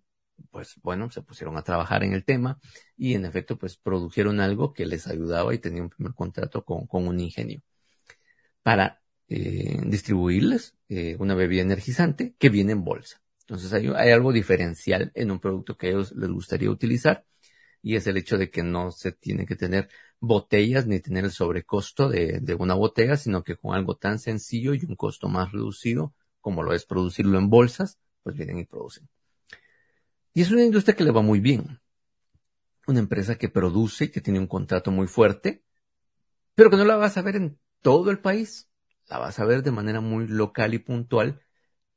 Pues 0.51 0.75
bueno, 0.83 1.11
se 1.11 1.23
pusieron 1.23 1.57
a 1.57 1.63
trabajar 1.63 2.05
en 2.05 2.13
el 2.13 2.25
tema 2.25 2.59
y 2.97 3.15
en 3.15 3.25
efecto, 3.25 3.59
pues 3.59 3.77
produjeron 3.79 4.41
algo 4.41 4.73
que 4.73 4.87
les 4.87 5.07
ayudaba 5.07 5.55
y 5.55 5.59
tenía 5.59 5.83
un 5.83 5.91
primer 5.91 6.15
contrato 6.15 6.65
con, 6.65 6.87
con 6.87 7.09
un 7.09 7.21
ingenio 7.21 7.63
para 8.63 9.01
eh, 9.29 9.81
distribuirles 9.85 10.75
eh, 10.89 11.17
una 11.19 11.35
bebida 11.35 11.63
energizante 11.63 12.35
que 12.39 12.49
viene 12.49 12.73
en 12.73 12.85
bolsa. 12.85 13.21
Entonces 13.41 13.73
hay, 13.73 13.89
hay 13.95 14.11
algo 14.11 14.33
diferencial 14.33 15.13
en 15.15 15.31
un 15.31 15.41
producto 15.41 15.77
que 15.77 15.89
a 15.89 15.91
ellos 15.91 16.13
les 16.17 16.31
gustaría 16.31 16.71
utilizar 16.71 17.25
y 17.83 17.97
es 17.97 18.07
el 18.07 18.17
hecho 18.17 18.39
de 18.39 18.51
que 18.51 18.63
no 18.63 18.91
se 18.91 19.13
tiene 19.13 19.47
que 19.47 19.57
tener 19.57 19.89
botellas 20.19 20.87
ni 20.87 21.01
tener 21.01 21.25
el 21.25 21.31
sobrecosto 21.31 22.09
de, 22.09 22.41
de, 22.41 22.55
una 22.55 22.75
botella, 22.75 23.17
sino 23.17 23.45
que 23.45 23.57
con 23.57 23.75
algo 23.77 23.97
tan 23.97 24.19
sencillo 24.19 24.75
y 24.75 24.85
un 24.85 24.97
costo 24.97 25.29
más 25.29 25.53
reducido 25.53 26.15
como 26.41 26.63
lo 26.63 26.73
es 26.73 26.85
producirlo 26.85 27.39
en 27.39 27.51
bolsas, 27.51 27.99
pues 28.23 28.37
vienen 28.37 28.59
y 28.59 28.65
producen. 28.65 29.09
Y 30.33 30.43
es 30.43 30.51
una 30.53 30.63
industria 30.63 30.95
que 30.95 31.03
le 31.03 31.11
va 31.11 31.21
muy 31.21 31.41
bien. 31.41 31.81
Una 32.87 33.01
empresa 33.01 33.37
que 33.37 33.49
produce 33.49 34.05
y 34.05 34.09
que 34.11 34.21
tiene 34.21 34.39
un 34.39 34.47
contrato 34.47 34.93
muy 34.93 35.09
fuerte, 35.09 35.65
pero 36.55 36.71
que 36.71 36.77
no 36.77 36.85
la 36.85 36.95
vas 36.97 37.17
a 37.17 37.23
ver 37.23 37.35
en 37.35 37.59
todo 37.83 38.13
el 38.13 38.21
país. 38.21 38.69
La 39.09 39.19
vas 39.19 39.39
a 39.39 39.45
ver 39.45 39.63
de 39.63 39.71
manera 39.71 40.01
muy 40.01 40.27
local 40.29 40.75
y 40.75 40.79
puntual 40.79 41.41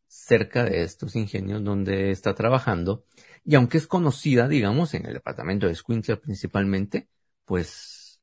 cerca 0.08 0.66
de 0.66 0.84
estos 0.84 1.16
ingenios 1.16 1.64
donde 1.64 2.12
está 2.12 2.36
trabajando. 2.36 3.06
Y 3.46 3.56
aunque 3.56 3.78
es 3.78 3.88
conocida, 3.88 4.48
digamos, 4.48 4.94
en 4.94 5.06
el 5.06 5.14
departamento 5.14 5.68
de 5.68 5.76
Squincia 5.76 6.20
principalmente, 6.22 7.10
pues 7.46 8.22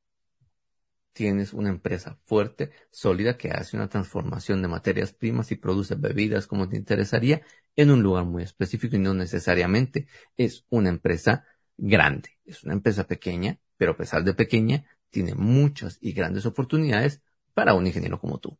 tienes 1.16 1.54
una 1.54 1.70
empresa 1.70 2.18
fuerte, 2.24 2.72
sólida, 2.90 3.38
que 3.38 3.50
hace 3.50 3.76
una 3.76 3.88
transformación 3.88 4.60
de 4.60 4.68
materias 4.68 5.12
primas 5.14 5.50
y 5.50 5.56
produce 5.56 5.94
bebidas 5.94 6.46
como 6.46 6.68
te 6.68 6.76
interesaría 6.76 7.40
en 7.74 7.90
un 7.90 8.02
lugar 8.02 8.26
muy 8.26 8.42
específico 8.42 8.96
y 8.96 8.98
no 8.98 9.14
necesariamente 9.14 10.08
es 10.36 10.66
una 10.68 10.90
empresa 10.90 11.46
grande. 11.78 12.38
Es 12.44 12.64
una 12.64 12.74
empresa 12.74 13.06
pequeña, 13.06 13.58
pero 13.78 13.92
a 13.92 13.96
pesar 13.96 14.24
de 14.24 14.34
pequeña, 14.34 14.84
tiene 15.10 15.34
muchas 15.34 15.98
y 16.02 16.12
grandes 16.12 16.44
oportunidades 16.44 17.22
para 17.54 17.72
un 17.74 17.86
ingeniero 17.86 18.20
como 18.20 18.38
tú. 18.38 18.58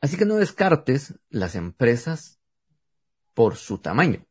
Así 0.00 0.16
que 0.16 0.24
no 0.24 0.36
descartes 0.36 1.14
las 1.28 1.54
empresas 1.54 2.40
por 3.34 3.56
su 3.56 3.78
tamaño. 3.78 4.26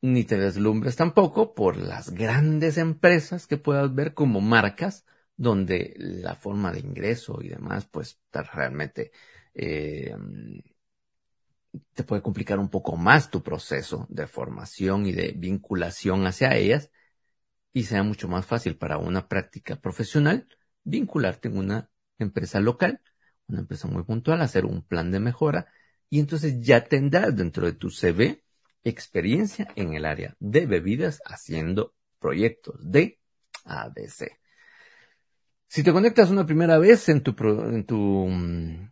Ni 0.00 0.24
te 0.24 0.38
deslumbres 0.38 0.96
tampoco 0.96 1.54
por 1.54 1.76
las 1.76 2.10
grandes 2.10 2.78
empresas 2.78 3.46
que 3.46 3.56
puedas 3.56 3.94
ver 3.94 4.14
como 4.14 4.40
marcas 4.40 5.04
donde 5.36 5.94
la 5.96 6.34
forma 6.34 6.72
de 6.72 6.80
ingreso 6.80 7.38
y 7.40 7.48
demás 7.48 7.86
pues 7.86 8.20
realmente 8.32 9.12
eh, 9.54 10.14
te 11.94 12.04
puede 12.04 12.22
complicar 12.22 12.58
un 12.58 12.68
poco 12.68 12.96
más 12.96 13.30
tu 13.30 13.42
proceso 13.42 14.06
de 14.08 14.26
formación 14.26 15.06
y 15.06 15.12
de 15.12 15.32
vinculación 15.36 16.26
hacia 16.26 16.54
ellas 16.54 16.90
y 17.72 17.84
sea 17.84 18.02
mucho 18.02 18.28
más 18.28 18.46
fácil 18.46 18.76
para 18.76 18.98
una 18.98 19.28
práctica 19.28 19.76
profesional 19.76 20.48
vincularte 20.84 21.48
en 21.48 21.58
una 21.58 21.90
empresa 22.18 22.60
local 22.60 23.00
una 23.48 23.60
empresa 23.60 23.88
muy 23.88 24.04
puntual, 24.04 24.40
hacer 24.42 24.64
un 24.64 24.82
plan 24.82 25.10
de 25.10 25.20
mejora 25.20 25.66
y 26.10 26.20
entonces 26.20 26.60
ya 26.60 26.84
tendrás 26.84 27.34
dentro 27.36 27.66
de 27.66 27.72
tu 27.72 27.90
CV 27.90 28.42
experiencia 28.84 29.68
en 29.76 29.94
el 29.94 30.04
área 30.04 30.36
de 30.38 30.66
bebidas 30.66 31.20
haciendo 31.24 31.94
proyectos 32.18 32.76
de 32.80 33.18
ABC. 33.64 34.38
Si 35.66 35.82
te 35.82 35.92
conectas 35.92 36.30
una 36.30 36.46
primera 36.46 36.78
vez 36.78 37.08
en 37.08 37.22
tu, 37.22 37.34
en 37.44 37.84
tu 37.84 38.26
mm, 38.28 38.90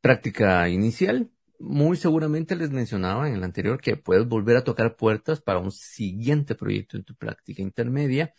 práctica 0.00 0.68
inicial, 0.68 1.30
muy 1.58 1.96
seguramente 1.96 2.54
les 2.54 2.70
mencionaba 2.70 3.28
en 3.28 3.34
el 3.34 3.44
anterior 3.44 3.80
que 3.80 3.96
puedes 3.96 4.26
volver 4.26 4.56
a 4.56 4.64
tocar 4.64 4.96
puertas 4.96 5.40
para 5.40 5.58
un 5.58 5.72
siguiente 5.72 6.54
proyecto 6.54 6.96
en 6.96 7.04
tu 7.04 7.14
práctica 7.14 7.62
intermedia, 7.62 8.32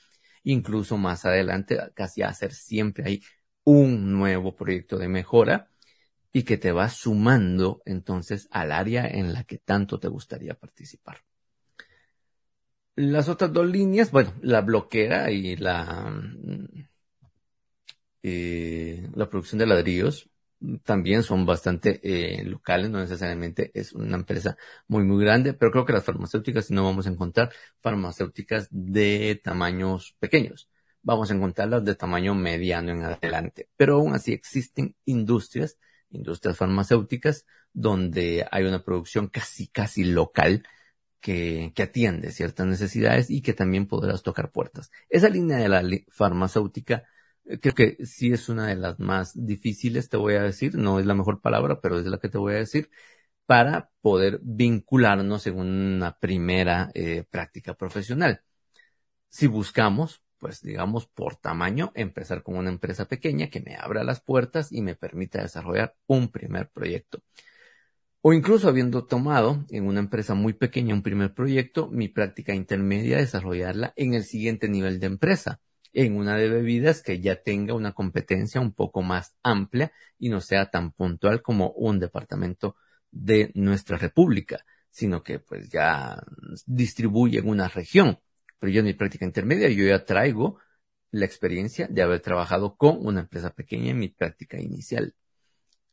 incluso 0.43 0.97
más 0.97 1.25
adelante, 1.25 1.79
casi 1.95 2.21
hacer 2.21 2.53
siempre 2.53 3.03
ahí 3.05 3.21
un 3.63 4.13
nuevo 4.13 4.55
proyecto 4.55 4.97
de 4.97 5.07
mejora 5.07 5.69
y 6.31 6.43
que 6.43 6.57
te 6.57 6.71
va 6.71 6.89
sumando 6.89 7.81
entonces 7.85 8.47
al 8.51 8.71
área 8.71 9.07
en 9.07 9.33
la 9.33 9.43
que 9.43 9.57
tanto 9.57 9.99
te 9.99 10.07
gustaría 10.07 10.53
participar. 10.53 11.17
Las 12.95 13.29
otras 13.29 13.53
dos 13.53 13.65
líneas, 13.65 14.11
bueno, 14.11 14.33
la 14.41 14.61
bloquera 14.61 15.31
y 15.31 15.55
la, 15.55 16.13
eh, 18.21 19.09
la 19.15 19.29
producción 19.29 19.59
de 19.59 19.65
ladrillos 19.67 20.29
también 20.83 21.23
son 21.23 21.45
bastante 21.45 22.01
eh, 22.03 22.43
locales, 22.43 22.89
no 22.89 22.99
necesariamente 22.99 23.71
es 23.73 23.93
una 23.93 24.17
empresa 24.17 24.57
muy, 24.89 25.03
muy 25.05 25.23
grande, 25.23 25.53
pero 25.53 25.71
creo 25.71 25.85
que 25.85 25.93
las 25.93 26.03
farmacéuticas, 26.03 26.69
no 26.71 26.83
vamos 26.83 27.07
a 27.07 27.09
encontrar 27.11 27.51
farmacéuticas 27.79 28.67
de 28.69 29.39
tamaños 29.41 30.15
pequeños 30.19 30.69
vamos 31.01 31.31
a 31.31 31.35
encontrarlas 31.35 31.85
de 31.85 31.95
tamaño 31.95 32.35
mediano 32.35 32.91
en 32.91 33.03
adelante. 33.03 33.69
Pero 33.77 33.95
aún 33.95 34.13
así 34.13 34.33
existen 34.33 34.95
industrias, 35.05 35.77
industrias 36.09 36.57
farmacéuticas, 36.57 37.45
donde 37.73 38.47
hay 38.51 38.65
una 38.65 38.83
producción 38.83 39.27
casi, 39.27 39.67
casi 39.67 40.03
local 40.03 40.63
que, 41.21 41.73
atiende 41.77 42.31
ciertas 42.31 42.67
necesidades 42.67 43.29
y 43.29 43.41
que 43.41 43.53
también 43.53 43.87
podrás 43.87 44.23
tocar 44.23 44.51
puertas. 44.51 44.91
Esa 45.09 45.29
línea 45.29 45.57
de 45.57 45.69
la 45.69 45.83
farmacéutica 46.09 47.05
eh, 47.45 47.59
creo 47.59 47.75
que 47.75 48.05
sí 48.05 48.31
es 48.31 48.49
una 48.49 48.67
de 48.67 48.75
las 48.75 48.99
más 48.99 49.33
difíciles, 49.35 50.09
te 50.09 50.17
voy 50.17 50.35
a 50.35 50.43
decir, 50.43 50.75
no 50.75 50.99
es 50.99 51.05
la 51.05 51.15
mejor 51.15 51.41
palabra, 51.41 51.81
pero 51.81 51.99
es 51.99 52.05
la 52.05 52.19
que 52.19 52.29
te 52.29 52.37
voy 52.37 52.53
a 52.53 52.57
decir, 52.57 52.89
para 53.45 53.91
poder 54.01 54.39
vincularnos 54.43 55.47
en 55.47 55.57
una 55.59 56.17
primera 56.19 56.91
eh, 56.93 57.25
práctica 57.29 57.73
profesional. 57.75 58.41
Si 59.29 59.47
buscamos 59.47 60.21
pues 60.39 60.61
digamos, 60.61 61.05
por 61.05 61.35
tamaño, 61.35 61.91
empezar 61.95 62.43
con 62.43 62.55
una 62.55 62.69
empresa 62.69 63.05
pequeña 63.05 63.49
que 63.49 63.59
me 63.59 63.75
abra 63.75 64.03
las 64.03 64.21
puertas 64.21 64.71
y 64.71 64.81
me 64.81 64.95
permita 64.95 65.41
desarrollar 65.41 65.95
un 66.07 66.29
primer 66.29 66.69
proyecto. 66.69 67.21
O 68.21 68.33
incluso 68.33 68.67
habiendo 68.67 69.05
tomado 69.05 69.63
en 69.69 69.87
una 69.87 69.99
empresa 69.99 70.33
muy 70.33 70.53
pequeña 70.53 70.93
un 70.93 71.03
primer 71.03 71.33
proyecto, 71.33 71.87
mi 71.89 72.09
práctica 72.09 72.53
intermedia 72.53 73.17
desarrollarla 73.17 73.93
en 73.95 74.13
el 74.13 74.23
siguiente 74.23 74.67
nivel 74.67 74.99
de 74.99 75.07
empresa, 75.07 75.61
en 75.93 76.17
una 76.17 76.35
de 76.35 76.49
bebidas 76.49 77.01
que 77.01 77.21
ya 77.21 77.41
tenga 77.41 77.73
una 77.73 77.93
competencia 77.93 78.59
un 78.59 78.73
poco 78.73 79.01
más 79.01 79.35
amplia 79.41 79.91
y 80.17 80.29
no 80.29 80.41
sea 80.41 80.69
tan 80.69 80.91
puntual 80.91 81.41
como 81.41 81.71
un 81.71 81.99
departamento 81.99 82.75
de 83.11 83.51
nuestra 83.55 83.97
república, 83.97 84.65
sino 84.89 85.23
que 85.23 85.39
pues 85.39 85.69
ya 85.69 86.21
distribuye 86.65 87.39
en 87.39 87.47
una 87.47 87.67
región 87.67 88.19
pero 88.59 88.71
yo 88.71 88.79
en 88.79 88.87
mi 88.87 88.93
práctica 88.93 89.25
intermedia 89.25 89.69
yo 89.69 89.85
ya 89.85 90.05
traigo 90.05 90.59
la 91.11 91.25
experiencia 91.25 91.87
de 91.87 92.01
haber 92.01 92.19
trabajado 92.21 92.75
con 92.75 93.05
una 93.05 93.21
empresa 93.21 93.51
pequeña 93.51 93.91
en 93.91 93.99
mi 93.99 94.09
práctica 94.09 94.59
inicial. 94.59 95.15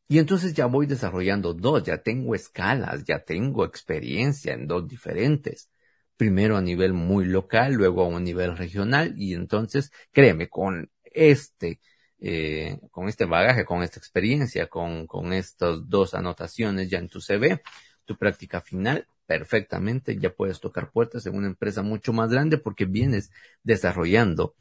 Y 0.09 0.19
entonces 0.19 0.55
ya 0.55 0.67
voy 0.67 0.87
desarrollando 0.87 1.53
dos, 1.55 1.83
ya 1.85 1.99
tengo 2.03 2.35
escalas, 2.35 3.05
ya 3.05 3.25
tengo 3.25 3.65
experiencia 3.65 4.53
en 4.55 4.67
dos 4.69 4.87
diferentes. 4.87 5.71
Primero 6.17 6.57
a 6.57 6.63
nivel 6.63 6.93
muy 6.93 7.25
local, 7.27 7.75
luego 7.75 8.03
a 8.05 8.09
un 8.09 8.25
nivel 8.25 8.57
regional 8.57 9.15
y 9.17 9.35
entonces, 9.35 9.91
créeme, 10.13 10.49
con 10.49 10.91
este, 11.05 11.81
eh, 12.21 12.79
con 12.91 13.09
este 13.09 13.25
bagaje, 13.25 13.65
con 13.65 13.83
esta 13.83 13.99
experiencia, 13.99 14.69
con, 14.69 15.07
con 15.07 15.33
estas 15.33 15.89
dos 15.89 16.15
anotaciones 16.15 16.89
ya 16.89 16.99
en 16.99 17.09
tu 17.09 17.21
CV, 17.21 17.63
tu 18.07 18.17
práctica 18.17 18.63
final 18.63 19.07
perfectamente, 19.27 20.17
ya 20.19 20.35
puedes 20.35 20.61
tocar 20.61 20.91
puertas 20.91 21.27
en 21.27 21.35
una 21.35 21.49
empresa 21.49 21.83
mucho 21.83 22.13
más 22.13 22.31
grande 22.31 22.59
porque 22.59 22.87
vienes 22.87 23.31
desarrollando 23.65 24.55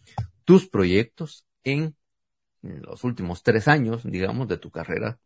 tus 0.43 0.67
proyectos 0.67 1.45
en 1.63 1.95
los 2.61 3.03
últimos 3.03 3.43
tres 3.43 3.67
años, 3.67 4.03
digamos, 4.03 4.47
de 4.47 4.57
tu 4.57 4.71
carrera 4.71 5.19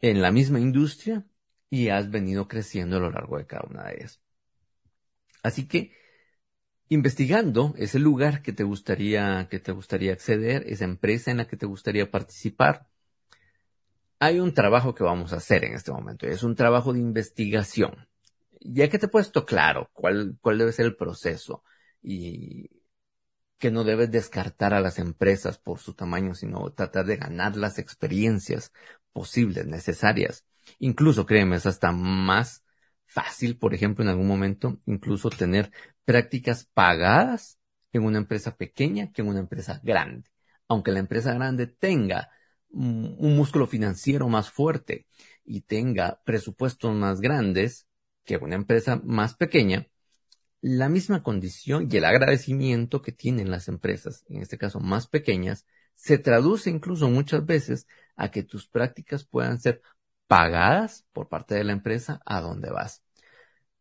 en 0.00 0.22
la 0.22 0.30
misma 0.30 0.60
industria 0.60 1.24
y 1.68 1.88
has 1.88 2.10
venido 2.10 2.48
creciendo 2.48 2.96
a 2.96 3.00
lo 3.00 3.10
largo 3.10 3.38
de 3.38 3.46
cada 3.46 3.66
una 3.68 3.84
de 3.84 3.96
ellas. 3.96 4.20
Así 5.42 5.66
que, 5.66 5.92
investigando 6.88 7.74
ese 7.78 7.98
lugar 7.98 8.42
que 8.42 8.52
te 8.52 8.64
gustaría, 8.64 9.48
que 9.50 9.60
te 9.60 9.72
gustaría 9.72 10.12
acceder, 10.12 10.64
esa 10.66 10.84
empresa 10.84 11.30
en 11.30 11.38
la 11.38 11.46
que 11.46 11.56
te 11.56 11.66
gustaría 11.66 12.10
participar, 12.10 12.89
hay 14.20 14.38
un 14.38 14.54
trabajo 14.54 14.94
que 14.94 15.02
vamos 15.02 15.32
a 15.32 15.36
hacer 15.38 15.64
en 15.64 15.74
este 15.74 15.90
momento. 15.90 16.26
Es 16.26 16.44
un 16.44 16.54
trabajo 16.54 16.92
de 16.92 17.00
investigación 17.00 18.08
ya 18.60 18.88
que 18.88 18.98
te 18.98 19.06
he 19.06 19.08
puesto 19.08 19.46
claro 19.46 19.90
cuál, 19.92 20.36
cuál 20.40 20.58
debe 20.58 20.72
ser 20.72 20.86
el 20.86 20.96
proceso 20.96 21.64
y 22.02 22.70
que 23.58 23.70
no 23.70 23.84
debes 23.84 24.10
descartar 24.10 24.74
a 24.74 24.80
las 24.80 24.98
empresas 24.98 25.58
por 25.58 25.78
su 25.78 25.94
tamaño, 25.94 26.34
sino 26.34 26.72
tratar 26.72 27.06
de 27.06 27.16
ganar 27.16 27.56
las 27.56 27.78
experiencias 27.78 28.72
posibles, 29.12 29.66
necesarias. 29.66 30.46
Incluso, 30.78 31.26
créeme, 31.26 31.56
es 31.56 31.66
hasta 31.66 31.92
más 31.92 32.64
fácil, 33.06 33.58
por 33.58 33.74
ejemplo, 33.74 34.04
en 34.04 34.10
algún 34.10 34.28
momento, 34.28 34.80
incluso 34.86 35.30
tener 35.30 35.70
prácticas 36.04 36.66
pagadas 36.72 37.58
en 37.92 38.04
una 38.04 38.18
empresa 38.18 38.56
pequeña 38.56 39.12
que 39.12 39.22
en 39.22 39.28
una 39.28 39.40
empresa 39.40 39.80
grande. 39.82 40.30
Aunque 40.68 40.92
la 40.92 41.00
empresa 41.00 41.34
grande 41.34 41.66
tenga 41.66 42.30
un 42.72 43.36
músculo 43.36 43.66
financiero 43.66 44.28
más 44.28 44.50
fuerte 44.50 45.06
y 45.44 45.62
tenga 45.62 46.20
presupuestos 46.24 46.94
más 46.94 47.20
grandes 47.20 47.86
que 48.24 48.36
una 48.36 48.54
empresa 48.54 49.00
más 49.04 49.34
pequeña, 49.34 49.88
la 50.60 50.88
misma 50.88 51.22
condición 51.22 51.88
y 51.90 51.96
el 51.96 52.04
agradecimiento 52.04 53.02
que 53.02 53.12
tienen 53.12 53.50
las 53.50 53.68
empresas, 53.68 54.24
en 54.28 54.42
este 54.42 54.58
caso 54.58 54.78
más 54.80 55.06
pequeñas, 55.06 55.66
se 55.94 56.18
traduce 56.18 56.70
incluso 56.70 57.08
muchas 57.08 57.44
veces 57.44 57.86
a 58.16 58.30
que 58.30 58.42
tus 58.42 58.68
prácticas 58.68 59.24
puedan 59.24 59.60
ser 59.60 59.82
pagadas 60.26 61.06
por 61.12 61.28
parte 61.28 61.54
de 61.54 61.64
la 61.64 61.72
empresa 61.72 62.20
a 62.24 62.40
donde 62.40 62.70
vas. 62.70 63.02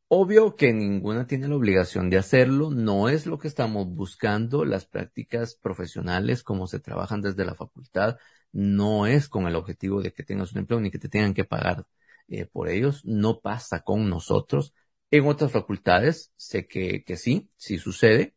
Obvio 0.08 0.56
que 0.56 0.74
ninguna 0.74 1.28
tiene 1.28 1.48
la 1.48 1.56
obligación 1.56 2.10
de 2.10 2.18
hacerlo, 2.18 2.72
no 2.72 3.10
es 3.10 3.28
lo 3.28 3.38
que 3.38 3.48
estamos 3.48 3.88
buscando, 3.88 4.66
las 4.66 4.86
prácticas 4.86 5.56
profesionales 5.56 6.42
como 6.42 6.66
se 6.66 6.80
trabajan 6.80 7.22
desde 7.22 7.46
la 7.46 7.54
facultad, 7.54 8.18
no 8.52 9.08
es 9.08 9.30
con 9.30 9.48
el 9.48 9.56
objetivo 9.56 10.02
de 10.02 10.14
que 10.14 10.24
tengas 10.24 10.52
un 10.54 10.60
empleo 10.60 10.80
ni 10.80 10.92
que 10.92 11.00
te 11.00 11.10
tengan 11.10 11.34
que 11.34 11.46
pagar 11.46 11.86
eh, 12.28 12.46
por 12.46 12.70
ellos, 12.70 13.04
no 13.06 13.40
pasa 13.42 13.82
con 13.82 14.10
nosotros. 14.10 14.74
En 15.12 15.26
otras 15.28 15.52
facultades 15.52 16.32
sé 16.36 16.68
que, 16.68 17.04
que 17.04 17.18
sí, 17.18 17.50
sí 17.58 17.78
sucede, 17.80 18.36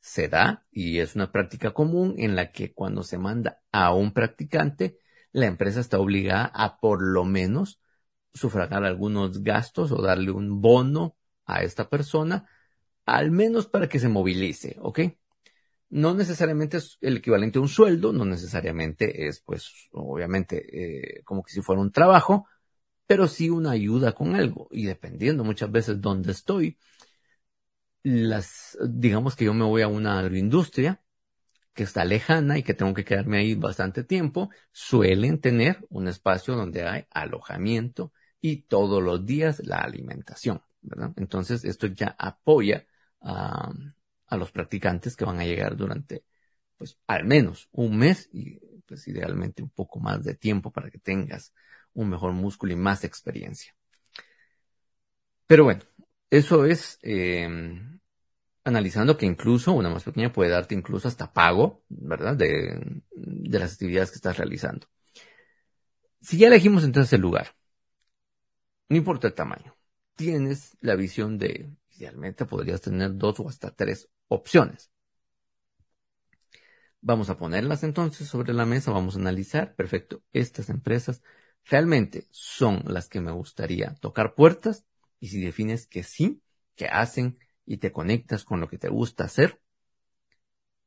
se 0.00 0.28
da 0.28 0.66
y 0.70 0.98
es 0.98 1.14
una 1.16 1.32
práctica 1.32 1.72
común 1.72 2.14
en 2.18 2.36
la 2.36 2.52
que 2.52 2.72
cuando 2.72 3.02
se 3.02 3.18
manda 3.18 3.62
a 3.72 3.94
un 3.94 4.12
practicante, 4.12 4.98
la 5.32 5.46
empresa 5.46 5.80
está 5.80 5.98
obligada 5.98 6.50
a 6.54 6.78
por 6.78 7.02
lo 7.02 7.24
menos 7.24 7.80
sufragar 8.34 8.84
algunos 8.84 9.42
gastos 9.42 9.92
o 9.92 10.02
darle 10.02 10.30
un 10.30 10.60
bono 10.60 11.16
a 11.44 11.62
esta 11.62 11.88
persona, 11.88 12.48
al 13.06 13.30
menos 13.30 13.66
para 13.66 13.88
que 13.88 13.98
se 13.98 14.08
movilice, 14.08 14.76
¿ok? 14.80 15.00
No 15.92 16.14
necesariamente 16.14 16.78
es 16.78 16.96
el 17.02 17.18
equivalente 17.18 17.58
a 17.58 17.62
un 17.62 17.68
sueldo, 17.68 18.12
no 18.12 18.24
necesariamente 18.24 19.26
es, 19.28 19.40
pues, 19.42 19.88
obviamente, 19.92 21.18
eh, 21.18 21.22
como 21.24 21.42
que 21.42 21.52
si 21.52 21.60
fuera 21.60 21.82
un 21.82 21.92
trabajo, 21.92 22.46
pero 23.06 23.28
sí 23.28 23.50
una 23.50 23.72
ayuda 23.72 24.12
con 24.12 24.34
algo. 24.34 24.68
Y 24.70 24.86
dependiendo 24.86 25.44
muchas 25.44 25.70
veces 25.70 26.00
dónde 26.00 26.32
estoy, 26.32 26.78
las, 28.02 28.78
digamos 28.88 29.36
que 29.36 29.44
yo 29.44 29.54
me 29.54 29.64
voy 29.64 29.82
a 29.82 29.88
una 29.88 30.18
agroindustria 30.18 31.02
que 31.74 31.84
está 31.84 32.04
lejana 32.04 32.58
y 32.58 32.62
que 32.62 32.74
tengo 32.74 32.94
que 32.94 33.04
quedarme 33.04 33.38
ahí 33.38 33.54
bastante 33.54 34.04
tiempo, 34.04 34.50
suelen 34.72 35.40
tener 35.40 35.84
un 35.90 36.08
espacio 36.08 36.54
donde 36.56 36.84
hay 36.84 37.06
alojamiento, 37.10 38.12
y 38.42 38.62
todos 38.62 39.02
los 39.02 39.24
días 39.24 39.62
la 39.64 39.78
alimentación. 39.78 40.62
Entonces 41.16 41.64
esto 41.64 41.86
ya 41.86 42.16
apoya 42.18 42.86
a, 43.20 43.72
a 44.32 44.36
los 44.38 44.50
practicantes 44.50 45.14
que 45.14 45.26
van 45.26 45.40
a 45.40 45.44
llegar 45.44 45.76
durante, 45.76 46.24
pues, 46.78 46.98
al 47.06 47.24
menos 47.26 47.68
un 47.72 47.98
mes 47.98 48.30
y, 48.32 48.58
pues, 48.86 49.06
idealmente 49.06 49.62
un 49.62 49.68
poco 49.68 50.00
más 50.00 50.24
de 50.24 50.34
tiempo 50.34 50.72
para 50.72 50.90
que 50.90 50.98
tengas 50.98 51.52
un 51.92 52.08
mejor 52.08 52.32
músculo 52.32 52.72
y 52.72 52.76
más 52.76 53.04
experiencia. 53.04 53.76
Pero 55.46 55.64
bueno, 55.64 55.82
eso 56.30 56.64
es 56.64 56.98
eh, 57.02 57.46
analizando 58.64 59.18
que 59.18 59.26
incluso 59.26 59.72
una 59.74 59.90
más 59.90 60.04
pequeña 60.04 60.32
puede 60.32 60.48
darte 60.48 60.74
incluso 60.74 61.08
hasta 61.08 61.30
pago, 61.30 61.84
¿verdad? 61.90 62.34
De, 62.34 63.02
de 63.10 63.58
las 63.58 63.74
actividades 63.74 64.12
que 64.12 64.16
estás 64.16 64.38
realizando. 64.38 64.86
Si 66.22 66.38
ya 66.38 66.46
elegimos 66.46 66.84
entonces 66.84 67.12
el 67.12 67.20
lugar, 67.20 67.54
no 68.88 68.96
importa 68.96 69.26
el 69.26 69.34
tamaño. 69.34 69.76
Tienes 70.16 70.78
la 70.80 70.94
visión 70.94 71.36
de, 71.36 71.70
idealmente 71.90 72.46
podrías 72.46 72.80
tener 72.80 73.16
dos 73.16 73.40
o 73.40 73.48
hasta 73.48 73.70
tres 73.70 74.08
opciones. 74.32 74.90
Vamos 77.00 77.30
a 77.30 77.36
ponerlas 77.36 77.82
entonces 77.82 78.28
sobre 78.28 78.52
la 78.52 78.64
mesa, 78.64 78.92
vamos 78.92 79.16
a 79.16 79.18
analizar, 79.18 79.74
perfecto, 79.74 80.22
estas 80.32 80.68
empresas 80.68 81.22
realmente 81.64 82.26
son 82.30 82.82
las 82.86 83.08
que 83.08 83.20
me 83.20 83.32
gustaría 83.32 83.94
tocar 83.96 84.34
puertas 84.34 84.84
y 85.18 85.28
si 85.28 85.40
defines 85.40 85.86
que 85.86 86.04
sí, 86.04 86.42
que 86.76 86.86
hacen 86.86 87.38
y 87.66 87.78
te 87.78 87.92
conectas 87.92 88.44
con 88.44 88.60
lo 88.60 88.68
que 88.68 88.78
te 88.78 88.88
gusta 88.88 89.24
hacer, 89.24 89.60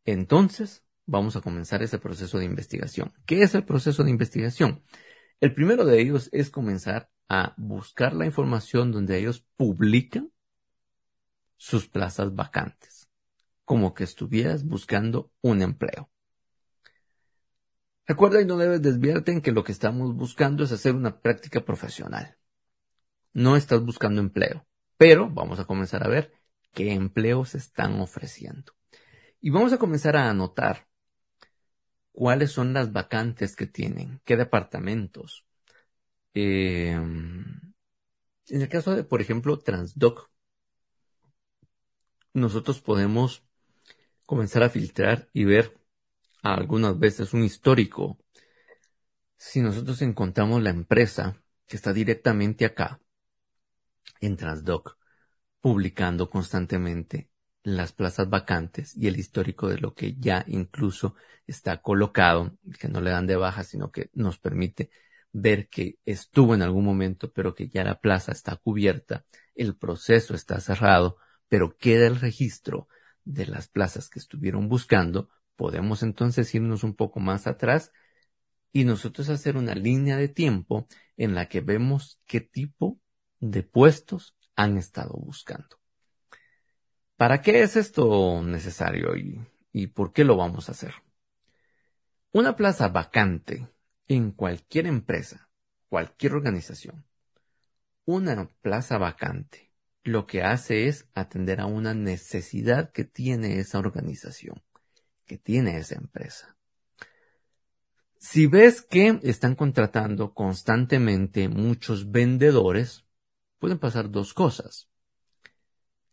entonces 0.06 0.84
vamos 1.06 1.36
a 1.36 1.42
comenzar 1.42 1.84
ese 1.84 2.00
proceso 2.00 2.38
de 2.40 2.46
investigación. 2.46 3.14
¿Qué 3.26 3.42
es 3.42 3.56
el 3.56 3.66
proceso 3.66 4.04
de 4.04 4.12
investigación? 4.12 4.84
El 5.42 5.54
primero 5.54 5.86
de 5.86 6.00
ellos 6.00 6.30
es 6.32 6.50
comenzar 6.50 7.10
a 7.28 7.54
buscar 7.58 8.14
la 8.14 8.26
información 8.26 8.92
donde 8.92 9.18
ellos 9.18 9.46
publican 9.58 10.32
sus 11.58 11.88
plazas 11.88 12.36
vacantes, 12.36 13.05
como 13.66 13.94
que 13.94 14.04
estuvieras 14.04 14.64
buscando 14.64 15.32
un 15.42 15.62
empleo. 15.62 16.10
Recuerda 18.08 18.42
y 18.42 18.46
no 18.46 18.58
debes 18.58 18.82
desviarte 18.82 19.32
en 19.32 19.42
que 19.42 19.52
lo 19.52 19.64
que 19.64 19.72
estamos 19.72 20.16
buscando 20.16 20.64
es 20.64 20.72
hacer 20.72 20.96
una 20.96 21.20
práctica 21.20 21.66
profesional. 21.66 22.38
No 23.34 23.58
estás 23.58 23.84
buscando 23.84 24.22
empleo, 24.22 24.66
pero 24.98 25.30
vamos 25.30 25.60
a 25.60 25.66
comenzar 25.66 26.04
a 26.04 26.10
ver 26.10 26.32
qué 26.72 26.94
empleos 26.94 27.56
están 27.56 28.00
ofreciendo. 28.00 28.74
Y 29.42 29.50
vamos 29.50 29.74
a 29.74 29.78
comenzar 29.78 30.16
a 30.16 30.30
anotar 30.30 30.88
cuáles 32.12 32.52
son 32.52 32.74
las 32.74 32.94
vacantes 32.94 33.56
que 33.56 33.66
tienen, 33.66 34.22
qué 34.24 34.38
departamentos, 34.38 35.46
Em, 36.36 37.74
en 38.50 38.62
el 38.62 38.70
caso 38.70 38.94
de, 38.96 39.04
por 39.06 39.22
ejemplo, 39.22 39.58
Transdoc, 39.60 40.30
nosotros 42.34 42.82
podemos 42.82 43.44
comenzar 44.26 44.64
a 44.64 44.70
filtrar 44.70 45.30
y 45.34 45.46
ver 45.46 45.78
algunas 46.42 46.98
veces 47.00 47.34
un 47.34 47.44
histórico. 47.44 48.18
Si 49.38 49.62
nosotros 49.62 50.02
encontramos 50.02 50.62
la 50.62 50.70
empresa 50.70 51.42
que 51.68 51.76
está 51.76 51.94
directamente 51.94 52.66
acá, 52.66 53.00
en 54.22 54.38
Transdoc, 54.38 54.98
publicando 55.60 56.30
constantemente 56.30 57.30
las 57.64 57.94
plazas 57.94 58.30
vacantes 58.30 58.96
y 58.96 59.08
el 59.08 59.18
histórico 59.18 59.68
de 59.68 59.80
lo 59.80 59.94
que 59.96 60.16
ya 60.16 60.44
incluso 60.48 61.16
está 61.48 61.82
colocado, 61.82 62.58
que 62.80 62.88
no 62.88 63.02
le 63.02 63.10
dan 63.12 63.26
de 63.26 63.36
baja, 63.36 63.64
sino 63.64 63.92
que 63.92 64.10
nos 64.14 64.38
permite 64.38 64.92
ver 65.32 65.68
que 65.68 65.98
estuvo 66.06 66.54
en 66.54 66.62
algún 66.62 66.86
momento, 66.86 67.32
pero 67.34 67.56
que 67.56 67.68
ya 67.68 67.84
la 67.84 68.00
plaza 68.00 68.32
está 68.32 68.56
cubierta, 68.56 69.26
el 69.56 69.76
proceso 69.76 70.36
está 70.36 70.60
cerrado, 70.60 71.18
pero 71.50 71.76
queda 71.78 72.08
el 72.08 72.20
registro 72.20 72.88
de 73.26 73.48
las 73.48 73.68
plazas 73.68 74.10
que 74.10 74.20
estuvieron 74.20 74.70
buscando, 74.70 75.30
podemos 75.56 76.04
entonces 76.04 76.54
irnos 76.56 76.84
un 76.84 76.96
poco 76.96 77.20
más 77.20 77.48
atrás 77.48 77.92
y 78.72 78.84
nosotros 78.86 79.30
hacer 79.30 79.58
una 79.58 79.74
línea 79.74 80.18
de 80.18 80.28
tiempo 80.28 80.88
en 81.18 81.36
la 81.36 81.48
que 81.48 81.62
vemos 81.62 82.22
qué 82.26 82.42
tipo 82.42 83.00
de 83.40 83.64
puestos 83.64 84.36
han 84.56 84.78
estado 84.78 85.14
buscando. 85.14 85.80
¿Para 87.18 87.42
qué 87.42 87.64
es 87.64 87.76
esto 87.76 88.42
necesario 88.44 89.16
y, 89.16 89.40
y 89.72 89.88
por 89.88 90.12
qué 90.12 90.24
lo 90.24 90.36
vamos 90.36 90.68
a 90.68 90.74
hacer? 90.74 90.94
Una 92.32 92.56
plaza 92.56 92.90
vacante 92.90 93.70
en 94.08 94.32
cualquier 94.32 94.88
empresa, 94.88 95.50
cualquier 95.88 96.34
organización, 96.34 97.06
una 98.04 98.50
plaza 98.62 98.98
vacante 98.98 99.65
lo 100.06 100.28
que 100.28 100.44
hace 100.44 100.88
es 100.88 101.08
atender 101.16 101.60
a 101.60 101.66
una 101.66 101.96
necesidad 101.96 102.92
que 102.92 103.06
tiene 103.06 103.60
esa 103.60 103.80
organización, 103.80 104.62
que 105.26 105.40
tiene 105.40 105.78
esa 105.78 105.96
empresa. 105.96 106.56
Si 108.20 108.46
ves 108.46 108.84
que 108.84 109.20
están 109.24 109.56
contratando 109.56 110.34
constantemente 110.34 111.50
muchos 111.50 112.12
vendedores, 112.12 113.04
pueden 113.58 113.80
pasar 113.80 114.12
dos 114.12 114.36
cosas. 114.36 114.90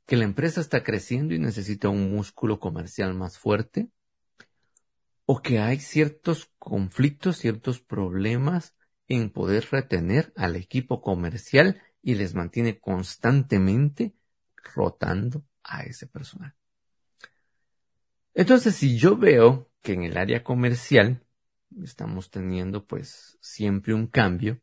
Que 0.06 0.16
la 0.16 0.24
empresa 0.24 0.62
está 0.62 0.82
creciendo 0.82 1.34
y 1.34 1.38
necesita 1.38 1.90
un 1.90 2.10
músculo 2.10 2.58
comercial 2.58 3.12
más 3.12 3.38
fuerte, 3.38 3.90
o 5.26 5.42
que 5.42 5.60
hay 5.60 5.78
ciertos 5.78 6.50
conflictos, 6.58 7.36
ciertos 7.36 7.80
problemas 7.80 8.74
en 9.06 9.30
poder 9.30 9.68
retener 9.70 10.32
al 10.34 10.56
equipo 10.56 11.02
comercial 11.02 11.82
y 12.02 12.16
les 12.16 12.34
mantiene 12.34 12.78
constantemente 12.78 14.14
rotando 14.74 15.44
a 15.62 15.82
ese 15.82 16.06
personal. 16.06 16.54
Entonces, 18.34 18.74
si 18.74 18.98
yo 18.98 19.16
veo 19.16 19.70
que 19.82 19.92
en 19.92 20.02
el 20.02 20.16
área 20.16 20.42
comercial 20.42 21.24
estamos 21.82 22.30
teniendo 22.30 22.86
pues 22.86 23.38
siempre 23.40 23.94
un 23.94 24.06
cambio, 24.06 24.60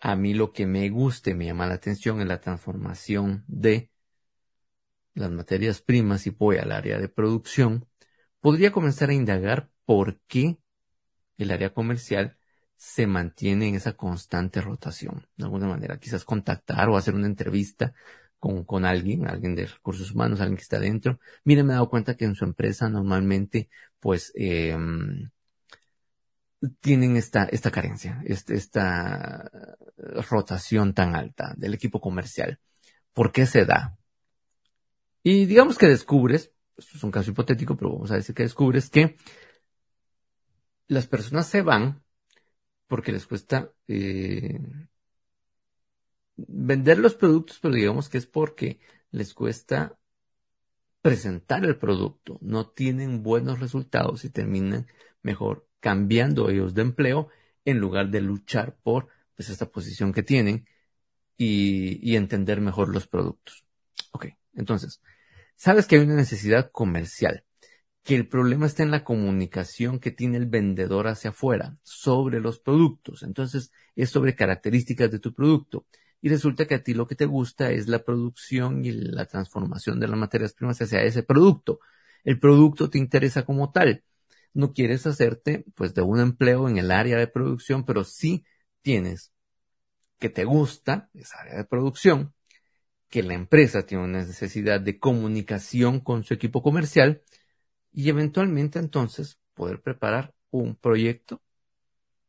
a 0.00 0.16
mí 0.16 0.34
lo 0.34 0.52
que 0.52 0.66
me 0.66 0.88
guste, 0.88 1.34
me 1.34 1.46
llama 1.46 1.66
la 1.66 1.74
atención 1.74 2.20
es 2.20 2.26
la 2.26 2.40
transformación 2.40 3.44
de 3.48 3.90
las 5.14 5.30
materias 5.30 5.80
primas 5.80 6.26
y 6.26 6.30
voy 6.30 6.58
al 6.58 6.72
área 6.72 6.98
de 6.98 7.08
producción, 7.08 7.88
podría 8.40 8.70
comenzar 8.70 9.10
a 9.10 9.14
indagar 9.14 9.70
por 9.84 10.20
qué 10.26 10.58
el 11.38 11.50
área 11.50 11.72
comercial 11.72 12.38
se 12.76 13.06
mantiene 13.06 13.68
en 13.68 13.74
esa 13.74 13.94
constante 13.94 14.60
rotación. 14.60 15.26
De 15.36 15.44
alguna 15.44 15.66
manera, 15.66 15.98
quizás 15.98 16.24
contactar 16.24 16.88
o 16.88 16.96
hacer 16.96 17.14
una 17.14 17.26
entrevista 17.26 17.94
con, 18.38 18.64
con 18.64 18.84
alguien, 18.84 19.26
alguien 19.26 19.54
de 19.54 19.66
recursos 19.66 20.12
humanos, 20.12 20.40
alguien 20.40 20.56
que 20.56 20.62
está 20.62 20.78
dentro. 20.78 21.18
Miren, 21.44 21.66
me 21.66 21.72
he 21.72 21.76
dado 21.76 21.88
cuenta 21.88 22.16
que 22.16 22.26
en 22.26 22.34
su 22.34 22.44
empresa 22.44 22.88
normalmente, 22.88 23.68
pues, 24.00 24.32
eh, 24.34 24.76
tienen 26.80 27.16
esta, 27.16 27.44
esta 27.44 27.70
carencia, 27.70 28.22
este, 28.24 28.54
esta 28.54 29.50
rotación 30.30 30.94
tan 30.94 31.14
alta 31.14 31.54
del 31.56 31.74
equipo 31.74 32.00
comercial. 32.00 32.58
¿Por 33.12 33.32
qué 33.32 33.46
se 33.46 33.64
da? 33.64 33.98
Y 35.22 35.46
digamos 35.46 35.78
que 35.78 35.86
descubres, 35.86 36.52
esto 36.76 36.96
es 36.96 37.04
un 37.04 37.10
caso 37.10 37.30
hipotético, 37.30 37.76
pero 37.76 37.92
vamos 37.92 38.10
a 38.10 38.16
decir 38.16 38.34
que 38.34 38.42
descubres 38.42 38.90
que 38.90 39.16
las 40.88 41.06
personas 41.06 41.46
se 41.46 41.62
van 41.62 42.02
porque 42.86 43.12
les 43.12 43.26
cuesta 43.26 43.72
eh, 43.88 44.60
vender 46.36 46.98
los 46.98 47.14
productos, 47.14 47.58
pero 47.60 47.74
digamos 47.74 48.08
que 48.08 48.18
es 48.18 48.26
porque 48.26 48.78
les 49.10 49.34
cuesta 49.34 49.98
presentar 51.02 51.64
el 51.64 51.76
producto, 51.78 52.38
no 52.40 52.68
tienen 52.68 53.22
buenos 53.22 53.60
resultados 53.60 54.24
y 54.24 54.30
terminan 54.30 54.86
mejor 55.22 55.68
cambiando 55.80 56.50
ellos 56.50 56.74
de 56.74 56.82
empleo 56.82 57.28
en 57.64 57.78
lugar 57.78 58.10
de 58.10 58.20
luchar 58.20 58.76
por 58.82 59.08
pues, 59.36 59.48
esta 59.48 59.66
posición 59.70 60.12
que 60.12 60.22
tienen 60.22 60.66
y, 61.36 62.00
y 62.02 62.16
entender 62.16 62.60
mejor 62.60 62.88
los 62.92 63.06
productos. 63.06 63.64
Ok, 64.12 64.26
entonces, 64.54 65.00
sabes 65.54 65.86
que 65.86 65.96
hay 65.96 66.02
una 66.02 66.16
necesidad 66.16 66.70
comercial 66.72 67.44
que 68.06 68.14
el 68.14 68.28
problema 68.28 68.66
está 68.66 68.84
en 68.84 68.92
la 68.92 69.02
comunicación 69.02 69.98
que 69.98 70.12
tiene 70.12 70.36
el 70.36 70.46
vendedor 70.46 71.08
hacia 71.08 71.30
afuera 71.30 71.74
sobre 71.82 72.38
los 72.38 72.60
productos. 72.60 73.24
Entonces, 73.24 73.72
es 73.96 74.10
sobre 74.10 74.36
características 74.36 75.10
de 75.10 75.18
tu 75.18 75.34
producto. 75.34 75.86
Y 76.22 76.28
resulta 76.28 76.68
que 76.68 76.76
a 76.76 76.84
ti 76.84 76.94
lo 76.94 77.08
que 77.08 77.16
te 77.16 77.26
gusta 77.26 77.72
es 77.72 77.88
la 77.88 78.04
producción 78.04 78.84
y 78.84 78.92
la 78.92 79.26
transformación 79.26 79.98
de 79.98 80.06
las 80.06 80.16
materias 80.16 80.54
primas 80.54 80.80
hacia 80.80 81.02
ese 81.02 81.24
producto. 81.24 81.80
El 82.22 82.38
producto 82.38 82.88
te 82.88 82.98
interesa 82.98 83.44
como 83.44 83.72
tal. 83.72 84.04
No 84.54 84.72
quieres 84.72 85.04
hacerte, 85.08 85.64
pues, 85.74 85.92
de 85.92 86.02
un 86.02 86.20
empleo 86.20 86.68
en 86.68 86.78
el 86.78 86.92
área 86.92 87.18
de 87.18 87.26
producción, 87.26 87.84
pero 87.84 88.04
sí 88.04 88.44
tienes 88.82 89.32
que 90.20 90.28
te 90.28 90.44
gusta 90.44 91.10
esa 91.12 91.40
área 91.40 91.56
de 91.56 91.64
producción, 91.64 92.34
que 93.10 93.24
la 93.24 93.34
empresa 93.34 93.84
tiene 93.84 94.04
una 94.04 94.18
necesidad 94.20 94.80
de 94.80 95.00
comunicación 95.00 95.98
con 95.98 96.22
su 96.22 96.34
equipo 96.34 96.62
comercial, 96.62 97.22
y 97.96 98.10
eventualmente 98.10 98.78
entonces 98.78 99.38
poder 99.54 99.80
preparar 99.80 100.34
un 100.50 100.76
proyecto, 100.76 101.42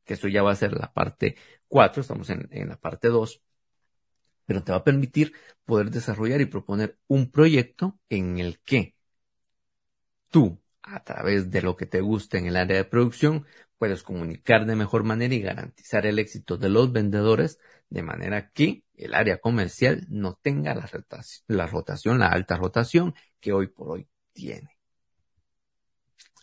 que 0.05 0.13
eso 0.13 0.29
ya 0.29 0.41
va 0.41 0.51
a 0.53 0.55
ser 0.55 0.71
la 0.73 0.93
parte 0.93 1.35
4, 1.67 2.01
estamos 2.01 2.29
en, 2.29 2.47
en 2.51 2.69
la 2.69 2.77
parte 2.77 3.09
2, 3.09 3.41
pero 4.45 4.63
te 4.63 4.71
va 4.71 4.79
a 4.79 4.83
permitir 4.85 5.33
poder 5.65 5.91
desarrollar 5.91 6.39
y 6.39 6.45
proponer 6.45 6.97
un 7.07 7.29
proyecto 7.29 7.99
en 8.07 8.39
el 8.39 8.59
que 8.61 8.95
tú, 10.31 10.57
a 10.83 11.03
través 11.03 11.51
de 11.51 11.61
lo 11.61 11.75
que 11.75 11.85
te 11.85 11.99
gusta 11.99 12.37
en 12.37 12.45
el 12.45 12.55
área 12.55 12.77
de 12.77 12.85
producción, 12.85 13.45
puedes 13.77 14.03
comunicar 14.03 14.65
de 14.65 14.77
mejor 14.77 15.03
manera 15.03 15.35
y 15.35 15.41
garantizar 15.41 16.05
el 16.05 16.17
éxito 16.17 16.57
de 16.57 16.69
los 16.69 16.93
vendedores 16.93 17.59
de 17.89 18.03
manera 18.03 18.51
que 18.51 18.85
el 18.95 19.13
área 19.13 19.39
comercial 19.39 20.05
no 20.07 20.39
tenga 20.41 20.73
la, 20.73 20.87
rotación, 21.67 22.19
la 22.19 22.27
alta 22.27 22.55
rotación 22.55 23.15
que 23.41 23.51
hoy 23.51 23.67
por 23.67 23.89
hoy 23.89 24.07
tiene 24.31 24.76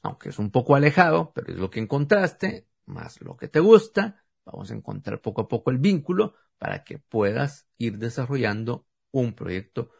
aunque 0.04 0.28
es 0.28 0.38
un 0.38 0.50
poco 0.50 0.76
alejado, 0.76 1.32
pero 1.34 1.52
es 1.52 1.58
lo 1.58 1.70
que 1.70 1.80
encontraste, 1.80 2.68
más 2.84 3.20
lo 3.22 3.36
que 3.36 3.48
te 3.48 3.58
gusta, 3.58 4.22
vamos 4.44 4.70
a 4.70 4.74
encontrar 4.74 5.22
poco 5.22 5.40
a 5.42 5.48
poco 5.48 5.70
el 5.70 5.78
vínculo 5.78 6.34
para 6.58 6.84
que 6.84 6.98
puedas 6.98 7.66
ir 7.78 7.96
desarrollando 7.98 8.86
un 9.12 9.32
proyecto, 9.32 9.90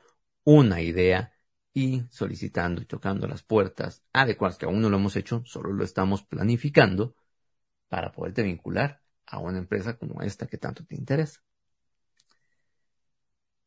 una 0.45 0.83
idea 0.83 1.33
y 1.73 2.03
solicitando 2.11 2.83
y 2.83 2.85
tocando 2.85 3.27
las 3.27 3.43
puertas 3.43 4.05
adecuadas, 4.13 4.59
que 4.59 4.67
aún 4.67 4.83
no 4.83 4.91
lo 4.91 4.99
hemos 4.99 5.17
hecho, 5.17 5.43
solo 5.47 5.73
lo 5.73 5.85
estamos 5.85 6.23
planificando 6.23 7.17
para 7.89 8.13
poderte 8.13 8.43
vincular 8.43 9.03
a 9.25 9.39
una 9.39 9.57
empresa 9.57 9.97
como 9.97 10.21
esta 10.21 10.47
que 10.47 10.59
tanto 10.59 10.85
te 10.85 10.97
interesa. 10.97 11.41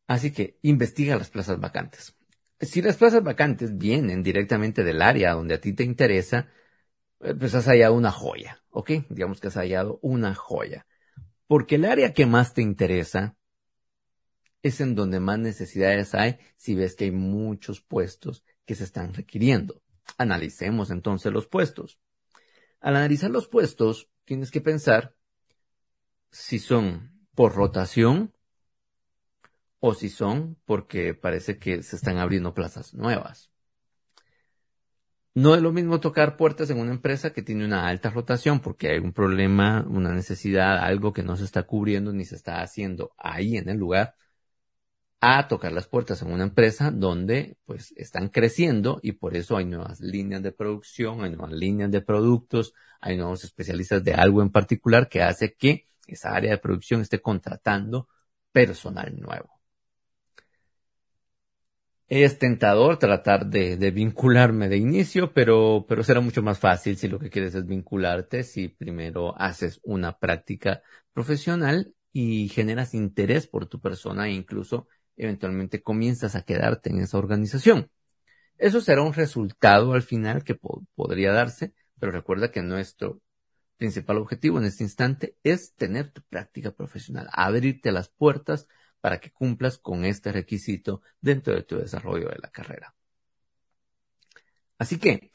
Así 0.06 0.32
que 0.32 0.58
investiga 0.62 1.16
las 1.16 1.30
plazas 1.30 1.58
vacantes 1.58 2.17
si 2.60 2.82
las 2.82 2.96
plazas 2.96 3.22
vacantes 3.22 3.76
vienen 3.76 4.22
directamente 4.22 4.84
del 4.84 5.02
área 5.02 5.32
donde 5.32 5.54
a 5.54 5.60
ti 5.60 5.72
te 5.72 5.84
interesa, 5.84 6.48
eh, 7.20 7.34
pues 7.34 7.54
has 7.54 7.66
hallado 7.66 7.94
una 7.94 8.10
joya, 8.10 8.62
¿ok? 8.70 8.90
Digamos 9.08 9.40
que 9.40 9.48
has 9.48 9.54
hallado 9.54 9.98
una 10.02 10.34
joya. 10.34 10.86
Porque 11.46 11.76
el 11.76 11.84
área 11.84 12.12
que 12.12 12.26
más 12.26 12.54
te 12.54 12.62
interesa 12.62 13.36
es 14.62 14.80
en 14.80 14.94
donde 14.94 15.20
más 15.20 15.38
necesidades 15.38 16.14
hay 16.14 16.38
si 16.56 16.74
ves 16.74 16.94
que 16.94 17.04
hay 17.04 17.10
muchos 17.12 17.80
puestos 17.80 18.44
que 18.66 18.74
se 18.74 18.84
están 18.84 19.14
requiriendo. 19.14 19.82
Analicemos 20.16 20.90
entonces 20.90 21.32
los 21.32 21.46
puestos. 21.46 21.98
Al 22.80 22.96
analizar 22.96 23.30
los 23.30 23.48
puestos, 23.48 24.08
tienes 24.24 24.50
que 24.50 24.60
pensar 24.60 25.14
si 26.30 26.58
son 26.58 27.26
por 27.34 27.54
rotación 27.54 28.34
o 29.80 29.94
si 29.94 30.08
son 30.08 30.56
porque 30.64 31.14
parece 31.14 31.58
que 31.58 31.82
se 31.82 31.96
están 31.96 32.18
abriendo 32.18 32.54
plazas 32.54 32.94
nuevas. 32.94 33.50
No 35.34 35.54
es 35.54 35.62
lo 35.62 35.72
mismo 35.72 36.00
tocar 36.00 36.36
puertas 36.36 36.68
en 36.70 36.80
una 36.80 36.90
empresa 36.92 37.32
que 37.32 37.42
tiene 37.42 37.64
una 37.64 37.86
alta 37.86 38.10
rotación 38.10 38.60
porque 38.60 38.90
hay 38.90 38.98
un 38.98 39.12
problema, 39.12 39.86
una 39.88 40.12
necesidad, 40.12 40.78
algo 40.78 41.12
que 41.12 41.22
no 41.22 41.36
se 41.36 41.44
está 41.44 41.62
cubriendo 41.62 42.12
ni 42.12 42.24
se 42.24 42.34
está 42.34 42.60
haciendo 42.60 43.12
ahí 43.16 43.56
en 43.56 43.68
el 43.68 43.76
lugar, 43.78 44.16
a 45.20 45.48
tocar 45.48 45.72
las 45.72 45.86
puertas 45.86 46.22
en 46.22 46.32
una 46.32 46.44
empresa 46.44 46.90
donde 46.90 47.56
pues 47.66 47.92
están 47.96 48.28
creciendo 48.28 49.00
y 49.02 49.12
por 49.12 49.36
eso 49.36 49.56
hay 49.56 49.64
nuevas 49.64 50.00
líneas 50.00 50.42
de 50.42 50.52
producción, 50.52 51.22
hay 51.22 51.30
nuevas 51.30 51.52
líneas 51.52 51.90
de 51.90 52.00
productos, 52.00 52.74
hay 53.00 53.16
nuevos 53.16 53.44
especialistas 53.44 54.02
de 54.04 54.14
algo 54.14 54.42
en 54.42 54.50
particular 54.50 55.08
que 55.08 55.22
hace 55.22 55.54
que 55.54 55.88
esa 56.06 56.30
área 56.34 56.50
de 56.52 56.58
producción 56.58 57.00
esté 57.00 57.20
contratando 57.20 58.08
personal 58.52 59.14
nuevo. 59.20 59.57
Es 62.08 62.38
tentador 62.38 62.98
tratar 62.98 63.46
de, 63.46 63.76
vincularme 63.90 64.68
de 64.70 64.78
inicio, 64.78 65.34
pero, 65.34 65.84
pero 65.86 66.02
será 66.02 66.20
mucho 66.20 66.42
más 66.42 66.58
fácil 66.58 66.96
si 66.96 67.06
lo 67.06 67.18
que 67.18 67.28
quieres 67.28 67.54
es 67.54 67.66
vincularte, 67.66 68.44
si 68.44 68.68
primero 68.68 69.38
haces 69.38 69.78
una 69.82 70.18
práctica 70.18 70.82
profesional 71.12 71.94
y 72.10 72.48
generas 72.48 72.94
interés 72.94 73.46
por 73.46 73.66
tu 73.66 73.78
persona 73.80 74.26
e 74.26 74.32
incluso 74.32 74.88
eventualmente 75.16 75.82
comienzas 75.82 76.34
a 76.34 76.42
quedarte 76.42 76.88
en 76.88 77.00
esa 77.00 77.18
organización. 77.18 77.90
Eso 78.56 78.80
será 78.80 79.02
un 79.02 79.12
resultado 79.12 79.92
al 79.92 80.02
final 80.02 80.44
que 80.44 80.58
podría 80.94 81.32
darse, 81.32 81.74
pero 82.00 82.10
recuerda 82.10 82.50
que 82.50 82.62
nuestro 82.62 83.20
principal 83.76 84.16
objetivo 84.16 84.58
en 84.58 84.64
este 84.64 84.82
instante 84.82 85.36
es 85.42 85.74
tener 85.74 86.10
tu 86.10 86.22
práctica 86.22 86.70
profesional, 86.72 87.28
abrirte 87.32 87.92
las 87.92 88.08
puertas 88.08 88.66
para 89.00 89.20
que 89.20 89.30
cumplas 89.30 89.78
con 89.78 90.04
este 90.04 90.32
requisito 90.32 91.02
dentro 91.20 91.54
de 91.54 91.62
tu 91.62 91.76
desarrollo 91.78 92.28
de 92.28 92.38
la 92.40 92.50
carrera. 92.50 92.94
Así 94.78 94.98
que, 94.98 95.30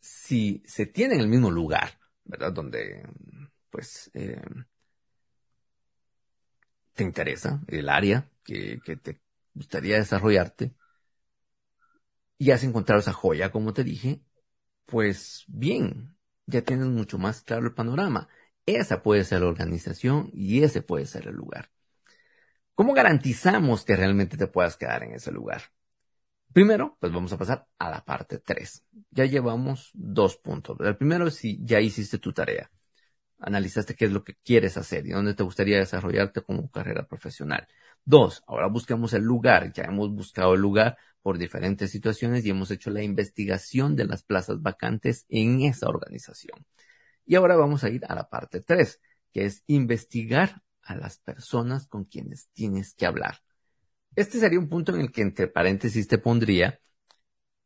si 0.00 0.62
se 0.66 0.86
tiene 0.86 1.14
en 1.14 1.20
el 1.20 1.28
mismo 1.28 1.50
lugar, 1.50 1.98
¿verdad? 2.24 2.52
Donde, 2.52 3.02
pues, 3.70 4.10
eh, 4.14 4.40
te 6.94 7.02
interesa 7.04 7.60
el 7.68 7.88
área 7.88 8.28
que, 8.44 8.80
que 8.84 8.96
te 8.96 9.20
gustaría 9.54 9.96
desarrollarte 9.96 10.74
y 12.38 12.50
has 12.50 12.64
encontrado 12.64 13.00
esa 13.00 13.12
joya, 13.12 13.50
como 13.50 13.72
te 13.72 13.84
dije, 13.84 14.20
pues 14.86 15.44
bien, 15.48 16.16
ya 16.46 16.62
tienes 16.62 16.86
mucho 16.88 17.18
más 17.18 17.42
claro 17.42 17.66
el 17.66 17.74
panorama. 17.74 18.28
Esa 18.66 19.02
puede 19.02 19.24
ser 19.24 19.42
la 19.42 19.48
organización 19.48 20.30
y 20.32 20.62
ese 20.62 20.82
puede 20.82 21.06
ser 21.06 21.28
el 21.28 21.34
lugar. 21.36 21.70
¿Cómo 22.74 22.92
garantizamos 22.92 23.84
que 23.84 23.94
realmente 23.94 24.36
te 24.36 24.48
puedas 24.48 24.76
quedar 24.76 25.04
en 25.04 25.12
ese 25.12 25.30
lugar? 25.30 25.62
Primero, 26.52 26.96
pues 26.98 27.12
vamos 27.12 27.32
a 27.32 27.38
pasar 27.38 27.66
a 27.78 27.90
la 27.90 28.04
parte 28.04 28.38
3. 28.38 28.84
Ya 29.10 29.24
llevamos 29.26 29.90
dos 29.92 30.36
puntos. 30.36 30.76
El 30.80 30.96
primero 30.96 31.28
es 31.28 31.36
si 31.36 31.60
ya 31.64 31.80
hiciste 31.80 32.18
tu 32.18 32.32
tarea. 32.32 32.70
Analizaste 33.38 33.94
qué 33.94 34.06
es 34.06 34.12
lo 34.12 34.24
que 34.24 34.36
quieres 34.44 34.76
hacer 34.76 35.06
y 35.06 35.10
dónde 35.10 35.34
te 35.34 35.44
gustaría 35.44 35.78
desarrollarte 35.78 36.42
como 36.42 36.68
carrera 36.70 37.06
profesional. 37.06 37.66
Dos, 38.04 38.42
ahora 38.46 38.66
buscamos 38.66 39.12
el 39.12 39.22
lugar. 39.22 39.72
Ya 39.72 39.84
hemos 39.84 40.10
buscado 40.10 40.54
el 40.54 40.60
lugar 40.60 40.96
por 41.22 41.38
diferentes 41.38 41.90
situaciones 41.92 42.44
y 42.44 42.50
hemos 42.50 42.70
hecho 42.70 42.90
la 42.90 43.02
investigación 43.02 43.94
de 43.94 44.06
las 44.06 44.24
plazas 44.24 44.62
vacantes 44.62 45.26
en 45.28 45.62
esa 45.62 45.88
organización. 45.88 46.66
Y 47.24 47.36
ahora 47.36 47.56
vamos 47.56 47.84
a 47.84 47.90
ir 47.90 48.04
a 48.08 48.14
la 48.14 48.28
parte 48.28 48.60
3, 48.60 49.00
que 49.32 49.44
es 49.44 49.62
investigar 49.66 50.62
a 50.84 50.96
las 50.96 51.18
personas 51.18 51.86
con 51.86 52.04
quienes 52.04 52.48
tienes 52.52 52.94
que 52.94 53.06
hablar. 53.06 53.40
Este 54.16 54.38
sería 54.38 54.58
un 54.58 54.68
punto 54.68 54.94
en 54.94 55.00
el 55.00 55.10
que 55.10 55.22
entre 55.22 55.48
paréntesis 55.48 56.06
te 56.06 56.18
pondría 56.18 56.80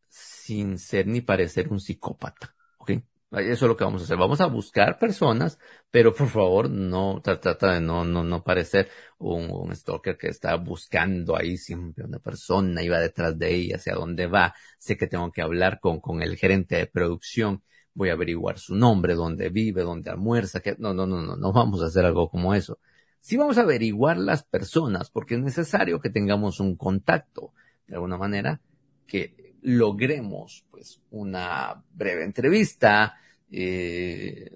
sin 0.08 0.78
ser 0.78 1.06
ni 1.06 1.20
parecer 1.20 1.68
un 1.68 1.80
psicópata. 1.80 2.54
¿Ok? 2.78 2.90
Eso 3.30 3.66
es 3.66 3.68
lo 3.68 3.76
que 3.76 3.84
vamos 3.84 4.00
a 4.00 4.04
hacer. 4.04 4.16
Vamos 4.16 4.40
a 4.40 4.46
buscar 4.46 4.98
personas, 4.98 5.58
pero 5.90 6.14
por 6.14 6.28
favor 6.28 6.70
no 6.70 7.20
trata 7.22 7.74
de 7.74 7.80
no, 7.80 8.04
no, 8.04 8.24
no 8.24 8.42
parecer 8.42 8.88
un, 9.18 9.50
un, 9.50 9.76
stalker 9.76 10.16
que 10.16 10.28
está 10.28 10.54
buscando 10.56 11.36
ahí 11.36 11.58
siempre 11.58 12.04
una 12.06 12.18
persona 12.20 12.82
y 12.82 12.88
va 12.88 12.98
detrás 12.98 13.38
de 13.38 13.54
ella, 13.54 13.76
hacia 13.76 13.94
dónde 13.94 14.26
va. 14.26 14.54
Sé 14.78 14.96
que 14.96 15.06
tengo 15.06 15.30
que 15.30 15.42
hablar 15.42 15.78
con, 15.80 16.00
con 16.00 16.22
el 16.22 16.36
gerente 16.36 16.76
de 16.76 16.86
producción. 16.86 17.62
Voy 17.92 18.08
a 18.08 18.14
averiguar 18.14 18.58
su 18.58 18.74
nombre, 18.74 19.14
dónde 19.14 19.50
vive, 19.50 19.82
dónde 19.82 20.10
almuerza. 20.10 20.60
Que... 20.60 20.76
No, 20.78 20.94
no, 20.94 21.06
no, 21.06 21.20
no, 21.20 21.36
no 21.36 21.52
vamos 21.52 21.82
a 21.82 21.86
hacer 21.86 22.06
algo 22.06 22.30
como 22.30 22.54
eso. 22.54 22.78
Sí 23.20 23.36
vamos 23.36 23.58
a 23.58 23.62
averiguar 23.62 24.16
las 24.16 24.42
personas 24.42 25.10
porque 25.10 25.34
es 25.34 25.40
necesario 25.40 26.00
que 26.00 26.10
tengamos 26.10 26.60
un 26.60 26.76
contacto 26.76 27.52
de 27.86 27.94
alguna 27.94 28.16
manera 28.16 28.60
que 29.06 29.54
logremos 29.62 30.64
pues 30.70 31.00
una 31.10 31.82
breve 31.92 32.24
entrevista, 32.24 33.16
eh, 33.50 34.54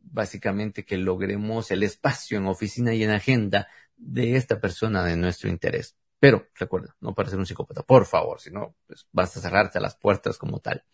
básicamente 0.00 0.84
que 0.84 0.96
logremos 0.96 1.70
el 1.70 1.82
espacio 1.82 2.38
en 2.38 2.46
oficina 2.46 2.94
y 2.94 3.04
en 3.04 3.10
agenda 3.10 3.68
de 3.96 4.36
esta 4.36 4.60
persona 4.60 5.04
de 5.04 5.16
nuestro 5.16 5.48
interés. 5.48 5.96
Pero 6.18 6.48
recuerda, 6.54 6.96
no 7.00 7.14
para 7.14 7.30
ser 7.30 7.38
un 7.38 7.46
psicópata, 7.46 7.82
por 7.82 8.04
favor, 8.06 8.40
si 8.40 8.50
no, 8.50 8.74
pues 8.86 9.06
vas 9.12 9.36
a 9.36 9.40
cerrarte 9.40 9.80
las 9.80 9.96
puertas 9.96 10.36
como 10.36 10.58
tal. 10.58 10.84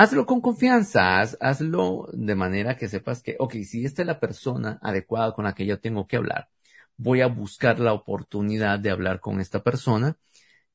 Hazlo 0.00 0.24
con 0.24 0.40
confianza, 0.40 1.20
hazlo 1.20 2.08
de 2.14 2.34
manera 2.34 2.78
que 2.78 2.88
sepas 2.88 3.22
que, 3.22 3.36
ok, 3.38 3.56
si 3.64 3.84
esta 3.84 4.00
es 4.00 4.06
la 4.06 4.18
persona 4.18 4.78
adecuada 4.80 5.34
con 5.34 5.44
la 5.44 5.52
que 5.54 5.66
yo 5.66 5.78
tengo 5.78 6.06
que 6.06 6.16
hablar, 6.16 6.48
voy 6.96 7.20
a 7.20 7.26
buscar 7.26 7.78
la 7.80 7.92
oportunidad 7.92 8.78
de 8.78 8.88
hablar 8.88 9.20
con 9.20 9.40
esta 9.40 9.62
persona 9.62 10.16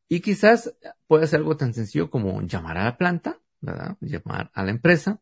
y 0.07 0.19
quizás 0.19 0.75
puede 1.07 1.25
ser 1.25 1.39
algo 1.39 1.57
tan 1.57 1.73
sencillo 1.73 2.11
como 2.11 2.39
llamar 2.43 2.77
a 2.77 2.83
la 2.83 2.97
planta, 2.99 3.39
¿verdad? 3.61 3.97
Llamar 3.99 4.51
a 4.53 4.63
la 4.63 4.69
empresa 4.69 5.19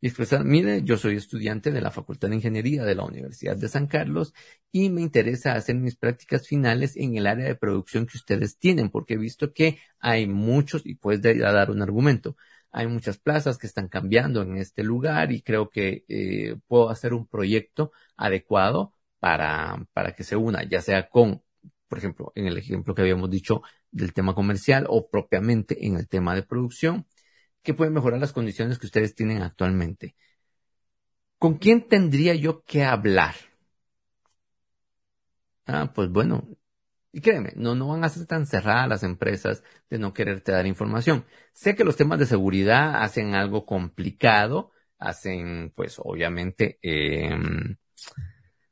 y 0.00 0.06
expresar, 0.06 0.42
mire, 0.42 0.82
yo 0.82 0.96
soy 0.96 1.16
estudiante 1.16 1.70
de 1.70 1.82
la 1.82 1.90
Facultad 1.90 2.30
de 2.30 2.36
Ingeniería 2.36 2.84
de 2.84 2.94
la 2.94 3.04
Universidad 3.04 3.58
de 3.58 3.68
San 3.68 3.88
Carlos 3.88 4.32
y 4.72 4.88
me 4.88 5.02
interesa 5.02 5.52
hacer 5.52 5.76
mis 5.76 5.96
prácticas 5.96 6.48
finales 6.48 6.96
en 6.96 7.14
el 7.18 7.26
área 7.26 7.46
de 7.46 7.56
producción 7.56 8.06
que 8.06 8.16
ustedes 8.16 8.58
tienen, 8.58 8.88
porque 8.88 9.14
he 9.14 9.18
visto 9.18 9.52
que 9.52 9.80
hay 9.98 10.26
muchos, 10.26 10.86
y 10.86 10.94
puedes 10.94 11.20
dar 11.38 11.70
un 11.70 11.82
argumento, 11.82 12.36
hay 12.74 12.88
muchas 12.88 13.18
plazas 13.18 13.56
que 13.56 13.68
están 13.68 13.88
cambiando 13.88 14.42
en 14.42 14.56
este 14.56 14.82
lugar 14.82 15.30
y 15.30 15.42
creo 15.42 15.70
que 15.70 16.04
eh, 16.08 16.56
puedo 16.66 16.90
hacer 16.90 17.14
un 17.14 17.24
proyecto 17.28 17.92
adecuado 18.16 18.92
para, 19.20 19.86
para 19.92 20.12
que 20.16 20.24
se 20.24 20.34
una, 20.34 20.64
ya 20.64 20.82
sea 20.82 21.08
con, 21.08 21.40
por 21.88 21.98
ejemplo, 21.98 22.32
en 22.34 22.46
el 22.46 22.58
ejemplo 22.58 22.92
que 22.92 23.02
habíamos 23.02 23.30
dicho, 23.30 23.62
del 23.92 24.12
tema 24.12 24.34
comercial 24.34 24.86
o 24.88 25.08
propiamente 25.08 25.86
en 25.86 25.96
el 25.96 26.08
tema 26.08 26.34
de 26.34 26.42
producción, 26.42 27.06
que 27.62 27.74
pueden 27.74 27.94
mejorar 27.94 28.18
las 28.18 28.32
condiciones 28.32 28.80
que 28.80 28.86
ustedes 28.86 29.14
tienen 29.14 29.42
actualmente. 29.42 30.16
¿Con 31.38 31.58
quién 31.58 31.86
tendría 31.86 32.34
yo 32.34 32.64
que 32.64 32.82
hablar? 32.82 33.36
Ah, 35.66 35.92
pues 35.94 36.10
bueno, 36.10 36.48
y 37.14 37.20
créeme, 37.20 37.52
no, 37.54 37.76
no 37.76 37.86
van 37.86 38.02
a 38.02 38.08
ser 38.08 38.26
tan 38.26 38.44
cerradas 38.44 38.88
las 38.88 39.04
empresas 39.04 39.62
de 39.88 40.00
no 40.00 40.12
quererte 40.12 40.50
dar 40.50 40.66
información. 40.66 41.24
Sé 41.52 41.76
que 41.76 41.84
los 41.84 41.96
temas 41.96 42.18
de 42.18 42.26
seguridad 42.26 43.04
hacen 43.04 43.36
algo 43.36 43.64
complicado, 43.66 44.72
hacen, 44.98 45.72
pues, 45.76 46.00
obviamente, 46.02 46.80
eh, 46.82 47.38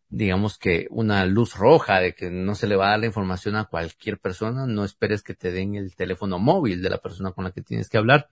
digamos 0.09 0.59
que 0.59 0.88
una 0.90 1.24
luz 1.24 1.55
roja 1.55 2.01
de 2.01 2.16
que 2.16 2.30
no 2.30 2.57
se 2.57 2.66
le 2.66 2.74
va 2.74 2.88
a 2.88 2.90
dar 2.90 2.99
la 2.99 3.07
información 3.07 3.55
a 3.55 3.66
cualquier 3.66 4.18
persona, 4.18 4.66
no 4.66 4.84
esperes 4.84 5.22
que 5.22 5.34
te 5.34 5.53
den 5.53 5.76
el 5.76 5.95
teléfono 5.95 6.40
móvil 6.40 6.82
de 6.82 6.90
la 6.90 6.99
persona 6.99 7.30
con 7.30 7.45
la 7.45 7.53
que 7.53 7.62
tienes 7.62 7.88
que 7.88 7.99
hablar, 7.99 8.28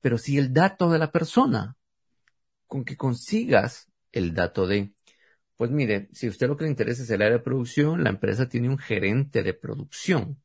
pero 0.00 0.16
sí 0.16 0.38
el 0.38 0.52
dato 0.52 0.92
de 0.92 1.00
la 1.00 1.10
persona, 1.10 1.76
con 2.68 2.84
que 2.84 2.96
consigas 2.96 3.90
el 4.12 4.32
dato 4.32 4.68
de, 4.68 4.92
pues 5.60 5.70
mire, 5.70 6.08
si 6.14 6.26
a 6.26 6.30
usted 6.30 6.48
lo 6.48 6.56
que 6.56 6.64
le 6.64 6.70
interesa 6.70 7.02
es 7.02 7.10
el 7.10 7.20
área 7.20 7.36
de 7.36 7.44
producción, 7.44 8.02
la 8.02 8.08
empresa 8.08 8.48
tiene 8.48 8.70
un 8.70 8.78
gerente 8.78 9.42
de 9.42 9.52
producción. 9.52 10.42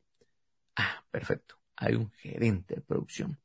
Ah, 0.76 1.06
perfecto, 1.10 1.56
hay 1.74 1.94
un 1.94 2.10
gerente 2.10 2.74
de 2.74 2.80
producción. 2.82 3.38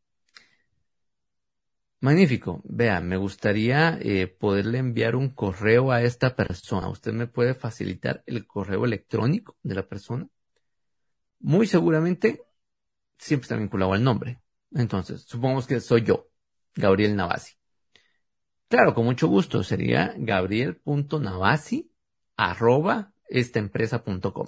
Magnífico. 2.02 2.62
Vea, 2.66 3.00
me 3.00 3.16
gustaría 3.16 3.98
eh, 4.02 4.28
poderle 4.28 4.80
enviar 4.80 5.16
un 5.16 5.30
correo 5.30 5.94
a 5.94 6.02
esta 6.02 6.36
persona. 6.36 6.90
¿Usted 6.90 7.14
me 7.14 7.28
puede 7.28 7.54
facilitar 7.54 8.22
el 8.26 8.46
correo 8.46 8.84
electrónico 8.84 9.56
de 9.64 9.76
la 9.76 9.88
persona? 9.88 10.28
Muy 11.40 11.68
seguramente 11.68 12.42
siempre 13.18 13.46
está 13.46 13.56
vinculado 13.56 13.94
al 13.94 14.04
nombre. 14.04 14.42
Entonces, 14.74 15.22
supongamos 15.26 15.68
que 15.68 15.80
soy 15.80 16.02
yo, 16.04 16.28
Gabriel 16.76 17.16
Navasi. 17.16 17.61
Claro, 18.72 18.94
con 18.94 19.04
mucho 19.04 19.28
gusto. 19.28 19.64
Sería 19.64 20.14
gabriel.navasi 20.18 21.92
arroba 22.38 23.14
estaempresa.com. 23.28 24.48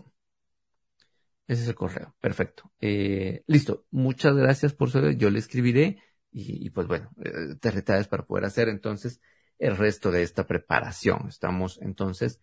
Ese 1.46 1.64
es 1.64 1.68
el 1.68 1.76
correo. 1.76 2.16
Perfecto. 2.22 2.72
Eh, 2.80 3.44
listo. 3.48 3.86
Muchas 3.92 4.34
gracias 4.38 4.74
por 4.74 4.90
su 4.90 5.12
Yo 5.12 5.30
le 5.30 5.40
escribiré 5.40 6.02
y, 6.32 6.70
pues 6.70 6.88
bueno, 6.88 7.12
eh, 7.22 7.56
te 7.60 7.70
retraes 7.70 8.08
para 8.08 8.26
poder 8.26 8.46
hacer 8.46 8.70
entonces 8.70 9.20
el 9.60 9.76
resto 9.76 10.10
de 10.10 10.24
esta 10.24 10.48
preparación. 10.48 11.28
Estamos 11.28 11.78
entonces 11.82 12.40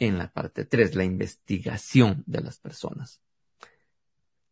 en 0.00 0.18
la 0.18 0.32
parte 0.32 0.64
3, 0.64 0.96
la 0.96 1.04
investigación 1.04 2.24
de 2.26 2.40
las 2.40 2.58
personas. 2.58 3.22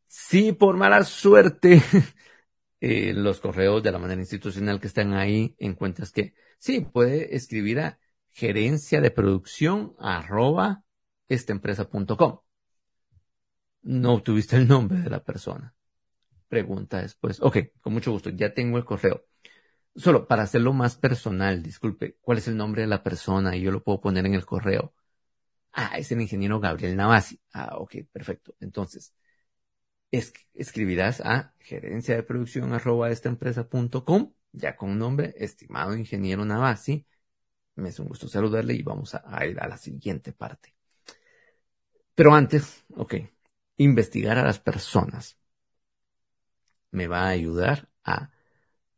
Si 0.07 0.53
por 0.53 0.77
mala 0.77 1.03
suerte 1.03 1.83
eh, 2.81 3.13
los 3.13 3.41
correos 3.41 3.83
de 3.83 3.91
la 3.91 3.99
manera 3.99 4.21
institucional 4.21 4.79
que 4.79 4.87
están 4.87 5.15
ahí 5.15 5.57
encuentras 5.59 6.13
que 6.13 6.33
sí, 6.61 6.83
puede 6.83 7.35
escribir 7.35 7.81
a 7.81 7.99
gerencia 8.31 9.01
de 9.01 9.11
producción 9.11 9.97
arroba 9.99 10.85
estaempresa.com. 11.27 12.39
No 13.83 14.15
obtuviste 14.15 14.55
el 14.57 14.69
nombre 14.69 15.01
de 15.01 15.11
la 15.11 15.25
persona 15.25 15.75
pregunta 16.51 17.01
después. 17.01 17.41
Ok, 17.41 17.59
con 17.81 17.95
mucho 17.95 18.11
gusto, 18.13 18.29
ya 18.29 18.53
tengo 18.53 18.77
el 18.77 18.85
correo. 18.85 19.25
Solo 19.97 20.27
para 20.27 20.43
hacerlo 20.43 20.73
más 20.75 20.97
personal, 20.97 21.63
disculpe, 21.63 22.17
¿cuál 22.21 22.39
es 22.39 22.49
el 22.49 22.57
nombre 22.57 22.83
de 22.83 22.89
la 22.89 23.03
persona? 23.03 23.57
Y 23.57 23.63
yo 23.63 23.73
lo 23.73 23.83
puedo 23.83 24.01
poner 24.01 24.27
en 24.27 24.35
el 24.35 24.45
correo. 24.45 24.95
Ah, 25.73 25.97
es 25.99 26.13
el 26.13 26.21
ingeniero 26.21 26.61
Gabriel 26.61 26.97
Navasi. 26.97 27.41
Ah, 27.53 27.77
ok, 27.79 27.97
perfecto. 28.13 28.55
Entonces, 28.61 29.15
escribirás 30.11 31.21
a 31.21 31.55
gerencia 31.61 32.17
de 32.17 32.23
producción 32.25 32.73
arroba 32.73 33.11
esta 33.11 33.29
empresa 33.29 33.69
punto 33.69 34.05
com, 34.05 34.33
ya 34.53 34.77
con 34.77 34.91
un 34.91 34.99
nombre, 34.99 35.35
estimado 35.37 35.97
ingeniero 35.97 36.45
Navasi. 36.45 37.07
Me 37.77 37.91
es 37.91 37.99
un 37.99 38.09
gusto 38.09 38.29
saludarle 38.29 38.75
y 38.75 38.83
vamos 38.83 39.15
a 39.15 39.47
ir 39.47 39.59
a 39.61 39.69
la 39.69 39.77
siguiente 39.77 40.33
parte. 40.33 40.75
Pero 42.15 42.35
antes, 42.35 42.85
ok, 42.97 43.15
investigar 43.77 44.39
a 44.39 44.45
las 44.45 44.59
personas 44.59 45.39
me 46.91 47.07
va 47.07 47.23
a 47.23 47.29
ayudar 47.29 47.89
a 48.05 48.31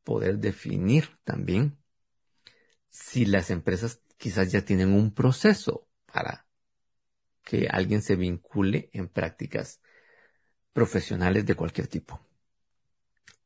poder 0.02 0.38
definir 0.38 1.18
también 1.24 1.78
si 2.90 3.24
las 3.24 3.50
empresas 3.50 4.00
quizás 4.16 4.50
ya 4.52 4.64
tienen 4.64 4.92
un 4.92 5.14
proceso 5.14 5.88
para 6.06 6.46
que 7.42 7.68
alguien 7.68 8.02
se 8.02 8.16
vincule 8.16 8.90
en 8.92 9.08
prácticas 9.08 9.80
profesionales 10.72 11.46
de 11.46 11.54
cualquier 11.54 11.88
tipo. 11.88 12.20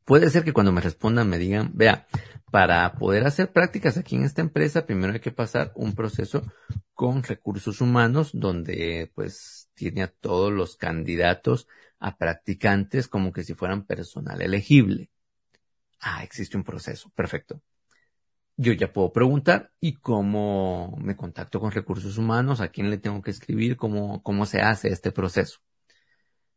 Puede 0.06 0.30
ser 0.30 0.44
que 0.44 0.52
cuando 0.52 0.70
me 0.70 0.80
respondan 0.80 1.28
me 1.28 1.36
digan, 1.36 1.72
vea, 1.74 2.06
para 2.52 2.92
poder 2.92 3.26
hacer 3.26 3.52
prácticas 3.52 3.98
aquí 3.98 4.14
en 4.14 4.22
esta 4.22 4.40
empresa, 4.40 4.86
primero 4.86 5.12
hay 5.12 5.18
que 5.18 5.32
pasar 5.32 5.72
un 5.74 5.96
proceso 5.96 6.44
con 6.94 7.24
recursos 7.24 7.80
humanos 7.80 8.30
donde 8.32 9.10
pues 9.16 9.68
tiene 9.74 10.04
a 10.04 10.06
todos 10.06 10.52
los 10.52 10.76
candidatos 10.76 11.66
a 11.98 12.16
practicantes 12.16 13.08
como 13.08 13.32
que 13.32 13.42
si 13.42 13.54
fueran 13.54 13.84
personal 13.84 14.40
elegible. 14.40 15.10
Ah, 16.00 16.22
existe 16.22 16.56
un 16.56 16.62
proceso. 16.62 17.10
Perfecto. 17.16 17.60
Yo 18.56 18.72
ya 18.74 18.92
puedo 18.92 19.12
preguntar 19.12 19.72
y 19.80 19.94
cómo 19.94 20.96
me 21.00 21.16
contacto 21.16 21.58
con 21.58 21.72
recursos 21.72 22.16
humanos, 22.16 22.60
a 22.60 22.68
quién 22.68 22.90
le 22.90 22.98
tengo 22.98 23.22
que 23.22 23.32
escribir, 23.32 23.76
cómo, 23.76 24.22
cómo 24.22 24.46
se 24.46 24.60
hace 24.60 24.88
este 24.88 25.10
proceso. 25.10 25.58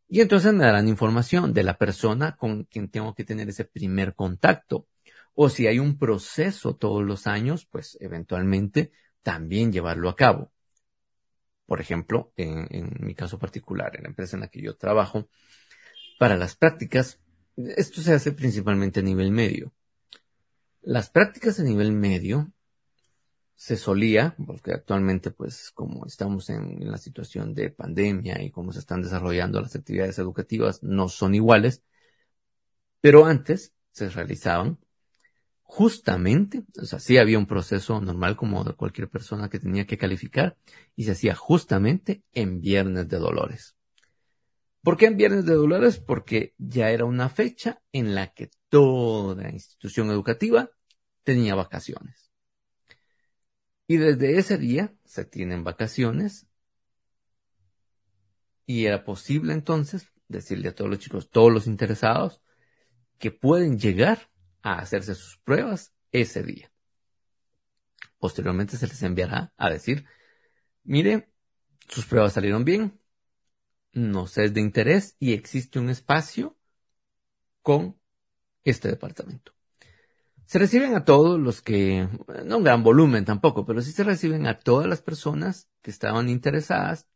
Y 0.09 0.21
entonces 0.21 0.51
me 0.53 0.65
darán 0.65 0.87
información 0.87 1.53
de 1.53 1.61
la 1.61 1.77
persona 1.77 2.35
con 2.35 2.63
quien 2.63 2.89
tengo 2.89 3.13
que 3.13 3.23
tener 3.23 3.47
ese 3.47 3.63
primer 3.63 4.15
contacto. 4.15 4.87
O 5.35 5.49
si 5.49 5.67
hay 5.67 5.77
un 5.77 5.99
proceso 5.99 6.75
todos 6.75 7.03
los 7.03 7.27
años, 7.27 7.67
pues 7.69 7.95
eventualmente 8.01 8.91
también 9.21 9.71
llevarlo 9.71 10.09
a 10.09 10.15
cabo. 10.15 10.51
Por 11.67 11.79
ejemplo, 11.79 12.33
en, 12.35 12.91
mi 12.99 13.13
caso 13.13 13.37
particular, 13.37 13.95
en 13.95 14.03
la 14.03 14.09
empresa 14.09 14.35
en 14.35 14.41
la 14.41 14.47
que 14.47 14.63
yo 14.63 14.75
trabajo, 14.75 15.29
para 16.17 16.35
las 16.35 16.55
prácticas, 16.55 17.19
esto 17.55 18.01
se 18.01 18.13
hace 18.13 18.31
principalmente 18.31 19.01
a 19.01 19.03
nivel 19.03 19.31
medio. 19.31 19.71
Las 20.81 21.11
prácticas 21.11 21.59
a 21.59 21.63
nivel 21.63 21.91
medio 21.91 22.51
se 23.59 23.75
solía, 23.75 24.37
porque 24.47 24.71
actualmente 24.71 25.31
pues 25.31 25.71
como 25.71 26.05
estamos 26.05 26.49
en, 26.49 26.89
la 26.89 26.97
situación 26.97 27.53
de 27.53 27.69
pandemia 27.69 28.41
y 28.41 28.51
cómo 28.51 28.71
se 28.71 28.79
están 28.79 29.01
desarrollando 29.01 29.59
las 29.59 29.75
actividades 29.75 30.17
educativas 30.17 30.81
no 30.81 31.09
son 31.09 31.35
iguales, 31.35 31.83
pero 33.01 33.25
antes 33.25 33.73
se 33.91 34.07
realizaban 34.07 34.79
justamente, 35.61 36.63
o 36.81 36.85
sea, 36.85 36.99
sí 36.99 37.17
había 37.17 37.37
un 37.37 37.47
proceso 37.47 37.99
normal 37.99 38.37
como 38.37 38.63
de 38.63 38.75
cualquier 38.75 39.09
persona 39.09 39.49
que 39.49 39.59
tenía 39.59 39.85
que 39.85 39.97
calificar 39.97 40.57
y 40.95 41.03
se 41.03 41.11
hacía 41.11 41.35
justamente 41.35 42.23
en 42.31 42.61
Viernes 42.61 43.09
de 43.09 43.17
Dolores. 43.17 43.75
¿Por 44.81 44.95
qué 44.95 45.07
en 45.07 45.17
Viernes 45.17 45.45
de 45.45 45.55
Dolores? 45.55 45.99
Porque 45.99 46.53
ya 46.57 46.91
era 46.91 47.03
una 47.03 47.27
fecha 47.27 47.81
en 47.91 48.15
la 48.15 48.33
que 48.33 48.51
toda 48.69 49.49
institución 49.49 50.11
educativa 50.11 50.71
tenía 51.25 51.55
vacaciones. 51.55 52.28
Y 53.89 53.97
desde 53.97 54.37
ese 54.37 54.59
día 54.59 54.93
se 55.03 55.25
tienen 55.25 55.63
vacaciones 55.63 56.45
y 58.67 58.85
era 58.85 59.03
posible 59.03 59.51
entonces 59.51 60.07
decirle 60.27 60.69
a 60.69 60.75
todos 60.75 60.91
los 60.91 60.99
chicos, 60.99 61.31
todos 61.31 61.51
los 61.51 61.65
interesados, 61.65 62.39
que 63.17 63.31
pueden 63.31 63.79
llegar 63.79 64.29
a 64.61 64.77
hacerse 64.77 65.15
sus 65.15 65.37
pruebas 65.37 65.91
ese 66.11 66.43
día. 66.43 66.71
Posteriormente 68.19 68.77
se 68.77 68.85
les 68.85 69.01
enviará 69.01 69.55
a 69.57 69.71
decir, 69.71 70.05
mire, 70.83 71.31
sus 71.87 72.05
pruebas 72.05 72.33
salieron 72.33 72.63
bien, 72.65 73.01
nos 73.91 74.37
es 74.37 74.53
de 74.53 74.61
interés 74.61 75.15
y 75.17 75.33
existe 75.33 75.79
un 75.79 75.89
espacio 75.89 76.55
con 77.63 77.99
este 78.63 78.87
departamento. 78.87 79.58
Se 80.49 80.57
reciben 80.57 80.95
a 80.95 81.05
todos 81.05 81.39
los 81.39 81.61
que, 81.61 82.09
no 82.43 82.57
un 82.57 82.63
gran 82.63 82.81
volumen 82.81 83.23
tampoco, 83.23 83.67
pero 83.67 83.83
sí 83.83 83.91
se 83.91 84.03
reciben 84.03 84.47
a 84.47 84.57
todas 84.57 84.87
las 84.87 84.99
personas 84.99 85.69
que 85.83 85.91
estaban 85.91 86.27
interesadas 86.27 87.07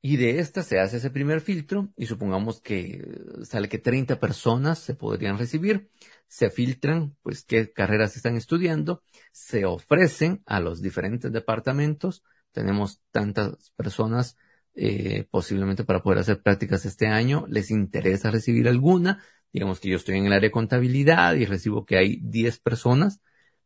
y 0.00 0.16
de 0.16 0.38
esta 0.38 0.62
se 0.62 0.80
hace 0.80 0.96
ese 0.96 1.10
primer 1.10 1.42
filtro 1.42 1.90
y 1.94 2.06
supongamos 2.06 2.62
que 2.62 3.20
sale 3.42 3.68
que 3.68 3.76
30 3.78 4.18
personas 4.18 4.78
se 4.78 4.94
podrían 4.94 5.36
recibir. 5.36 5.90
Se 6.26 6.48
filtran, 6.48 7.14
pues, 7.22 7.44
qué 7.44 7.70
carreras 7.70 8.16
están 8.16 8.36
estudiando. 8.36 9.02
Se 9.32 9.66
ofrecen 9.66 10.42
a 10.46 10.60
los 10.60 10.80
diferentes 10.80 11.30
departamentos. 11.32 12.22
Tenemos 12.52 13.02
tantas 13.10 13.72
personas 13.76 14.38
eh, 14.74 15.26
posiblemente 15.30 15.84
para 15.84 16.02
poder 16.02 16.20
hacer 16.20 16.40
prácticas 16.42 16.86
este 16.86 17.08
año. 17.08 17.44
¿Les 17.48 17.70
interesa 17.70 18.30
recibir 18.30 18.68
alguna? 18.68 19.22
Digamos 19.52 19.80
que 19.80 19.88
yo 19.88 19.96
estoy 19.96 20.16
en 20.18 20.26
el 20.26 20.32
área 20.32 20.48
de 20.48 20.52
contabilidad 20.52 21.34
y 21.34 21.46
recibo 21.46 21.84
que 21.86 21.96
hay 21.96 22.20
10 22.22 22.58
personas. 22.58 23.20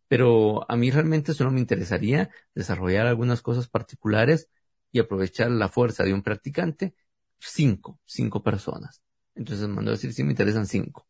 Pero 0.08 0.70
a 0.70 0.76
mí 0.76 0.90
realmente 0.90 1.34
solo 1.34 1.50
me 1.50 1.60
interesaría 1.60 2.30
desarrollar 2.54 3.06
algunas 3.06 3.42
cosas 3.42 3.68
particulares 3.68 4.50
y 4.92 5.00
aprovechar 5.00 5.50
la 5.50 5.68
fuerza 5.68 6.04
de 6.04 6.12
un 6.14 6.22
practicante, 6.22 6.94
cinco, 7.38 7.98
cinco 8.04 8.42
personas. 8.42 9.02
Entonces 9.34 9.66
mando 9.68 9.90
a 9.90 9.94
decir 9.94 10.12
si 10.12 10.22
me 10.22 10.32
interesan 10.32 10.66
cinco. 10.66 11.06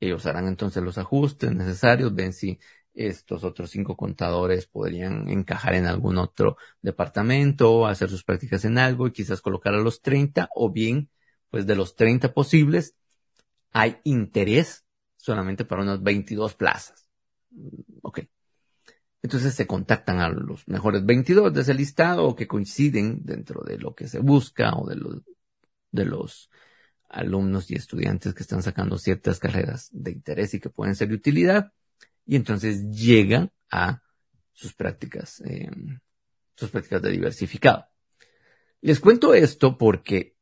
Ellos 0.00 0.26
harán 0.26 0.48
entonces 0.48 0.82
los 0.82 0.98
ajustes 0.98 1.52
necesarios, 1.52 2.14
ven 2.14 2.32
si 2.32 2.58
estos 2.94 3.44
otros 3.44 3.70
cinco 3.70 3.96
contadores 3.96 4.66
podrían 4.66 5.28
encajar 5.28 5.74
en 5.74 5.86
algún 5.86 6.18
otro 6.18 6.56
departamento, 6.82 7.86
hacer 7.86 8.08
sus 8.10 8.24
prácticas 8.24 8.64
en 8.64 8.78
algo 8.78 9.06
y 9.06 9.12
quizás 9.12 9.40
colocar 9.40 9.74
a 9.74 9.78
los 9.80 10.00
30 10.02 10.48
o 10.54 10.70
bien, 10.70 11.10
pues 11.50 11.66
de 11.66 11.76
los 11.76 11.96
30 11.96 12.32
posibles, 12.34 12.94
hay 13.74 13.98
interés 14.04 14.86
solamente 15.16 15.64
para 15.64 15.82
unas 15.82 16.02
22 16.02 16.54
plazas. 16.54 17.08
Ok. 18.02 18.20
Entonces 19.20 19.54
se 19.54 19.66
contactan 19.66 20.20
a 20.20 20.28
los 20.28 20.66
mejores 20.68 21.04
22 21.04 21.52
de 21.52 21.60
ese 21.62 21.74
listado 21.74 22.24
o 22.24 22.36
que 22.36 22.46
coinciden 22.46 23.24
dentro 23.24 23.62
de 23.62 23.78
lo 23.78 23.94
que 23.94 24.06
se 24.06 24.20
busca 24.20 24.74
o 24.74 24.88
de 24.88 24.96
los, 24.96 25.22
de 25.90 26.04
los 26.04 26.50
alumnos 27.08 27.70
y 27.70 27.74
estudiantes 27.74 28.32
que 28.32 28.42
están 28.42 28.62
sacando 28.62 28.96
ciertas 28.96 29.40
carreras 29.40 29.88
de 29.92 30.12
interés 30.12 30.54
y 30.54 30.60
que 30.60 30.70
pueden 30.70 30.94
ser 30.94 31.08
de 31.08 31.16
utilidad. 31.16 31.72
Y 32.26 32.36
entonces 32.36 32.90
llegan 32.90 33.50
a 33.70 34.02
sus 34.52 34.72
prácticas, 34.72 35.40
eh, 35.40 35.68
sus 36.54 36.70
prácticas 36.70 37.02
de 37.02 37.10
diversificado. 37.10 37.86
Les 38.82 39.00
cuento 39.00 39.34
esto 39.34 39.76
porque 39.76 40.33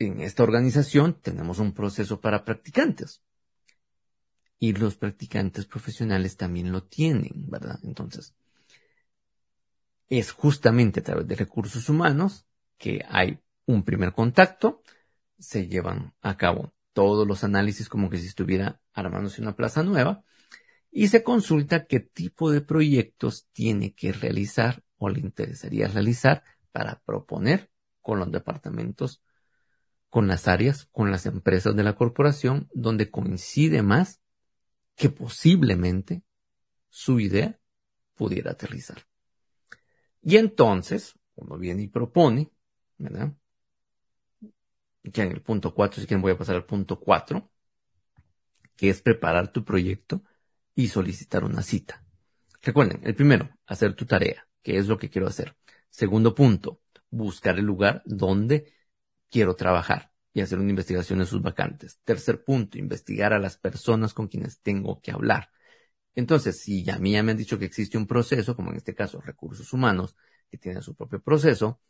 en 0.00 0.20
esta 0.20 0.42
organización 0.42 1.14
tenemos 1.20 1.58
un 1.58 1.72
proceso 1.72 2.20
para 2.20 2.44
practicantes 2.44 3.22
y 4.58 4.72
los 4.72 4.96
practicantes 4.96 5.66
profesionales 5.66 6.36
también 6.36 6.72
lo 6.72 6.82
tienen, 6.82 7.48
¿verdad? 7.48 7.78
Entonces, 7.84 8.34
es 10.08 10.32
justamente 10.32 11.00
a 11.00 11.04
través 11.04 11.28
de 11.28 11.36
recursos 11.36 11.88
humanos 11.88 12.46
que 12.78 13.04
hay 13.08 13.38
un 13.66 13.84
primer 13.84 14.12
contacto, 14.12 14.82
se 15.38 15.68
llevan 15.68 16.14
a 16.22 16.36
cabo 16.36 16.74
todos 16.92 17.26
los 17.26 17.44
análisis 17.44 17.88
como 17.88 18.10
que 18.10 18.18
si 18.18 18.26
estuviera 18.26 18.80
armándose 18.92 19.42
una 19.42 19.54
plaza 19.54 19.82
nueva 19.82 20.24
y 20.90 21.08
se 21.08 21.22
consulta 21.22 21.86
qué 21.86 22.00
tipo 22.00 22.50
de 22.50 22.62
proyectos 22.62 23.48
tiene 23.52 23.94
que 23.94 24.12
realizar 24.12 24.82
o 24.96 25.10
le 25.10 25.20
interesaría 25.20 25.88
realizar 25.88 26.42
para 26.72 27.00
proponer 27.04 27.70
con 28.00 28.18
los 28.18 28.30
departamentos, 28.32 29.22
con 30.10 30.26
las 30.26 30.48
áreas, 30.48 30.86
con 30.86 31.10
las 31.10 31.24
empresas 31.26 31.74
de 31.76 31.84
la 31.84 31.94
corporación, 31.94 32.68
donde 32.74 33.10
coincide 33.10 33.82
más 33.82 34.20
que 34.96 35.08
posiblemente 35.08 36.22
su 36.88 37.20
idea 37.20 37.58
pudiera 38.14 38.50
aterrizar. 38.50 39.06
Y 40.20 40.36
entonces, 40.36 41.14
uno 41.36 41.56
viene 41.56 41.84
y 41.84 41.88
propone, 41.88 42.50
¿verdad? 42.98 43.32
Ya 45.04 45.24
en 45.24 45.32
el 45.32 45.40
punto 45.40 45.72
4, 45.72 46.00
si 46.00 46.06
quieren 46.06 46.20
voy 46.20 46.32
a 46.32 46.38
pasar 46.38 46.56
al 46.56 46.66
punto 46.66 47.00
4, 47.00 47.48
que 48.76 48.90
es 48.90 49.00
preparar 49.00 49.52
tu 49.52 49.64
proyecto 49.64 50.22
y 50.74 50.88
solicitar 50.88 51.44
una 51.44 51.62
cita. 51.62 52.04
Recuerden, 52.62 53.00
el 53.04 53.14
primero, 53.14 53.48
hacer 53.66 53.94
tu 53.94 54.04
tarea, 54.04 54.46
que 54.62 54.76
es 54.76 54.88
lo 54.88 54.98
que 54.98 55.08
quiero 55.08 55.28
hacer. 55.28 55.56
Segundo 55.88 56.34
punto, 56.34 56.80
buscar 57.10 57.58
el 57.58 57.64
lugar 57.64 58.02
donde 58.04 58.72
quiero 59.30 59.54
trabajar 59.56 60.12
y 60.32 60.40
hacer 60.40 60.58
una 60.58 60.70
investigación 60.70 61.18
de 61.20 61.26
sus 61.26 61.42
vacantes. 61.42 62.00
Tercer 62.04 62.44
punto, 62.44 62.78
investigar 62.78 63.32
a 63.32 63.38
las 63.38 63.56
personas 63.56 64.14
con 64.14 64.28
quienes 64.28 64.60
tengo 64.60 65.00
que 65.00 65.12
hablar. 65.12 65.50
Entonces, 66.14 66.60
si 66.60 66.84
ya 66.84 66.96
a 66.96 66.98
mí 66.98 67.12
ya 67.12 67.22
me 67.22 67.32
han 67.32 67.38
dicho 67.38 67.58
que 67.58 67.64
existe 67.64 67.96
un 67.96 68.06
proceso, 68.06 68.56
como 68.56 68.70
en 68.70 68.76
este 68.76 68.94
caso 68.94 69.20
recursos 69.20 69.72
humanos, 69.72 70.16
que 70.50 70.58
tiene 70.58 70.82
su 70.82 70.94
propio 70.94 71.22
proceso, 71.22 71.80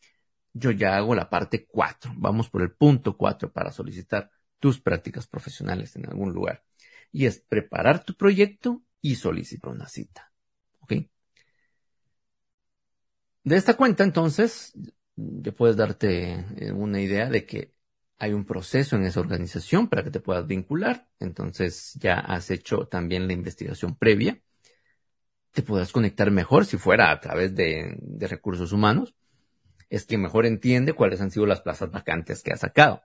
yo 0.53 0.70
ya 0.70 0.97
hago 0.97 1.14
la 1.14 1.30
parte 1.30 1.66
cuatro. 1.66 2.12
Vamos 2.16 2.51
por 2.51 2.62
el 2.62 2.72
punto 2.72 3.16
cuatro 3.16 3.53
para 3.53 3.72
solicitar 3.72 4.30
tus 4.59 4.80
prácticas 4.80 5.26
profesionales 5.26 5.97
en 5.97 6.07
algún 6.07 6.32
lugar. 6.32 6.64
Y 7.12 7.26
es 7.26 7.41
preparar 7.41 8.05
tu 8.05 8.14
proyecto 8.14 8.82
y 9.01 9.16
solicitar 9.16 9.72
una 9.72 9.88
cita. 9.88 10.30
De 13.43 13.57
esta 13.57 13.74
cuenta, 13.74 14.05
entonces, 14.05 14.74
ya 15.43 15.53
puedes 15.53 15.77
darte 15.77 16.45
eh, 16.57 16.73
una 16.73 17.01
idea 17.01 17.29
de 17.29 17.47
que 17.47 17.75
hay 18.18 18.35
un 18.35 18.45
proceso 18.45 18.97
en 18.97 19.05
esa 19.05 19.21
organización 19.21 19.89
para 19.89 20.05
que 20.05 20.11
te 20.11 20.21
puedas 20.21 20.47
vincular. 20.47 21.09
Entonces 21.21 21.95
ya 21.99 22.18
has 22.18 22.51
hecho 22.51 22.87
también 22.87 23.27
la 23.27 23.33
investigación 23.33 23.97
previa. 23.97 24.43
Te 25.53 25.62
puedas 25.62 25.91
conectar 25.91 26.31
mejor 26.31 26.66
si 26.66 26.77
fuera 26.77 27.11
a 27.11 27.21
través 27.21 27.55
de, 27.55 27.99
recursos 28.29 28.73
humanos. 28.73 29.14
Es 29.89 30.05
que 30.05 30.18
mejor 30.18 30.45
entiende 30.45 30.93
cuáles 30.93 31.21
han 31.23 31.31
sido 31.31 31.47
las 31.47 31.62
plazas 31.62 31.91
vacantes 31.91 32.43
que 32.43 32.53
ha 32.53 32.57
sacado. 32.57 33.03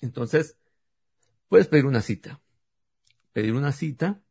Entonces, 0.00 0.58
puedes 1.48 1.68
pedir 1.68 1.86
una 1.86 2.02
cita. 2.02 2.40
Pedir 3.32 3.54
una 3.54 3.70
cita 3.70 4.23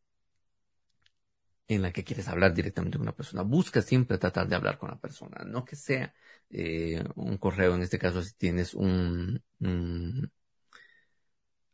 en 1.68 1.82
la 1.82 1.92
que 1.92 2.04
quieres 2.04 2.28
hablar 2.28 2.54
directamente 2.54 2.98
con 2.98 3.06
una 3.06 3.16
persona. 3.16 3.42
Busca 3.42 3.82
siempre 3.82 4.18
tratar 4.18 4.48
de 4.48 4.56
hablar 4.56 4.78
con 4.78 4.90
la 4.90 4.98
persona, 4.98 5.44
no 5.44 5.64
que 5.64 5.76
sea 5.76 6.14
eh, 6.50 7.02
un 7.16 7.38
correo, 7.38 7.74
en 7.74 7.82
este 7.82 7.98
caso 7.98 8.22
si 8.22 8.34
tienes 8.34 8.74
un, 8.74 9.42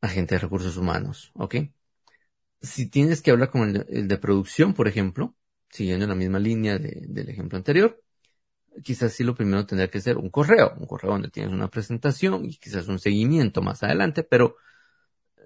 agente 0.00 0.34
de 0.34 0.38
recursos 0.40 0.76
humanos, 0.76 1.32
¿ok? 1.34 1.56
Si 2.62 2.86
tienes 2.88 3.22
que 3.22 3.30
hablar 3.30 3.50
con 3.50 3.84
el 3.88 4.08
de, 4.08 4.18
producción, 4.18 4.74
por 4.74 4.86
ejemplo, 4.88 5.34
siguiendo 5.70 6.06
la 6.06 6.14
misma 6.14 6.38
línea 6.38 6.78
del 6.78 7.28
ejemplo 7.28 7.56
anterior, 7.56 8.02
quizás 8.82 9.12
sí 9.12 9.24
lo 9.24 9.34
primero 9.34 9.66
tendría 9.66 9.90
que 9.90 10.00
ser 10.00 10.16
un 10.18 10.30
correo, 10.30 10.74
un 10.78 10.86
correo 10.86 11.12
donde 11.12 11.30
tienes 11.30 11.52
una 11.52 11.68
presentación 11.68 12.44
y 12.44 12.56
quizás 12.56 12.88
un 12.88 12.98
seguimiento 12.98 13.62
más 13.62 13.82
adelante, 13.82 14.24
pero 14.24 14.56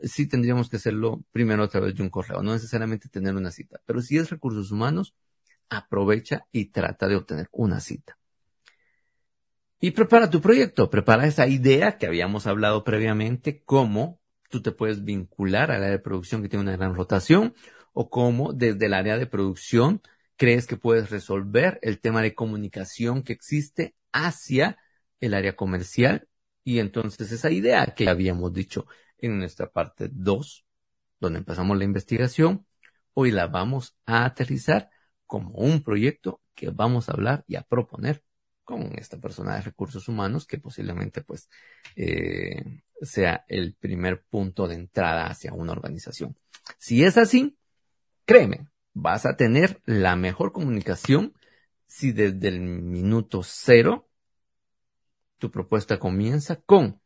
sí 0.06 0.28
tendríamos 0.28 0.68
que 0.68 0.76
hacerlo 0.76 1.24
primero 1.32 1.62
a 1.62 1.68
través 1.68 1.94
de 1.94 2.02
un 2.02 2.10
correo, 2.10 2.42
no 2.42 2.52
necesariamente 2.52 3.08
tener 3.08 3.34
una 3.34 3.50
cita, 3.50 3.80
pero 3.86 4.00
si 4.00 4.18
es 4.18 4.30
recursos 4.30 4.70
humanos, 4.70 5.14
aprovecha 5.68 6.46
y 6.52 6.66
trata 6.66 7.08
de 7.08 7.16
obtener 7.16 7.48
una 7.52 7.80
cita. 7.80 8.18
Y 9.80 9.90
prepara 9.90 10.30
tu 10.30 10.40
proyecto, 10.40 10.88
prepara 10.88 11.26
esa 11.26 11.46
idea 11.46 11.98
que 11.98 12.06
habíamos 12.06 12.46
hablado 12.46 12.84
previamente, 12.84 13.62
cómo 13.64 14.20
tú 14.48 14.62
te 14.62 14.72
puedes 14.72 15.04
vincular 15.04 15.70
al 15.70 15.82
área 15.82 15.90
de 15.90 15.98
producción 15.98 16.42
que 16.42 16.48
tiene 16.48 16.62
una 16.62 16.76
gran 16.76 16.94
rotación 16.94 17.54
o 17.92 18.08
cómo 18.08 18.52
desde 18.52 18.86
el 18.86 18.94
área 18.94 19.18
de 19.18 19.26
producción 19.26 20.00
crees 20.36 20.66
que 20.66 20.76
puedes 20.76 21.10
resolver 21.10 21.78
el 21.82 22.00
tema 22.00 22.22
de 22.22 22.34
comunicación 22.34 23.22
que 23.22 23.32
existe 23.32 23.94
hacia 24.12 24.78
el 25.20 25.34
área 25.34 25.56
comercial 25.56 26.28
y 26.64 26.78
entonces 26.78 27.30
esa 27.30 27.50
idea 27.50 27.94
que 27.94 28.08
habíamos 28.08 28.52
dicho 28.52 28.86
en 29.18 29.38
nuestra 29.38 29.70
parte 29.70 30.08
2, 30.12 30.64
donde 31.20 31.38
empezamos 31.38 31.76
la 31.78 31.84
investigación, 31.84 32.66
hoy 33.14 33.30
la 33.30 33.46
vamos 33.46 33.96
a 34.06 34.24
aterrizar 34.24 34.90
como 35.26 35.50
un 35.50 35.82
proyecto 35.82 36.40
que 36.54 36.70
vamos 36.70 37.08
a 37.08 37.12
hablar 37.12 37.44
y 37.46 37.56
a 37.56 37.62
proponer 37.62 38.22
con 38.64 38.98
esta 38.98 39.18
persona 39.18 39.56
de 39.56 39.62
recursos 39.62 40.08
humanos 40.08 40.46
que 40.46 40.58
posiblemente 40.58 41.22
pues 41.22 41.48
eh, 41.96 42.82
sea 43.02 43.44
el 43.48 43.74
primer 43.74 44.22
punto 44.24 44.66
de 44.66 44.74
entrada 44.74 45.26
hacia 45.26 45.52
una 45.52 45.72
organización. 45.72 46.36
Si 46.78 47.04
es 47.04 47.18
así, 47.18 47.56
créeme, 48.24 48.68
vas 48.94 49.26
a 49.26 49.36
tener 49.36 49.80
la 49.84 50.16
mejor 50.16 50.52
comunicación 50.52 51.34
si 51.86 52.12
desde 52.12 52.48
el 52.48 52.60
minuto 52.60 53.42
cero 53.42 54.08
tu 55.38 55.50
propuesta 55.50 55.98
comienza 55.98 56.56
con 56.56 57.00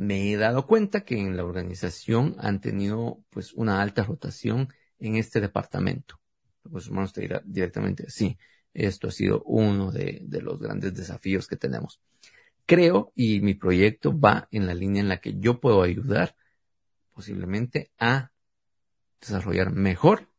me 0.00 0.32
he 0.32 0.38
dado 0.38 0.66
cuenta 0.66 1.02
que 1.02 1.18
en 1.18 1.36
la 1.36 1.44
organización 1.44 2.34
han 2.38 2.62
tenido 2.62 3.22
pues 3.28 3.52
una 3.52 3.82
alta 3.82 4.02
rotación 4.02 4.72
en 4.98 5.16
este 5.16 5.42
departamento. 5.42 6.18
Pues 6.62 6.88
humanos 6.88 7.12
te 7.12 7.20
dirá 7.20 7.42
directamente, 7.44 8.08
sí, 8.08 8.38
esto 8.72 9.08
ha 9.08 9.10
sido 9.10 9.42
uno 9.42 9.92
de, 9.92 10.26
los 10.40 10.58
grandes 10.58 10.94
desafíos 10.94 11.46
que 11.46 11.56
tenemos. 11.56 12.00
Creo 12.64 13.12
y 13.14 13.40
mi 13.42 13.52
proyecto 13.52 14.18
va 14.18 14.48
en 14.50 14.66
la 14.66 14.72
línea 14.72 15.02
en 15.02 15.10
la 15.10 15.20
que 15.20 15.38
yo 15.38 15.60
puedo 15.60 15.82
ayudar 15.82 16.34
posiblemente 17.12 17.90
a 17.98 18.32
desarrollar 19.20 19.70
mejor 19.70 20.30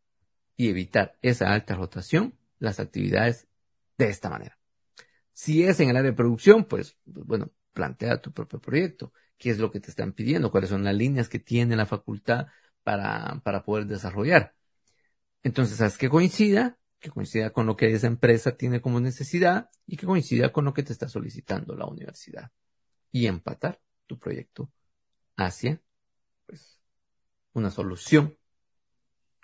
y 0.57 0.69
evitar 0.69 1.19
esa 1.21 1.53
alta 1.53 1.75
rotación 1.75 2.33
las 2.57 2.79
actividades 2.79 3.47
de 3.99 4.09
esta 4.09 4.31
manera. 4.31 4.57
Si 5.33 5.61
es 5.61 5.79
en 5.81 5.91
el 5.91 5.97
área 5.97 6.09
de 6.09 6.17
producción, 6.17 6.65
pues 6.65 6.97
bueno, 7.05 7.51
plantea 7.73 8.21
tu 8.21 8.31
propio 8.31 8.59
proyecto. 8.59 9.13
¿Qué 9.37 9.49
es 9.49 9.59
lo 9.59 9.71
que 9.71 9.79
te 9.79 9.89
están 9.89 10.13
pidiendo? 10.13 10.51
¿Cuáles 10.51 10.69
son 10.69 10.83
las 10.83 10.95
líneas 10.95 11.29
que 11.29 11.39
tiene 11.39 11.75
la 11.75 11.85
facultad 11.85 12.47
para, 12.83 13.41
para 13.43 13.63
poder 13.63 13.85
desarrollar? 13.87 14.55
Entonces, 15.43 15.81
haz 15.81 15.97
que 15.97 16.09
coincida, 16.09 16.77
que 16.99 17.09
coincida 17.09 17.51
con 17.51 17.65
lo 17.65 17.75
que 17.75 17.91
esa 17.91 18.07
empresa 18.07 18.55
tiene 18.55 18.81
como 18.81 18.99
necesidad 18.99 19.69
y 19.87 19.97
que 19.97 20.05
coincida 20.05 20.51
con 20.51 20.65
lo 20.65 20.73
que 20.73 20.83
te 20.83 20.93
está 20.93 21.07
solicitando 21.07 21.75
la 21.75 21.85
universidad. 21.85 22.51
Y 23.11 23.25
empatar 23.25 23.81
tu 24.07 24.19
proyecto 24.19 24.71
hacia, 25.35 25.81
pues, 26.45 26.79
una 27.53 27.71
solución 27.71 28.37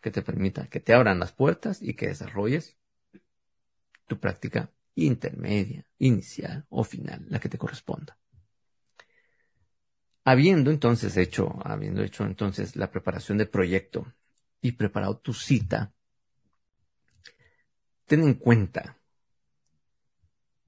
que 0.02 0.12
te 0.12 0.22
permita 0.22 0.68
que 0.68 0.80
te 0.80 0.94
abran 0.94 1.20
las 1.20 1.32
puertas 1.32 1.82
y 1.82 1.96
que 1.96 2.08
desarrolles 2.08 2.78
tu 4.08 4.20
práctica 4.20 4.72
intermedia, 5.06 5.86
inicial 6.00 6.66
o 6.70 6.84
final, 6.84 7.26
la 7.30 7.40
que 7.40 7.50
te 7.50 7.58
corresponda. 7.58 8.18
Habiendo 10.24 10.72
entonces 10.72 11.16
hecho, 11.16 11.56
habiendo 11.64 12.04
hecho 12.04 12.26
entonces 12.26 12.76
la 12.76 12.92
preparación 12.92 13.38
del 13.38 13.50
proyecto 13.50 14.14
y 14.62 14.74
preparado 14.74 15.20
tu 15.20 15.34
cita, 15.34 15.94
ten 18.06 18.24
en 18.24 18.34
cuenta 18.34 18.98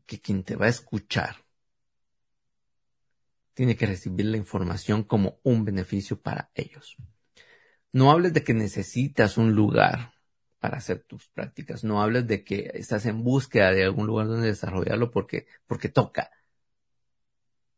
que 0.06 0.20
quien 0.20 0.44
te 0.44 0.56
va 0.56 0.68
a 0.68 0.70
escuchar 0.70 1.44
tiene 3.54 3.76
que 3.76 3.88
recibir 3.88 4.28
la 4.28 4.38
información 4.38 5.04
como 5.04 5.40
un 5.44 5.66
beneficio 5.66 6.22
para 6.22 6.50
ellos. 6.54 6.96
No 7.92 8.12
hables 8.12 8.34
de 8.34 8.44
que 8.44 8.54
necesitas 8.54 9.38
un 9.38 9.54
lugar 9.54 10.14
para 10.60 10.78
hacer 10.78 11.04
tus 11.04 11.28
prácticas. 11.30 11.84
No 11.84 12.02
hables 12.02 12.28
de 12.28 12.44
que 12.44 12.72
estás 12.74 13.06
en 13.06 13.24
búsqueda 13.24 13.72
de 13.72 13.84
algún 13.84 14.08
lugar 14.08 14.28
donde 14.28 14.48
desarrollarlo 14.48 15.10
porque, 15.10 15.48
porque 15.66 15.90
toca. 15.90 16.32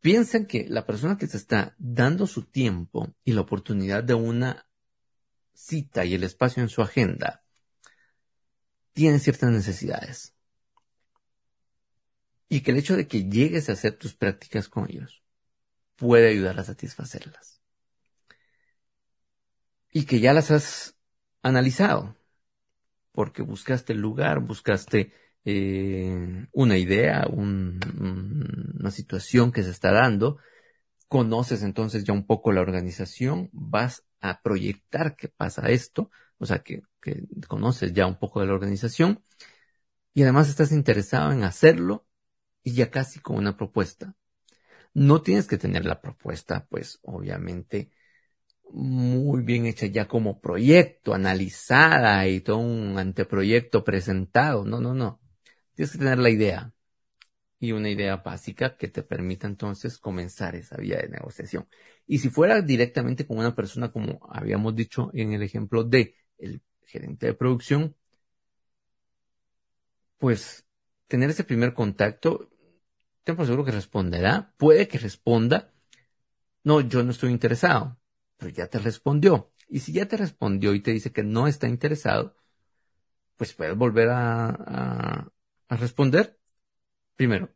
Piensa 0.02 0.46
que 0.48 0.66
la 0.68 0.86
persona 0.86 1.18
que 1.18 1.28
te 1.28 1.38
está 1.38 1.76
dando 1.78 2.26
su 2.26 2.44
tiempo 2.44 3.14
y 3.24 3.34
la 3.34 3.42
oportunidad 3.42 4.04
de 4.04 4.16
una 4.16 4.68
cita 5.54 6.06
y 6.06 6.16
el 6.16 6.24
espacio 6.24 6.64
en 6.64 6.70
su 6.70 6.82
agenda 6.82 7.44
tiene 8.94 9.20
ciertas 9.20 9.52
necesidades. 9.52 10.34
Y 12.50 12.62
que 12.62 12.72
el 12.72 12.78
hecho 12.78 12.98
de 12.98 13.08
que 13.08 13.30
llegues 13.30 13.70
a 13.70 13.74
hacer 13.74 13.98
tus 13.98 14.16
prácticas 14.16 14.68
con 14.68 14.90
ellos 14.90 15.24
puede 15.96 16.30
ayudar 16.30 16.60
a 16.60 16.64
satisfacerlas. 16.64 17.62
Y 19.92 20.06
que 20.06 20.20
ya 20.20 20.34
las 20.34 20.50
has 20.50 20.96
analizado 21.44 22.18
porque 23.12 23.42
buscaste 23.42 23.94
el 23.94 24.00
lugar, 24.00 24.40
buscaste 24.40 25.14
eh, 25.46 26.48
una 26.52 26.78
idea, 26.78 27.26
una 27.28 28.92
situación 28.92 29.52
que 29.52 29.64
se 29.64 29.72
está 29.72 29.92
dando, 29.92 30.38
conoces 31.08 31.64
entonces 31.64 32.04
ya 32.04 32.14
un 32.14 32.26
poco 32.26 32.52
la 32.52 32.62
organización, 32.62 33.50
vas 33.52 34.06
a 34.22 34.42
proyectar 34.42 35.16
qué 35.16 35.28
pasa 35.28 35.70
esto, 35.70 36.10
o 36.38 36.46
sea, 36.46 36.60
que, 36.60 36.82
que 37.02 37.24
conoces 37.48 37.94
ya 37.94 38.06
un 38.06 38.18
poco 38.18 38.40
de 38.40 38.48
la 38.48 38.54
organización 38.54 39.24
y 40.14 40.24
además 40.24 40.50
estás 40.50 40.72
interesado 40.72 41.32
en 41.32 41.44
hacerlo 41.44 42.06
y 42.64 42.74
ya 42.74 42.92
casi 42.92 43.20
con 43.20 43.38
una 43.38 43.58
propuesta. 43.58 44.16
No 44.94 45.22
tienes 45.22 45.48
que 45.48 45.58
tener 45.58 45.86
la 45.86 46.02
propuesta, 46.02 46.68
pues 46.70 47.00
obviamente 47.04 47.92
muy 48.74 49.44
bien 49.44 49.66
hecha 49.66 49.86
ya 49.88 50.08
como 50.08 50.40
proyecto, 50.42 51.14
analizada 51.14 52.28
y 52.28 52.42
todo 52.42 52.58
un 52.58 52.98
anteproyecto 52.98 53.84
presentado. 53.84 54.66
No, 54.66 54.80
no, 54.82 54.94
no. 54.94 55.20
Tienes 55.76 55.92
que 55.94 55.98
tener 56.00 56.20
la 56.20 56.30
idea 56.30 56.74
y 57.60 57.74
una 57.74 57.90
idea 57.90 58.18
básica 58.18 58.78
que 58.78 58.88
te 58.90 59.04
permita 59.04 59.48
entonces 59.48 59.98
comenzar 60.00 60.56
esa 60.56 60.78
vía 60.78 60.98
de 61.00 61.10
negociación. 61.10 61.68
Y 62.08 62.20
si 62.20 62.30
fuera 62.30 62.62
directamente 62.62 63.28
con 63.28 63.38
una 63.40 63.56
persona, 63.56 63.92
como 63.92 64.20
habíamos 64.30 64.76
dicho 64.76 65.12
en 65.14 65.34
el 65.34 65.44
ejemplo 65.44 65.84
de 65.84 66.16
el 66.40 66.62
gerente 66.86 67.28
de 67.28 67.34
producción, 67.36 67.96
pues 70.18 70.66
tener 71.08 71.30
ese 71.30 71.44
primer 71.44 71.74
contacto, 71.74 72.50
ten 73.24 73.36
por 73.36 73.46
seguro 73.46 73.66
que 73.66 73.72
responderá, 73.72 74.54
puede 74.58 74.88
que 74.88 75.00
responda, 75.00 75.74
no, 76.64 76.82
yo 76.82 77.04
no 77.04 77.12
estoy 77.12 77.32
interesado 77.32 78.01
pero 78.42 78.52
ya 78.52 78.66
te 78.66 78.80
respondió. 78.80 79.52
Y 79.70 79.82
si 79.82 79.94
ya 79.94 80.08
te 80.08 80.18
respondió 80.18 80.74
y 80.74 80.82
te 80.82 80.92
dice 80.92 81.12
que 81.12 81.22
no 81.22 81.48
está 81.48 81.68
interesado, 81.68 82.36
pues 83.38 83.54
puedes 83.54 83.78
volver 83.78 84.10
a, 84.10 84.50
a, 85.70 85.78
responder. 85.78 86.40
Primero, 87.16 87.50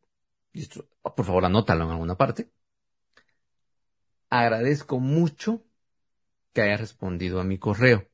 por 1.01 1.25
favor 1.25 1.43
anótalo 1.43 1.85
en 1.85 1.89
alguna 1.89 2.15
parte. 2.15 2.51
Agradezco 4.29 4.99
mucho 4.99 5.63
que 6.53 6.61
haya 6.61 6.77
respondido 6.77 7.39
a 7.39 7.43
mi 7.43 7.57
correo. 7.57 8.07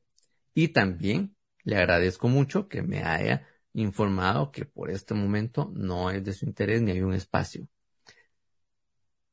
Y 0.53 0.69
también 0.69 1.35
le 1.63 1.75
agradezco 1.75 2.29
mucho 2.29 2.69
que 2.69 2.83
me 2.83 3.03
haya 3.03 3.45
informado 3.73 4.53
que 4.53 4.63
por 4.63 4.89
este 4.89 5.13
momento 5.13 5.69
no 5.75 6.09
es 6.09 6.23
de 6.23 6.31
su 6.31 6.45
interés 6.45 6.81
ni 6.81 6.91
hay 6.91 7.01
un 7.01 7.13
espacio. 7.13 7.67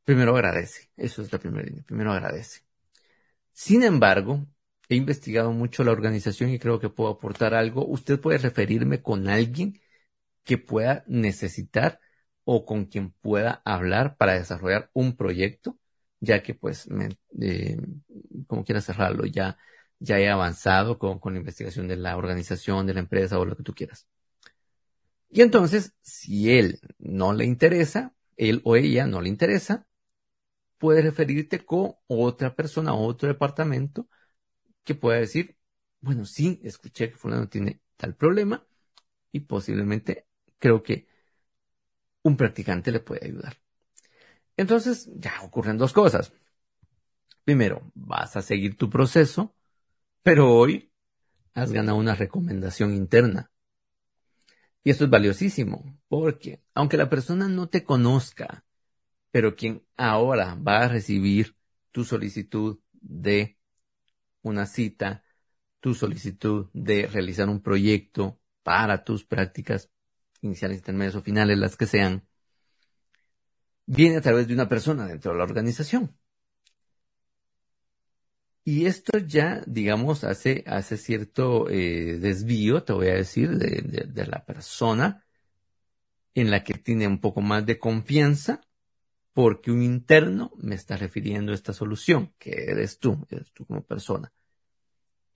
Primero 0.02 0.34
agradece. 0.34 0.90
Eso 0.96 1.22
es 1.22 1.32
la 1.32 1.38
primera 1.38 1.64
línea. 1.64 1.84
Primero 1.84 2.12
agradece. 2.12 2.67
Sin 3.58 3.82
embargo, 3.82 4.46
he 4.88 4.94
investigado 4.94 5.50
mucho 5.50 5.82
la 5.82 5.90
organización 5.90 6.50
y 6.50 6.60
creo 6.60 6.78
que 6.78 6.90
puedo 6.90 7.10
aportar 7.10 7.54
algo. 7.54 7.84
Usted 7.84 8.20
puede 8.20 8.38
referirme 8.38 9.02
con 9.02 9.28
alguien 9.28 9.80
que 10.44 10.58
pueda 10.58 11.02
necesitar 11.08 11.98
o 12.44 12.64
con 12.64 12.86
quien 12.86 13.10
pueda 13.10 13.60
hablar 13.64 14.16
para 14.16 14.34
desarrollar 14.34 14.90
un 14.92 15.16
proyecto, 15.16 15.76
ya 16.20 16.40
que 16.40 16.54
pues, 16.54 16.88
eh, 17.40 17.80
como 18.46 18.64
quiera 18.64 18.80
cerrarlo, 18.80 19.26
ya, 19.26 19.58
ya 19.98 20.20
he 20.20 20.28
avanzado 20.28 21.00
con, 21.00 21.18
con 21.18 21.32
la 21.32 21.40
investigación 21.40 21.88
de 21.88 21.96
la 21.96 22.16
organización, 22.16 22.86
de 22.86 22.94
la 22.94 23.00
empresa 23.00 23.40
o 23.40 23.44
lo 23.44 23.56
que 23.56 23.64
tú 23.64 23.74
quieras. 23.74 24.06
Y 25.30 25.42
entonces, 25.42 25.94
si 26.00 26.56
él 26.56 26.78
no 27.00 27.32
le 27.32 27.44
interesa, 27.44 28.14
él 28.36 28.60
o 28.62 28.76
ella 28.76 29.08
no 29.08 29.20
le 29.20 29.30
interesa, 29.30 29.87
puedes 30.78 31.04
referirte 31.04 31.64
con 31.64 31.94
otra 32.06 32.54
persona, 32.54 32.94
otro 32.94 33.28
departamento 33.28 34.08
que 34.84 34.94
pueda 34.94 35.18
decir, 35.18 35.58
bueno, 36.00 36.24
sí, 36.24 36.60
escuché 36.64 37.10
que 37.10 37.16
fulano 37.16 37.48
tiene 37.48 37.82
tal 37.96 38.14
problema 38.16 38.66
y 39.32 39.40
posiblemente 39.40 40.26
creo 40.58 40.82
que 40.82 41.08
un 42.22 42.36
practicante 42.36 42.92
le 42.92 43.00
puede 43.00 43.26
ayudar. 43.26 43.58
Entonces, 44.56 45.10
ya 45.14 45.40
ocurren 45.42 45.78
dos 45.78 45.92
cosas. 45.92 46.32
Primero, 47.44 47.90
vas 47.94 48.36
a 48.36 48.42
seguir 48.42 48.76
tu 48.76 48.90
proceso, 48.90 49.54
pero 50.22 50.52
hoy 50.52 50.92
has 51.54 51.72
ganado 51.72 51.98
una 51.98 52.14
recomendación 52.14 52.94
interna. 52.94 53.50
Y 54.82 54.90
esto 54.90 55.04
es 55.04 55.10
valiosísimo, 55.10 55.98
porque 56.08 56.62
aunque 56.74 56.96
la 56.96 57.10
persona 57.10 57.48
no 57.48 57.68
te 57.68 57.84
conozca, 57.84 58.64
pero 59.30 59.56
quien 59.56 59.84
ahora 59.96 60.54
va 60.54 60.84
a 60.84 60.88
recibir 60.88 61.56
tu 61.92 62.04
solicitud 62.04 62.80
de 62.92 63.58
una 64.42 64.66
cita, 64.66 65.24
tu 65.80 65.94
solicitud 65.94 66.68
de 66.72 67.06
realizar 67.06 67.48
un 67.48 67.62
proyecto 67.62 68.40
para 68.62 69.04
tus 69.04 69.24
prácticas 69.24 69.90
iniciales, 70.42 70.78
intermedias 70.78 71.16
o 71.16 71.22
finales, 71.22 71.58
las 71.58 71.76
que 71.76 71.86
sean, 71.86 72.26
viene 73.86 74.16
a 74.18 74.20
través 74.20 74.46
de 74.48 74.54
una 74.54 74.68
persona 74.68 75.06
dentro 75.06 75.32
de 75.32 75.38
la 75.38 75.44
organización. 75.44 76.16
Y 78.64 78.84
esto 78.84 79.18
ya, 79.18 79.62
digamos, 79.66 80.24
hace, 80.24 80.62
hace 80.66 80.98
cierto 80.98 81.70
eh, 81.70 82.18
desvío, 82.18 82.84
te 82.84 82.92
voy 82.92 83.08
a 83.08 83.14
decir, 83.14 83.56
de, 83.56 83.80
de, 84.06 84.26
la 84.26 84.44
persona 84.44 85.24
en 86.34 86.50
la 86.50 86.62
que 86.64 86.74
tiene 86.74 87.06
un 87.06 87.18
poco 87.18 87.40
más 87.40 87.64
de 87.64 87.78
confianza 87.78 88.60
porque 89.38 89.70
un 89.70 89.84
interno 89.84 90.50
me 90.56 90.74
está 90.74 90.96
refiriendo 90.96 91.52
a 91.52 91.54
esta 91.54 91.72
solución, 91.72 92.34
que 92.40 92.72
eres 92.72 92.98
tú, 92.98 93.24
eres 93.30 93.52
tú 93.52 93.64
como 93.66 93.84
persona. 93.84 94.32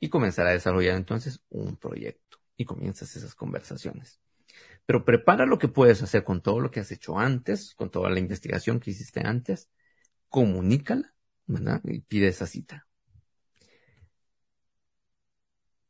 Y 0.00 0.09
comenzar 0.09 0.44
a 0.48 0.50
desarrollar 0.50 0.96
entonces 0.96 1.40
un 1.50 1.76
proyecto 1.76 2.38
y 2.57 2.64
comienzas 2.64 3.14
esas 3.14 3.36
conversaciones. 3.36 4.18
Pero 4.86 5.05
prepara 5.05 5.46
lo 5.46 5.57
que 5.57 5.68
puedes 5.68 6.03
hacer 6.03 6.24
con 6.24 6.42
todo 6.42 6.59
lo 6.59 6.72
que 6.72 6.80
has 6.80 6.90
hecho 6.90 7.16
antes, 7.16 7.76
con 7.76 7.92
toda 7.92 8.11
la 8.11 8.18
investigación 8.18 8.80
que 8.80 8.90
hiciste 8.90 9.24
antes, 9.24 9.70
comunícala, 10.28 11.14
¿verdad? 11.46 11.80
Y 11.84 12.00
pide 12.00 12.26
esa 12.26 12.48
cita. 12.48 12.88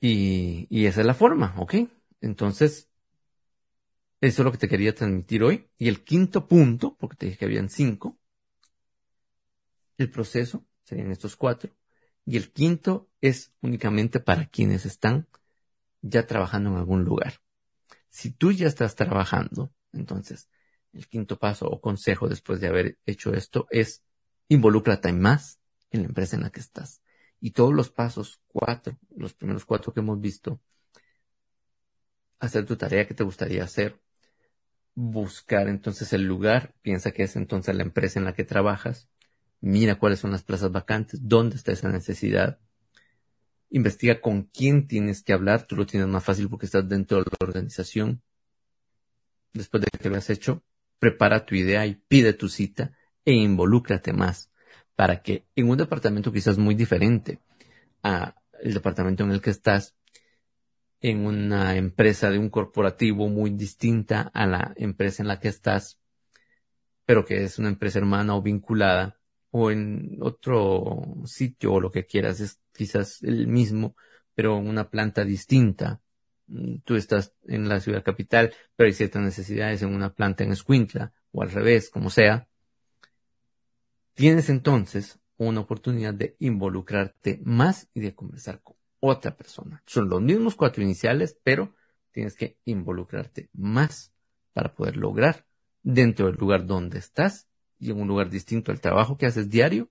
Y, 0.01 0.67
y 0.69 0.85
esa 0.85 1.01
es 1.01 1.07
la 1.07 1.15
forma, 1.15 1.55
¿ok? 1.57 1.77
Entonces, 2.21 2.91
eso 4.23 4.43
es 4.43 4.45
lo 4.45 4.53
que 4.53 4.59
te 4.59 4.69
quería 4.69 4.95
transmitir 4.95 5.43
hoy. 5.43 5.69
Y 5.77 5.89
el 5.89 6.05
quinto 6.05 6.47
punto, 6.47 6.97
porque 6.97 7.17
te 7.17 7.27
dije 7.27 7.39
que 7.39 7.45
habían 7.45 7.69
cinco, 7.69 8.21
el 9.99 10.11
proceso 10.11 10.65
serían 10.85 11.11
estos 11.11 11.35
cuatro. 11.35 11.75
Y 12.25 12.37
el 12.37 12.53
quinto 12.53 13.11
es 13.21 13.53
únicamente 13.63 14.21
para 14.21 14.47
quienes 14.47 14.87
están 14.87 15.27
ya 16.03 16.25
trabajando 16.25 16.71
en 16.71 16.77
algún 16.77 17.03
lugar. 17.05 17.41
Si 18.11 18.31
tú 18.31 18.53
ya 18.53 18.69
estás 18.69 18.95
trabajando, 18.95 19.75
entonces 19.93 20.49
el 20.93 21.09
quinto 21.09 21.41
paso 21.41 21.67
o 21.67 21.81
consejo 21.81 22.29
después 22.29 22.61
de 22.61 22.69
haber 22.69 22.99
hecho 23.07 23.35
esto 23.35 23.67
es 23.71 24.05
involúcrate 24.47 25.13
más 25.13 25.59
en 25.91 26.03
la 26.03 26.07
empresa 26.07 26.37
en 26.37 26.43
la 26.43 26.51
que 26.51 26.61
estás. 26.61 27.03
Y 27.41 27.51
todos 27.51 27.75
los 27.75 27.91
pasos, 27.91 28.41
cuatro, 28.47 28.97
los 29.17 29.35
primeros 29.35 29.65
cuatro 29.65 29.93
que 29.93 29.99
hemos 29.99 30.21
visto, 30.21 30.61
hacer 32.39 32.67
tu 32.67 32.77
tarea 32.77 33.09
que 33.09 33.15
te 33.15 33.25
gustaría 33.25 33.65
hacer, 33.65 34.01
buscar 34.95 35.69
entonces 35.69 36.13
el 36.13 36.25
lugar, 36.25 36.75
piensa 36.83 37.13
que 37.13 37.23
es 37.23 37.37
entonces 37.37 37.75
la 37.75 37.83
empresa 37.83 38.19
en 38.19 38.25
la 38.25 38.35
que 38.35 38.45
trabajas, 38.45 39.09
mira 39.61 39.97
cuáles 39.97 40.21
son 40.21 40.33
las 40.33 40.43
plazas 40.43 40.73
vacantes, 40.73 41.21
dónde 41.23 41.57
está 41.57 41.73
esa 41.73 41.89
necesidad, 41.89 42.59
investiga 43.71 44.21
con 44.21 44.43
quién 44.43 44.87
tienes 44.87 45.23
que 45.23 45.33
hablar, 45.33 45.67
tú 45.67 45.77
lo 45.77 45.87
tienes 45.87 46.09
más 46.09 46.25
fácil 46.25 46.49
porque 46.49 46.67
estás 46.67 46.89
dentro 46.89 47.19
de 47.19 47.25
la 47.25 47.47
organización. 47.47 48.23
Después 49.55 49.83
de 49.83 49.99
que 49.99 50.11
lo 50.11 50.17
has 50.17 50.29
hecho, 50.31 50.63
prepara 50.99 51.47
tu 51.47 51.55
idea 51.55 51.87
y 51.87 51.95
pide 51.95 52.35
tu 52.35 52.49
cita 52.49 52.93
e 53.25 53.33
involúcrate 53.33 54.13
más 54.13 54.51
para 54.95 55.23
que 55.23 55.47
en 55.57 55.71
un 55.71 55.79
departamento 55.79 56.33
quizás 56.33 56.59
muy 56.59 56.75
diferente 56.75 57.41
a 58.03 58.35
el 58.61 58.75
departamento 58.75 59.25
en 59.25 59.33
el 59.33 59.41
que 59.41 59.51
estás, 59.51 59.97
en 61.03 61.27
una 61.27 61.77
empresa 61.77 62.31
de 62.31 62.39
un 62.39 62.49
corporativo 62.49 63.29
muy 63.29 63.51
distinta 63.51 64.31
a 64.33 64.47
la 64.47 64.73
empresa 64.77 65.23
en 65.23 65.29
la 65.29 65.41
que 65.41 65.49
estás, 65.49 65.99
pero 67.05 67.25
que 67.25 67.43
es 67.43 67.59
una 67.59 67.69
empresa 67.69 67.99
hermana 67.99 68.37
o 68.37 68.43
vinculada, 68.43 69.19
o 69.51 69.71
en 69.71 70.17
otro 70.21 71.03
sitio 71.27 71.75
o 71.75 71.81
lo 71.81 71.91
que 71.91 72.07
quieras, 72.07 72.41
es 72.41 72.61
quizás 72.73 73.23
el 73.23 73.49
mismo, 73.49 73.97
pero 74.35 74.57
en 74.59 74.69
una 74.69 74.89
planta 74.89 75.25
distinta. 75.25 76.01
Mm, 76.47 76.77
tú 76.85 76.95
estás 76.95 77.35
en 77.47 77.69
la 77.69 77.81
ciudad 77.81 78.05
capital, 78.05 78.55
pero 78.77 78.87
hay 78.87 78.95
ciertas 78.95 79.23
necesidades 79.23 79.83
en 79.83 79.95
una 79.95 80.15
planta 80.15 80.45
en 80.45 80.53
Escuintla, 80.53 81.13
o 81.33 81.43
al 81.43 81.51
revés, 81.51 81.91
como 81.91 82.11
sea. 82.11 82.49
Tienes 84.15 84.49
entonces 84.49 85.19
una 85.37 85.61
oportunidad 85.61 86.15
de 86.15 86.37
involucrarte 86.39 87.41
más 87.45 87.89
y 87.93 88.01
de 88.01 88.15
conversar 88.15 88.63
con 88.63 88.72
otra 89.05 89.37
persona. 89.37 89.83
Son 89.85 90.09
los 90.09 90.23
mismos 90.23 90.55
cuatro 90.55 90.81
iniciales, 90.81 91.37
pero 91.43 91.75
tienes 92.13 92.37
que 92.37 92.57
involucrarte 92.65 93.51
más 93.53 94.13
para 94.53 94.75
poder 94.75 94.97
lograr 94.97 95.45
dentro 95.83 96.27
del 96.27 96.37
lugar 96.37 96.67
donde 96.67 96.99
estás 96.99 97.49
y 97.81 97.91
en 97.91 98.01
un 98.01 98.07
lugar 98.07 98.31
distinto 98.31 98.71
al 98.71 98.81
trabajo 98.81 99.19
que 99.19 99.27
haces 99.27 99.51
diario, 99.51 99.91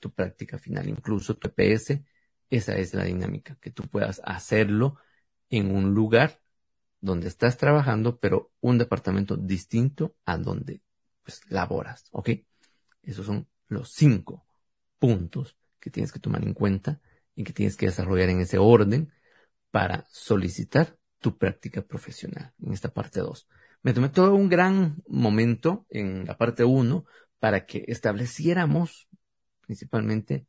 tu 0.00 0.10
práctica 0.10 0.58
final, 0.58 0.88
incluso 0.88 1.36
tu 1.36 1.48
EPS, 1.48 2.02
esa 2.50 2.76
es 2.76 2.94
la 2.94 3.04
dinámica, 3.04 3.56
que 3.60 3.70
tú 3.70 3.84
puedas 3.84 4.20
hacerlo 4.24 4.96
en 5.50 5.72
un 5.72 5.94
lugar 5.94 6.40
donde 7.00 7.28
estás 7.28 7.58
trabajando, 7.58 8.18
pero 8.18 8.50
un 8.60 8.76
departamento 8.76 9.36
distinto 9.36 10.16
a 10.24 10.36
donde 10.36 10.82
pues 11.22 11.42
laboras, 11.48 12.08
¿ok? 12.10 12.30
Esos 13.04 13.24
son 13.24 13.46
los 13.68 13.92
cinco 13.92 14.44
puntos 14.98 15.56
que 15.78 15.90
tienes 15.90 16.10
que 16.10 16.18
tomar 16.18 16.42
en 16.42 16.54
cuenta 16.54 17.00
y 17.38 17.44
que 17.44 17.52
tienes 17.52 17.76
que 17.76 17.86
desarrollar 17.86 18.30
en 18.30 18.40
ese 18.40 18.58
orden 18.58 19.12
para 19.70 20.08
solicitar 20.10 20.98
tu 21.20 21.38
práctica 21.38 21.82
profesional 21.82 22.52
en 22.60 22.72
esta 22.72 22.92
parte 22.92 23.20
2. 23.20 23.46
Me 23.82 23.92
tomé 23.94 24.08
todo 24.08 24.34
un 24.34 24.48
gran 24.48 24.96
momento 25.06 25.86
en 25.88 26.26
la 26.26 26.36
parte 26.36 26.64
1 26.64 27.04
para 27.38 27.64
que 27.64 27.84
estableciéramos 27.86 29.08
principalmente 29.60 30.46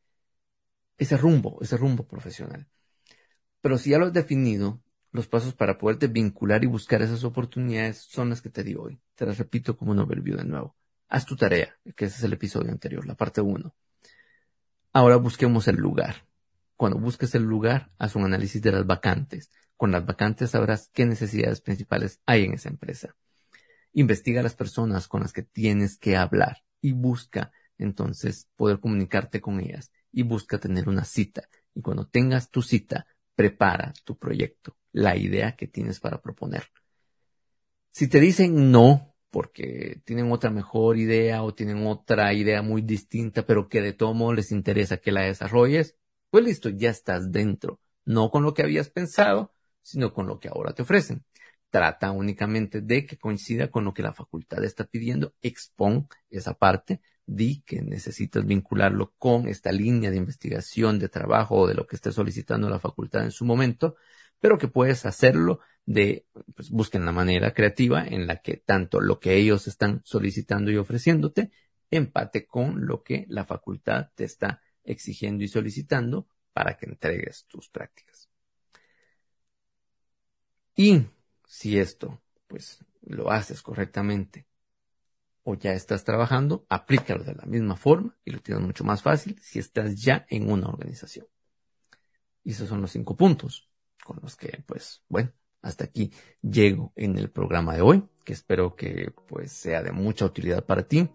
ese 0.97 1.15
rumbo, 1.15 1.59
ese 1.61 1.77
rumbo 1.77 2.07
profesional. 2.07 2.67
Pero 3.61 3.77
si 3.77 3.91
ya 3.91 3.99
lo 3.99 4.07
has 4.07 4.13
definido, 4.13 4.81
los 5.11 5.27
pasos 5.27 5.53
para 5.53 5.77
poderte 5.77 6.07
vincular 6.07 6.63
y 6.63 6.67
buscar 6.67 7.03
esas 7.03 7.23
oportunidades 7.23 7.97
son 7.97 8.31
las 8.31 8.41
que 8.41 8.49
te 8.49 8.63
digo 8.63 8.85
hoy. 8.85 8.99
Te 9.13 9.27
las 9.27 9.37
repito 9.37 9.77
como 9.77 9.91
un 9.91 9.99
overview 9.99 10.37
de 10.37 10.45
nuevo. 10.45 10.75
Haz 11.07 11.27
tu 11.27 11.35
tarea, 11.35 11.77
que 11.95 12.05
ese 12.05 12.17
es 12.17 12.23
el 12.23 12.33
episodio 12.33 12.71
anterior, 12.71 13.05
la 13.05 13.13
parte 13.13 13.41
1. 13.41 13.75
Ahora 14.91 15.17
busquemos 15.17 15.67
el 15.67 15.75
lugar. 15.75 16.28
Cuando 16.79 16.97
busques 16.97 17.35
el 17.35 17.43
lugar, 17.43 17.91
haz 17.97 18.15
un 18.15 18.23
análisis 18.23 18.61
de 18.61 18.71
las 18.71 18.87
vacantes. 18.87 19.51
Con 19.75 19.91
las 19.91 20.05
vacantes 20.05 20.51
sabrás 20.51 20.89
qué 20.93 21.05
necesidades 21.05 21.59
principales 21.59 22.21
hay 22.25 22.45
en 22.45 22.53
esa 22.53 22.69
empresa. 22.69 23.17
Investiga 23.91 24.41
las 24.41 24.55
personas 24.55 25.09
con 25.09 25.19
las 25.19 25.33
que 25.33 25.41
tienes 25.41 25.97
que 25.97 26.15
hablar 26.15 26.63
y 26.79 26.93
busca 26.93 27.51
entonces 27.77 28.47
poder 28.55 28.79
comunicarte 28.79 29.41
con 29.41 29.59
ellas 29.59 29.91
y 30.13 30.23
busca 30.23 30.57
tener 30.57 30.87
una 30.87 31.03
cita. 31.03 31.49
Y 31.75 31.81
cuando 31.81 32.07
tengas 32.07 32.49
tu 32.49 32.61
cita, 32.61 33.05
prepara 33.35 33.91
tu 34.05 34.17
proyecto, 34.17 34.77
la 34.93 35.17
idea 35.17 35.57
que 35.57 35.67
tienes 35.67 35.99
para 35.99 36.21
proponer. 36.21 36.63
Si 37.91 38.07
te 38.07 38.21
dicen 38.21 38.71
no, 38.71 39.17
porque 39.31 39.99
tienen 40.05 40.31
otra 40.31 40.49
mejor 40.49 40.97
idea 40.97 41.43
o 41.43 41.53
tienen 41.53 41.85
otra 41.85 42.33
idea 42.33 42.61
muy 42.61 42.81
distinta, 42.81 43.45
pero 43.45 43.67
que 43.67 43.81
de 43.81 43.91
todo 43.91 44.13
modo 44.13 44.31
les 44.31 44.53
interesa 44.53 44.95
que 44.95 45.11
la 45.11 45.23
desarrolles, 45.23 45.98
pues 46.29 46.43
listo, 46.43 46.69
ya 46.69 46.89
estás 46.89 47.31
dentro, 47.31 47.79
no 48.05 48.29
con 48.31 48.43
lo 48.43 48.53
que 48.53 48.63
habías 48.63 48.89
pensado, 48.89 49.53
sino 49.81 50.13
con 50.13 50.27
lo 50.27 50.39
que 50.39 50.49
ahora 50.49 50.73
te 50.73 50.83
ofrecen. 50.83 51.23
Trata 51.69 52.11
únicamente 52.11 52.81
de 52.81 53.05
que 53.05 53.17
coincida 53.17 53.69
con 53.69 53.85
lo 53.85 53.93
que 53.93 54.01
la 54.01 54.13
facultad 54.13 54.63
está 54.63 54.85
pidiendo, 54.85 55.35
expon 55.41 56.07
esa 56.29 56.53
parte, 56.55 57.01
di 57.25 57.61
que 57.61 57.81
necesitas 57.81 58.45
vincularlo 58.45 59.13
con 59.17 59.47
esta 59.47 59.71
línea 59.71 60.09
de 60.09 60.17
investigación, 60.17 60.97
de 60.97 61.09
trabajo 61.09 61.55
o 61.55 61.67
de 61.67 61.75
lo 61.75 61.85
que 61.85 61.95
esté 61.95 62.11
solicitando 62.11 62.69
la 62.69 62.79
facultad 62.79 63.23
en 63.23 63.31
su 63.31 63.45
momento, 63.45 63.95
pero 64.39 64.57
que 64.57 64.67
puedes 64.67 65.05
hacerlo 65.05 65.59
de, 65.85 66.25
pues 66.55 66.71
busquen 66.71 67.05
la 67.05 67.11
manera 67.11 67.53
creativa 67.53 68.05
en 68.05 68.25
la 68.25 68.41
que 68.41 68.57
tanto 68.57 68.99
lo 69.01 69.19
que 69.19 69.35
ellos 69.35 69.67
están 69.67 70.01
solicitando 70.03 70.71
y 70.71 70.77
ofreciéndote 70.77 71.51
empate 71.91 72.45
con 72.45 72.85
lo 72.85 73.03
que 73.03 73.25
la 73.29 73.45
facultad 73.45 74.09
te 74.15 74.23
está 74.23 74.61
exigiendo 74.89 75.43
y 75.43 75.47
solicitando 75.47 76.27
para 76.53 76.75
que 76.75 76.87
entregues 76.87 77.45
tus 77.47 77.69
prácticas. 77.69 78.29
Y 80.75 81.05
si 81.45 81.77
esto, 81.77 82.21
pues, 82.47 82.83
lo 83.01 83.31
haces 83.31 83.61
correctamente 83.61 84.45
o 85.43 85.55
ya 85.55 85.73
estás 85.73 86.03
trabajando, 86.03 86.65
aplícalo 86.69 87.23
de 87.23 87.35
la 87.35 87.45
misma 87.45 87.75
forma 87.75 88.17
y 88.25 88.31
lo 88.31 88.39
tienes 88.39 88.63
mucho 88.63 88.83
más 88.83 89.01
fácil 89.01 89.39
si 89.41 89.59
estás 89.59 90.01
ya 90.01 90.25
en 90.29 90.51
una 90.51 90.67
organización. 90.67 91.27
Y 92.43 92.51
esos 92.51 92.69
son 92.69 92.81
los 92.81 92.91
cinco 92.91 93.15
puntos 93.15 93.69
con 94.03 94.19
los 94.21 94.35
que, 94.35 94.63
pues, 94.65 95.03
bueno, 95.07 95.31
hasta 95.61 95.85
aquí 95.85 96.11
llego 96.41 96.93
en 96.95 97.17
el 97.17 97.29
programa 97.29 97.75
de 97.75 97.81
hoy, 97.81 98.03
que 98.23 98.33
espero 98.33 98.75
que, 98.75 99.11
pues, 99.27 99.51
sea 99.51 99.83
de 99.83 99.91
mucha 99.91 100.25
utilidad 100.25 100.65
para 100.65 100.87
ti 100.87 101.09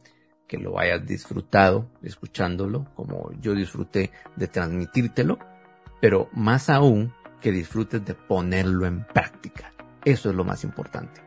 que 0.54 0.62
lo 0.62 0.78
hayas 0.78 1.04
disfrutado 1.04 1.86
escuchándolo, 2.02 2.86
como 2.94 3.32
yo 3.40 3.54
disfruté 3.54 4.12
de 4.36 4.46
transmitírtelo, 4.46 5.38
pero 6.00 6.28
más 6.32 6.70
aún 6.70 7.12
que 7.40 7.50
disfrutes 7.50 8.04
de 8.04 8.14
ponerlo 8.14 8.86
en 8.86 9.04
práctica. 9.04 9.72
Eso 10.04 10.30
es 10.30 10.36
lo 10.36 10.44
más 10.44 10.62
importante. 10.62 11.20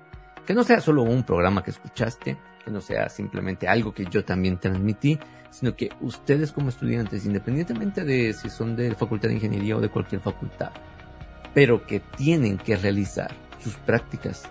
Que 0.45 0.53
no 0.53 0.63
sea 0.63 0.80
solo 0.80 1.03
un 1.03 1.23
programa 1.23 1.61
que 1.61 1.71
escuchaste, 1.71 2.38
que 2.63 2.71
no 2.71 2.80
sea 2.80 3.09
simplemente 3.09 3.67
algo 3.67 3.93
que 3.93 4.05
yo 4.05 4.23
también 4.23 4.59
transmití, 4.59 5.19
sino 5.49 5.75
que 5.75 5.89
ustedes 5.99 6.53
como 6.53 6.69
estudiantes, 6.69 7.25
independientemente 7.25 8.05
de 8.05 8.34
si 8.34 8.49
son 8.49 8.75
de 8.78 8.95
facultad 8.95 9.28
de 9.28 9.36
ingeniería 9.36 9.75
o 9.75 9.82
de 9.82 9.89
cualquier 9.89 10.21
facultad, 10.21 10.71
pero 11.53 11.86
que 11.86 11.99
tienen 11.99 12.57
que 12.57 12.78
realizar 12.78 13.32
sus 13.61 13.75
prácticas 13.75 14.43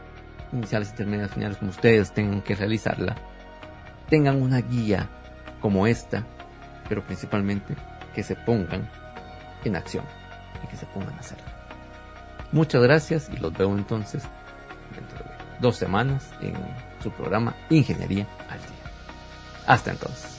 iniciales, 0.52 0.90
intermedias, 0.90 1.32
finales, 1.32 1.56
como 1.56 1.70
ustedes 1.70 2.12
tengan 2.12 2.42
que 2.42 2.54
realizarla, 2.54 3.16
tengan 4.08 4.42
una 4.42 4.60
guía 4.60 5.08
como 5.60 5.86
esta, 5.86 6.24
pero 6.88 7.02
principalmente 7.04 7.74
que 8.14 8.22
se 8.22 8.36
pongan 8.36 8.88
en 9.64 9.76
acción 9.76 10.04
y 10.62 10.66
que 10.68 10.76
se 10.76 10.86
pongan 10.86 11.14
a 11.14 11.20
hacerlo. 11.20 11.44
Muchas 12.52 12.82
gracias 12.82 13.28
y 13.32 13.36
los 13.38 13.52
veo 13.52 13.76
entonces 13.76 14.22
dentro 14.94 15.18
de 15.18 15.30
dos 15.60 15.76
semanas 15.76 16.30
en 16.40 16.54
su 17.02 17.10
programa 17.10 17.54
Ingeniería 17.70 18.26
al 18.48 18.58
Día. 18.58 18.92
Hasta 19.66 19.90
entonces. 19.90 20.35